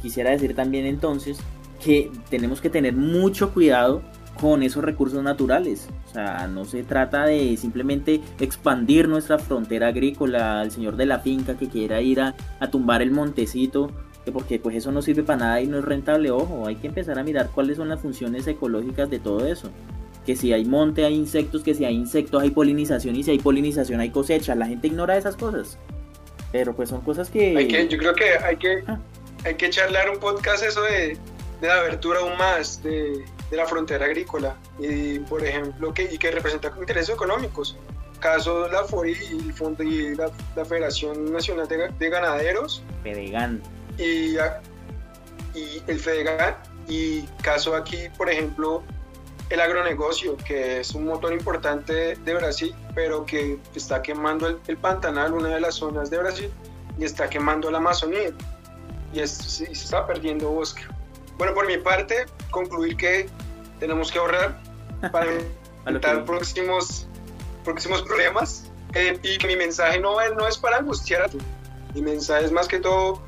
Quisiera 0.00 0.30
decir 0.30 0.54
también 0.54 0.86
entonces 0.86 1.38
que 1.82 2.10
tenemos 2.30 2.60
que 2.60 2.70
tener 2.70 2.94
mucho 2.94 3.52
cuidado 3.52 4.02
con 4.40 4.62
esos 4.62 4.84
recursos 4.84 5.22
naturales. 5.22 5.88
O 6.08 6.12
sea, 6.12 6.46
no 6.46 6.64
se 6.64 6.82
trata 6.84 7.26
de 7.26 7.56
simplemente 7.56 8.20
expandir 8.38 9.08
nuestra 9.08 9.38
frontera 9.38 9.88
agrícola 9.88 10.60
al 10.60 10.70
señor 10.70 10.96
de 10.96 11.06
la 11.06 11.18
finca 11.18 11.56
que 11.56 11.68
quiera 11.68 12.00
ir 12.00 12.20
a, 12.20 12.34
tumbar 12.70 13.02
el 13.02 13.10
montecito, 13.10 13.90
porque 14.32 14.58
pues 14.58 14.76
eso 14.76 14.92
no 14.92 15.02
sirve 15.02 15.22
para 15.22 15.38
nada 15.38 15.60
y 15.60 15.66
no 15.66 15.78
es 15.78 15.84
rentable. 15.84 16.30
Ojo, 16.30 16.66
hay 16.66 16.76
que 16.76 16.86
empezar 16.86 17.18
a 17.18 17.24
mirar 17.24 17.50
cuáles 17.54 17.76
son 17.76 17.88
las 17.88 18.00
funciones 18.00 18.46
ecológicas 18.46 19.10
de 19.10 19.18
todo 19.18 19.46
eso 19.46 19.70
que 20.28 20.36
si 20.36 20.52
hay 20.52 20.66
monte 20.66 21.06
hay 21.06 21.14
insectos, 21.14 21.62
que 21.62 21.72
si 21.74 21.86
hay 21.86 21.94
insectos 21.94 22.42
hay 22.42 22.50
polinización 22.50 23.16
y 23.16 23.24
si 23.24 23.30
hay 23.30 23.38
polinización 23.38 23.98
hay 24.00 24.10
cosecha. 24.10 24.54
La 24.54 24.66
gente 24.66 24.88
ignora 24.88 25.16
esas 25.16 25.36
cosas. 25.36 25.78
Pero 26.52 26.76
pues 26.76 26.90
son 26.90 27.00
cosas 27.00 27.30
que... 27.30 27.56
Hay 27.56 27.66
que 27.66 27.88
yo 27.88 27.96
creo 27.96 28.14
que 28.14 28.36
hay 28.44 28.58
que, 28.58 28.84
ah. 28.88 28.98
hay 29.46 29.54
que 29.54 29.70
charlar 29.70 30.10
un 30.10 30.18
podcast 30.18 30.62
eso 30.62 30.82
de, 30.82 31.16
de 31.62 31.66
la 31.66 31.80
abertura 31.80 32.20
aún 32.20 32.36
más 32.36 32.82
de, 32.82 33.24
de, 33.50 33.56
la 33.56 33.64
frontera 33.64 34.04
agrícola 34.04 34.54
y 34.78 35.18
por 35.20 35.42
ejemplo 35.42 35.94
que, 35.94 36.02
y 36.12 36.18
que 36.18 36.30
representa 36.30 36.74
intereses 36.78 37.14
económicos. 37.14 37.78
Caso 38.20 38.68
la 38.68 38.84
FORI 38.84 39.12
y 39.12 39.50
Fondo 39.52 39.82
y 39.82 40.14
la, 40.14 40.30
la 40.56 40.64
Federación 40.66 41.32
Nacional 41.32 41.68
de, 41.68 41.88
de 41.98 42.10
Ganaderos. 42.10 42.82
Fedegan. 43.02 43.62
Y, 43.96 44.36
y 45.54 45.82
el 45.86 45.98
Fedegan. 45.98 46.54
Y 46.86 47.22
caso 47.42 47.74
aquí, 47.74 48.08
por 48.18 48.30
ejemplo, 48.30 48.82
el 49.50 49.60
agronegocio, 49.60 50.36
que 50.36 50.80
es 50.80 50.94
un 50.94 51.06
motor 51.06 51.32
importante 51.32 52.16
de 52.16 52.34
Brasil, 52.34 52.74
pero 52.94 53.24
que 53.24 53.58
está 53.74 54.02
quemando 54.02 54.46
el, 54.66 54.76
Pantanal, 54.76 55.32
una 55.32 55.48
de 55.48 55.60
las 55.60 55.76
zonas 55.76 56.10
de 56.10 56.18
Brasil, 56.18 56.50
y 56.98 57.04
está 57.04 57.30
quemando 57.30 57.70
la 57.70 57.78
Amazonía, 57.78 58.30
y, 59.12 59.26
se 59.26 59.64
está 59.72 60.06
perdiendo 60.06 60.50
bosque. 60.50 60.82
Bueno, 61.38 61.54
por 61.54 61.66
mi 61.66 61.78
parte, 61.78 62.26
concluir 62.50 62.96
que 62.96 63.28
tenemos 63.80 64.12
que 64.12 64.18
ahorrar 64.18 64.60
para 65.12 65.30
evitar 65.86 66.24
próximos, 66.24 67.06
próximos 67.64 68.02
problemas, 68.02 68.70
eh, 68.94 69.18
y 69.22 69.46
mi 69.46 69.56
mensaje 69.56 69.98
no 69.98 70.20
es, 70.20 70.34
no 70.34 70.46
es 70.46 70.58
para 70.58 70.78
angustiar 70.78 71.22
a 71.22 71.28
ti, 71.28 71.38
mi 71.94 72.02
mensaje 72.02 72.44
es 72.44 72.52
más 72.52 72.68
que 72.68 72.80
todo 72.80 73.22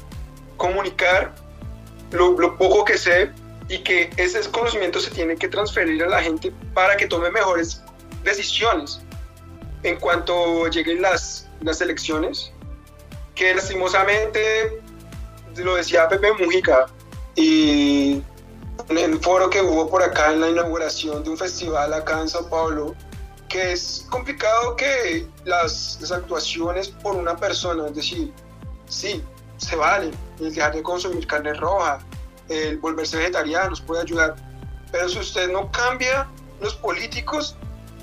comunicar 0.57 1.35
lo, 2.11 2.33
lo 2.39 2.59
poco 2.59 2.85
que 2.85 2.99
sé 2.99 3.31
y 3.71 3.79
que 3.79 4.11
ese 4.17 4.41
conocimiento 4.51 4.99
se 4.99 5.13
tiene 5.13 5.37
que 5.37 5.49
transferir 5.49 6.03
a 6.03 6.09
la 6.09 6.21
gente 6.21 6.53
para 6.75 6.97
que 6.97 7.07
tome 7.07 7.31
mejores 7.31 7.81
decisiones. 8.25 9.01
En 9.85 9.97
cuanto 9.99 10.67
lleguen 10.67 11.01
las, 11.01 11.49
las 11.61 11.81
elecciones, 11.81 12.53
que 13.37 13.55
lastimosamente, 13.55 14.83
lo 15.57 15.77
decía 15.77 16.09
Pepe 16.09 16.33
Mujica, 16.33 16.87
y 17.37 18.21
en 18.89 18.99
el 18.99 19.21
foro 19.21 19.49
que 19.49 19.63
hubo 19.63 19.89
por 19.89 20.03
acá 20.03 20.33
en 20.33 20.41
la 20.41 20.49
inauguración 20.49 21.23
de 21.23 21.31
un 21.31 21.39
festival 21.39 21.95
acá 21.95 22.21
en 22.21 22.29
Sao 22.29 22.51
Paulo, 22.51 22.97
que 23.49 23.73
es 23.73 24.05
complicado 24.11 24.75
que 24.75 25.29
las, 25.45 25.97
las 26.01 26.11
actuaciones 26.11 26.89
por 26.89 27.15
una 27.15 27.37
persona, 27.37 27.87
es 27.87 27.95
decir, 27.95 28.33
sí, 28.89 29.23
se 29.59 29.77
vale 29.77 30.11
el 30.41 30.53
dejar 30.53 30.75
de 30.75 30.83
consumir 30.83 31.25
carne 31.29 31.55
roja, 31.55 32.01
el 32.51 32.79
volverse 32.79 33.17
vegetariano 33.17 33.71
nos 33.71 33.81
puede 33.81 34.03
ayudar. 34.03 34.37
Pero 34.93 35.09
si 35.09 35.19
usted 35.19 35.51
no 35.51 35.71
cambia 35.71 36.27
los 36.61 36.75
políticos 36.75 37.57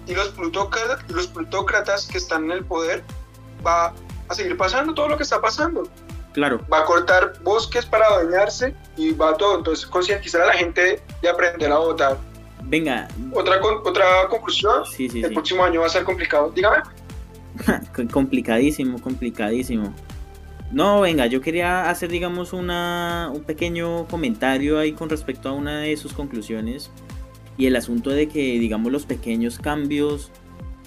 y 0.08 0.16
los 0.16 0.30
plutócratas, 0.30 1.00
los 1.12 1.28
plutócratas 1.28 2.08
que 2.08 2.18
están 2.18 2.46
en 2.46 2.52
el 2.52 2.66
poder, 2.66 3.04
va 3.66 3.94
a 4.30 4.34
seguir 4.34 4.58
pasando 4.58 4.94
todo 4.94 5.10
lo 5.10 5.18
que 5.18 5.24
está 5.24 5.42
pasando. 5.42 5.88
Claro. 6.34 6.62
Va 6.72 6.80
a 6.80 6.86
cortar 6.86 7.34
bosques 7.44 7.86
para 7.86 8.10
bañarse 8.10 8.74
y 8.96 9.12
va 9.12 9.32
a 9.32 9.38
todo. 9.38 9.58
Entonces, 9.58 9.86
concientizar 9.86 10.42
a 10.42 10.48
la 10.48 10.54
gente 10.54 11.02
y 11.22 11.28
aprender 11.28 11.72
a 11.72 11.80
votar. 11.80 12.18
Venga. 12.64 13.08
Otra, 13.34 13.60
otra 13.62 14.28
conclusión. 14.30 14.86
Sí, 14.86 15.10
sí, 15.10 15.24
el 15.24 15.34
próximo 15.34 15.64
año 15.64 15.82
va 15.82 15.88
a 15.88 15.90
ser 15.90 16.04
complicado. 16.04 16.52
Dígame. 16.52 16.84
complicadísimo, 18.12 19.02
complicadísimo. 19.02 19.94
No, 20.72 21.00
venga, 21.02 21.28
yo 21.28 21.40
quería 21.42 21.90
hacer, 21.90 22.10
digamos, 22.10 22.52
una, 22.52 23.32
un 23.34 23.44
pequeño 23.44 24.06
comentario 24.08 24.80
ahí 24.80 24.92
con 24.92 25.10
respecto 25.10 25.48
a 25.48 25.54
una 25.54 25.80
de 25.80 25.96
sus 25.96 26.14
conclusiones. 26.14 26.92
Y 27.58 27.68
el 27.68 27.76
asunto 27.76 28.10
de 28.10 28.28
que, 28.28 28.60
digamos, 28.60 28.92
los 28.92 29.06
pequeños 29.06 29.60
cambios 29.60 30.30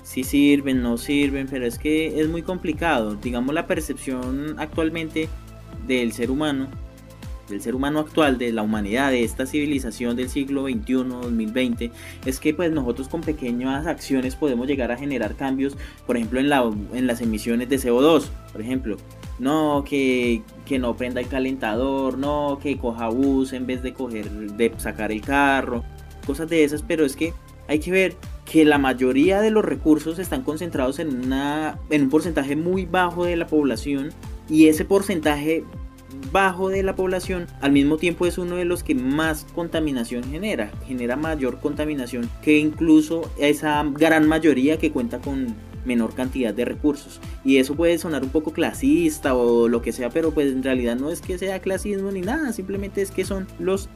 sí 0.02 0.22
sirven, 0.22 0.82
no 0.82 0.98
sirven, 0.98 1.48
pero 1.48 1.66
es 1.66 1.78
que 1.78 2.20
es 2.20 2.28
muy 2.28 2.42
complicado. 2.42 3.16
Digamos, 3.16 3.54
la 3.54 3.66
percepción 3.66 4.56
actualmente 4.58 5.28
del 5.86 6.12
ser 6.12 6.30
humano 6.30 6.68
del 7.50 7.60
ser 7.60 7.74
humano 7.74 7.98
actual, 7.98 8.38
de 8.38 8.52
la 8.52 8.62
humanidad, 8.62 9.10
de 9.10 9.24
esta 9.24 9.44
civilización 9.44 10.16
del 10.16 10.30
siglo 10.30 10.66
XXI, 10.66 10.94
2020, 10.94 11.90
es 12.24 12.40
que 12.40 12.54
pues 12.54 12.70
nosotros 12.70 13.08
con 13.08 13.20
pequeñas 13.20 13.86
acciones 13.86 14.36
podemos 14.36 14.66
llegar 14.66 14.92
a 14.92 14.96
generar 14.96 15.34
cambios, 15.34 15.76
por 16.06 16.16
ejemplo 16.16 16.40
en, 16.40 16.48
la, 16.48 16.62
en 16.94 17.06
las 17.06 17.20
emisiones 17.20 17.68
de 17.68 17.76
CO2, 17.76 18.26
por 18.52 18.60
ejemplo, 18.60 18.96
no 19.40 19.84
que, 19.88 20.42
que, 20.66 20.78
no 20.78 20.96
prenda 20.96 21.20
el 21.20 21.26
calentador, 21.26 22.18
no 22.18 22.58
que 22.62 22.78
coja 22.78 23.08
bus 23.08 23.52
en 23.52 23.66
vez 23.66 23.82
de 23.82 23.94
coger, 23.94 24.30
de 24.30 24.72
sacar 24.76 25.10
el 25.10 25.22
carro, 25.22 25.82
cosas 26.26 26.48
de 26.48 26.62
esas, 26.62 26.82
pero 26.82 27.04
es 27.04 27.16
que 27.16 27.32
hay 27.66 27.80
que 27.80 27.90
ver 27.90 28.16
que 28.44 28.64
la 28.64 28.78
mayoría 28.78 29.40
de 29.40 29.50
los 29.50 29.64
recursos 29.64 30.18
están 30.18 30.42
concentrados 30.42 30.98
en, 30.98 31.24
una, 31.24 31.78
en 31.88 32.02
un 32.02 32.10
porcentaje 32.10 32.56
muy 32.56 32.84
bajo 32.84 33.24
de 33.24 33.36
la 33.36 33.46
población 33.46 34.10
y 34.48 34.66
ese 34.66 34.84
porcentaje 34.84 35.64
bajo 36.32 36.68
de 36.68 36.82
la 36.82 36.96
población 36.96 37.46
al 37.60 37.72
mismo 37.72 37.96
tiempo 37.96 38.26
es 38.26 38.38
uno 38.38 38.56
de 38.56 38.64
los 38.64 38.82
que 38.82 38.94
más 38.94 39.46
contaminación 39.54 40.24
genera, 40.24 40.70
genera 40.86 41.16
mayor 41.16 41.60
contaminación 41.60 42.28
que 42.42 42.58
incluso 42.58 43.30
esa 43.38 43.84
gran 43.92 44.26
mayoría 44.28 44.78
que 44.78 44.90
cuenta 44.90 45.20
con 45.20 45.54
menor 45.84 46.14
cantidad 46.14 46.52
de 46.52 46.64
recursos. 46.64 47.20
Y 47.44 47.58
eso 47.58 47.74
puede 47.74 47.98
sonar 47.98 48.22
un 48.22 48.30
poco 48.30 48.52
clasista 48.52 49.34
o 49.34 49.68
lo 49.68 49.82
que 49.82 49.92
sea, 49.92 50.10
pero 50.10 50.32
pues 50.32 50.52
en 50.52 50.62
realidad 50.62 50.96
no 50.96 51.10
es 51.10 51.20
que 51.20 51.38
sea 51.38 51.60
clasismo 51.60 52.10
ni 52.10 52.20
nada, 52.20 52.52
simplemente 52.52 53.02
es 53.02 53.10
que 53.10 53.24
son 53.24 53.46
los 53.58 53.88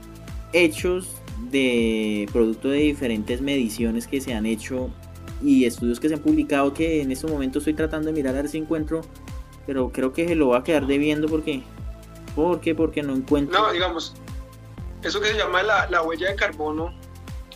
hechos 0.53 1.09
de 1.51 2.29
producto 2.33 2.69
de 2.69 2.79
diferentes 2.79 3.41
mediciones 3.41 4.07
que 4.07 4.21
se 4.21 4.35
han 4.35 4.47
hecho 4.47 4.91
y 5.43 5.65
estudios 5.65 6.01
que 6.01 6.09
se 6.09 6.15
han 6.15 6.21
publicado 6.21 6.73
que 6.73 7.03
en 7.03 7.13
este 7.13 7.27
momento 7.27 7.59
estoy 7.59 7.75
tratando 7.75 8.07
de 8.07 8.13
mirar 8.13 8.35
a 8.35 8.43
ver 8.43 8.49
si 8.49 8.59
encuentro, 8.59 9.03
pero 9.67 9.91
creo 9.91 10.13
que 10.13 10.27
se 10.27 10.35
lo 10.35 10.49
va 10.49 10.59
a 10.59 10.65
quedar 10.65 10.87
debiendo 10.87 11.29
porque, 11.29 11.63
¿por 12.35 12.61
qué? 12.61 12.75
Porque 12.75 13.03
no 13.03 13.15
encuentro. 13.15 13.59
No, 13.59 13.73
digamos, 13.73 14.15
eso 15.03 15.21
que 15.21 15.29
se 15.29 15.37
llama 15.37 15.63
la, 15.63 15.89
la 15.91 16.03
huella 16.03 16.31
de 16.31 16.37
carbono 16.37 16.95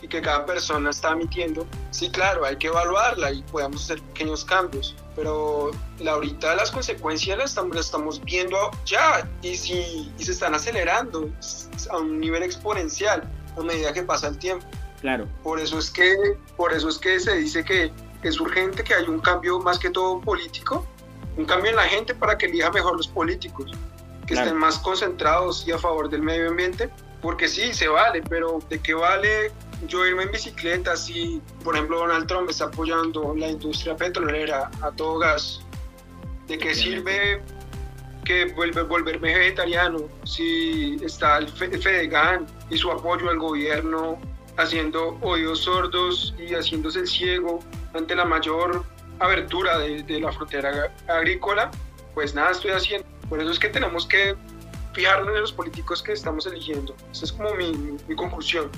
y 0.01 0.07
que 0.07 0.21
cada 0.21 0.45
persona 0.45 0.89
está 0.89 1.11
emitiendo, 1.11 1.67
sí, 1.91 2.09
claro, 2.09 2.45
hay 2.45 2.55
que 2.57 2.67
evaluarla 2.67 3.31
y 3.31 3.41
podemos 3.43 3.83
hacer 3.83 4.01
pequeños 4.01 4.45
cambios, 4.45 4.95
pero 5.15 5.71
la, 5.99 6.11
ahorita 6.11 6.55
las 6.55 6.71
consecuencias 6.71 7.37
las 7.37 7.51
estamos, 7.51 7.77
estamos 7.77 8.21
viendo 8.23 8.71
ya 8.85 9.27
y, 9.41 9.55
si, 9.55 10.11
y 10.17 10.23
se 10.23 10.31
están 10.31 10.55
acelerando 10.55 11.29
a 11.89 11.97
un 11.97 12.19
nivel 12.19 12.43
exponencial 12.43 13.29
a 13.57 13.61
medida 13.61 13.93
que 13.93 14.03
pasa 14.03 14.27
el 14.27 14.37
tiempo. 14.37 14.65
Claro. 15.01 15.27
Por 15.43 15.59
eso 15.59 15.79
es 15.79 15.89
que, 15.89 16.15
por 16.57 16.73
eso 16.73 16.89
es 16.89 16.97
que 16.97 17.19
se 17.19 17.35
dice 17.35 17.63
que 17.63 17.91
es 18.23 18.39
urgente 18.39 18.83
que 18.83 18.93
haya 18.93 19.09
un 19.09 19.19
cambio 19.19 19.59
más 19.59 19.79
que 19.79 19.89
todo 19.89 20.19
político, 20.19 20.85
un 21.37 21.45
cambio 21.45 21.71
en 21.71 21.77
la 21.77 21.83
gente 21.83 22.13
para 22.13 22.37
que 22.37 22.47
elija 22.47 22.69
mejor 22.71 22.97
los 22.97 23.07
políticos, 23.07 23.71
que 24.27 24.33
estén 24.33 24.57
más 24.57 24.77
concentrados 24.79 25.65
y 25.67 25.71
a 25.71 25.77
favor 25.77 26.09
del 26.09 26.21
medio 26.21 26.49
ambiente, 26.49 26.89
porque 27.21 27.47
sí, 27.47 27.73
se 27.73 27.87
vale, 27.87 28.21
pero 28.29 28.59
¿de 28.69 28.79
qué 28.79 28.93
vale 28.93 29.51
yo 29.87 30.05
irme 30.05 30.23
en 30.23 30.31
bicicleta 30.31 30.95
si, 30.95 31.41
por 31.63 31.75
ejemplo, 31.75 31.99
Donald 31.99 32.27
Trump 32.27 32.49
está 32.49 32.65
apoyando 32.65 33.33
la 33.35 33.49
industria 33.49 33.95
petrolera 33.95 34.69
a 34.81 34.91
todo 34.91 35.19
gas? 35.19 35.61
¿De 36.47 36.57
qué 36.57 36.73
sirve 36.73 37.41
que 38.25 38.45
vuelve, 38.53 38.83
volverme 38.83 39.35
vegetariano 39.35 40.07
si 40.23 40.97
está 41.03 41.37
el 41.37 41.47
Fedegan 41.49 42.45
y 42.69 42.77
su 42.77 42.91
apoyo 42.91 43.29
al 43.29 43.39
gobierno 43.39 44.19
haciendo 44.57 45.17
oídos 45.21 45.61
sordos 45.63 46.35
y 46.37 46.53
haciéndose 46.53 46.99
el 46.99 47.07
ciego 47.07 47.59
ante 47.93 48.15
la 48.15 48.25
mayor 48.25 48.83
abertura 49.19 49.79
de, 49.79 50.03
de, 50.03 50.19
la 50.19 50.31
frontera 50.31 50.93
agrícola, 51.07 51.71
pues 52.13 52.35
nada 52.35 52.51
estoy 52.51 52.71
haciendo. 52.71 53.07
Por 53.29 53.41
eso 53.41 53.51
es 53.51 53.59
que 53.59 53.69
tenemos 53.69 54.05
que 54.05 54.35
fijarnos 54.93 55.33
en 55.35 55.41
los 55.41 55.53
políticos 55.53 56.03
que 56.03 56.13
estamos 56.13 56.45
eligiendo. 56.45 56.95
Esa 57.11 57.25
es 57.25 57.31
como 57.31 57.53
mi, 57.55 57.71
mi 58.07 58.15
conclusión. 58.15 58.69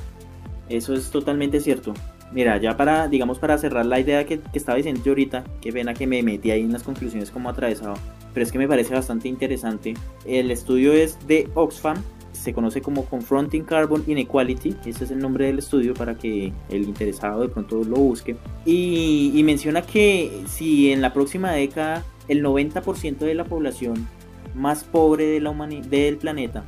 Eso 0.71 0.93
es 0.93 1.11
totalmente 1.11 1.59
cierto. 1.59 1.93
Mira, 2.31 2.57
ya 2.57 2.77
para, 2.77 3.07
digamos, 3.09 3.39
para 3.39 3.57
cerrar 3.57 3.85
la 3.85 3.99
idea 3.99 4.25
que, 4.25 4.39
que, 4.39 4.57
estaba 4.57 4.77
diciendo 4.77 5.01
yo 5.03 5.11
ahorita, 5.11 5.43
qué 5.59 5.73
pena 5.73 5.93
que 5.93 6.07
me 6.07 6.23
metí 6.23 6.49
ahí 6.51 6.61
en 6.61 6.71
las 6.71 6.83
conclusiones 6.83 7.29
como 7.29 7.49
atravesado, 7.49 7.95
pero 8.33 8.45
es 8.45 8.51
que 8.51 8.57
me 8.57 8.67
parece 8.67 8.93
bastante 8.93 9.27
interesante. 9.27 9.95
El 10.25 10.49
estudio 10.49 10.93
es 10.93 11.17
de 11.27 11.49
Oxfam, 11.55 12.01
se 12.31 12.53
conoce 12.53 12.81
como 12.81 13.05
Confronting 13.05 13.63
Carbon 13.63 14.03
Inequality, 14.07 14.77
ese 14.85 15.03
es 15.03 15.11
el 15.11 15.19
nombre 15.19 15.47
del 15.47 15.59
estudio 15.59 15.93
para 15.93 16.17
que 16.17 16.53
el 16.69 16.83
interesado 16.83 17.41
de 17.41 17.49
pronto 17.49 17.83
lo 17.83 17.97
busque, 17.97 18.37
y, 18.65 19.33
y 19.35 19.43
menciona 19.43 19.81
que 19.81 20.43
si 20.47 20.91
en 20.93 21.01
la 21.01 21.11
próxima 21.11 21.51
década 21.51 22.05
el 22.29 22.43
90% 22.43 23.17
de 23.17 23.33
la 23.33 23.43
población 23.43 24.07
más 24.55 24.85
pobre 24.85 25.25
de 25.25 25.41
la 25.41 25.51
del 25.51 26.17
planeta 26.17 26.63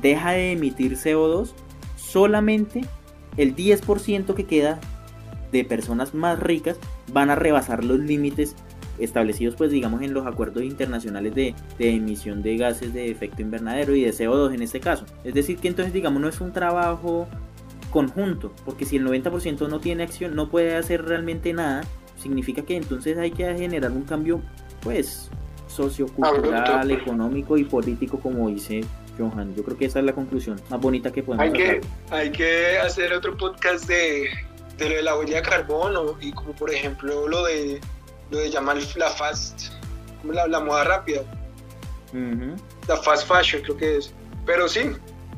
deja 0.00 0.32
de 0.32 0.52
emitir 0.52 0.96
CO2, 0.96 1.50
solamente 1.96 2.82
el 3.38 3.56
10% 3.56 4.34
que 4.34 4.44
queda 4.44 4.78
de 5.50 5.64
personas 5.64 6.12
más 6.12 6.38
ricas 6.38 6.76
van 7.12 7.30
a 7.30 7.34
rebasar 7.34 7.84
los 7.84 7.98
límites 7.98 8.54
establecidos 8.98 9.54
pues 9.54 9.70
digamos 9.70 10.02
en 10.02 10.12
los 10.12 10.26
acuerdos 10.26 10.64
internacionales 10.64 11.34
de, 11.34 11.54
de, 11.78 11.90
emisión 11.90 12.42
de 12.42 12.56
gases 12.56 12.92
de 12.92 13.10
efecto 13.10 13.40
invernadero 13.40 13.94
y 13.94 14.02
de 14.02 14.10
CO2 14.10 14.54
en 14.54 14.62
este 14.62 14.80
caso. 14.80 15.06
Es 15.24 15.32
decir 15.32 15.58
que 15.58 15.68
entonces 15.68 15.94
digamos 15.94 16.20
no 16.20 16.28
es 16.28 16.40
un 16.40 16.52
trabajo 16.52 17.26
conjunto, 17.90 18.52
porque 18.64 18.84
si 18.84 18.96
el 18.96 19.06
90% 19.06 19.68
no 19.68 19.80
tiene 19.80 20.02
acción, 20.02 20.34
no 20.34 20.50
puede 20.50 20.76
hacer 20.76 21.04
realmente 21.04 21.52
nada, 21.54 21.82
significa 22.20 22.62
que 22.62 22.76
entonces 22.76 23.16
hay 23.16 23.30
que 23.30 23.44
generar 23.56 23.92
un 23.92 24.02
cambio 24.02 24.42
pues 24.82 25.30
sociocultural, 25.68 26.90
económico 26.90 27.56
y 27.56 27.64
político 27.64 28.18
como 28.18 28.48
dice 28.48 28.80
Johan. 29.18 29.54
Yo 29.54 29.64
creo 29.64 29.76
que 29.76 29.86
esa 29.86 29.98
es 29.98 30.04
la 30.04 30.12
conclusión 30.12 30.60
más 30.70 30.80
bonita 30.80 31.12
que 31.12 31.22
podemos 31.22 31.44
hay 31.44 31.52
que, 31.52 31.80
hay 32.10 32.30
que 32.30 32.78
hacer 32.78 33.12
otro 33.12 33.36
podcast 33.36 33.86
de, 33.86 34.28
de 34.76 34.88
lo 34.88 34.96
de 34.96 35.02
la 35.02 35.16
huella 35.16 35.36
de 35.36 35.42
carbono 35.42 36.16
y 36.20 36.32
como 36.32 36.52
por 36.52 36.72
ejemplo 36.72 37.28
lo 37.28 37.44
de 37.44 37.80
lo 38.30 38.38
de 38.38 38.50
llamar 38.50 38.76
la 38.96 39.10
fast, 39.10 39.72
la, 40.24 40.46
la 40.46 40.60
moda 40.60 40.84
rápida. 40.84 41.22
La 42.86 42.96
fast 42.96 43.26
fashion 43.26 43.62
creo 43.62 43.76
que 43.76 43.96
es. 43.98 44.14
Pero 44.46 44.68
sí, 44.68 44.92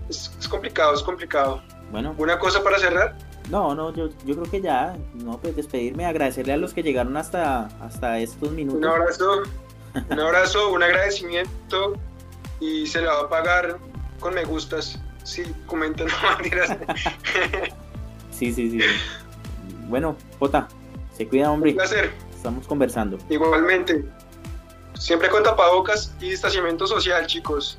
es, 0.08 0.32
es, 0.38 0.48
complicado, 0.48 0.94
es 0.94 1.02
complicado. 1.02 1.62
Bueno. 1.90 2.14
¿Una 2.18 2.38
cosa 2.38 2.62
para 2.62 2.78
cerrar? 2.78 3.16
No, 3.50 3.74
no, 3.74 3.92
yo, 3.92 4.10
yo 4.24 4.36
creo 4.36 4.50
que 4.50 4.60
ya, 4.60 4.96
no, 5.14 5.38
pues 5.40 5.56
despedirme, 5.56 6.06
agradecerle 6.06 6.52
a 6.52 6.56
los 6.56 6.72
que 6.72 6.84
llegaron 6.84 7.16
hasta, 7.16 7.66
hasta 7.80 8.20
estos 8.20 8.52
minutos. 8.52 8.78
Un 8.80 8.86
abrazo, 8.86 9.42
un 10.08 10.20
abrazo, 10.20 10.72
un 10.72 10.82
agradecimiento 10.84 11.94
y 12.60 12.86
se 12.86 13.00
la 13.02 13.14
va 13.14 13.20
a 13.22 13.28
pagar 13.28 13.78
con 14.20 14.34
me 14.34 14.44
gustas. 14.44 15.00
Sí, 15.24 15.42
comenten, 15.66 16.06
no 16.22 16.36
mentiras. 16.36 16.70
sí, 18.30 18.52
sí, 18.52 18.70
sí. 18.70 18.80
Bueno, 19.88 20.16
Jota, 20.38 20.68
se 21.16 21.26
cuida, 21.26 21.50
hombre. 21.50 21.70
Un 21.70 21.76
placer. 21.76 22.12
Estamos 22.34 22.66
conversando. 22.66 23.18
Igualmente. 23.28 24.04
Siempre 24.94 25.28
con 25.28 25.42
tapabocas 25.42 26.14
y 26.20 26.30
distanciamiento 26.30 26.86
social, 26.86 27.26
chicos. 27.26 27.78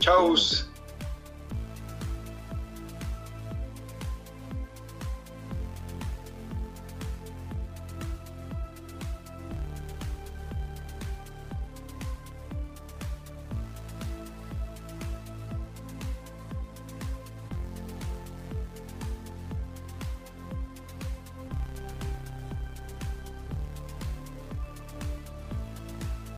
Chau. 0.00 0.34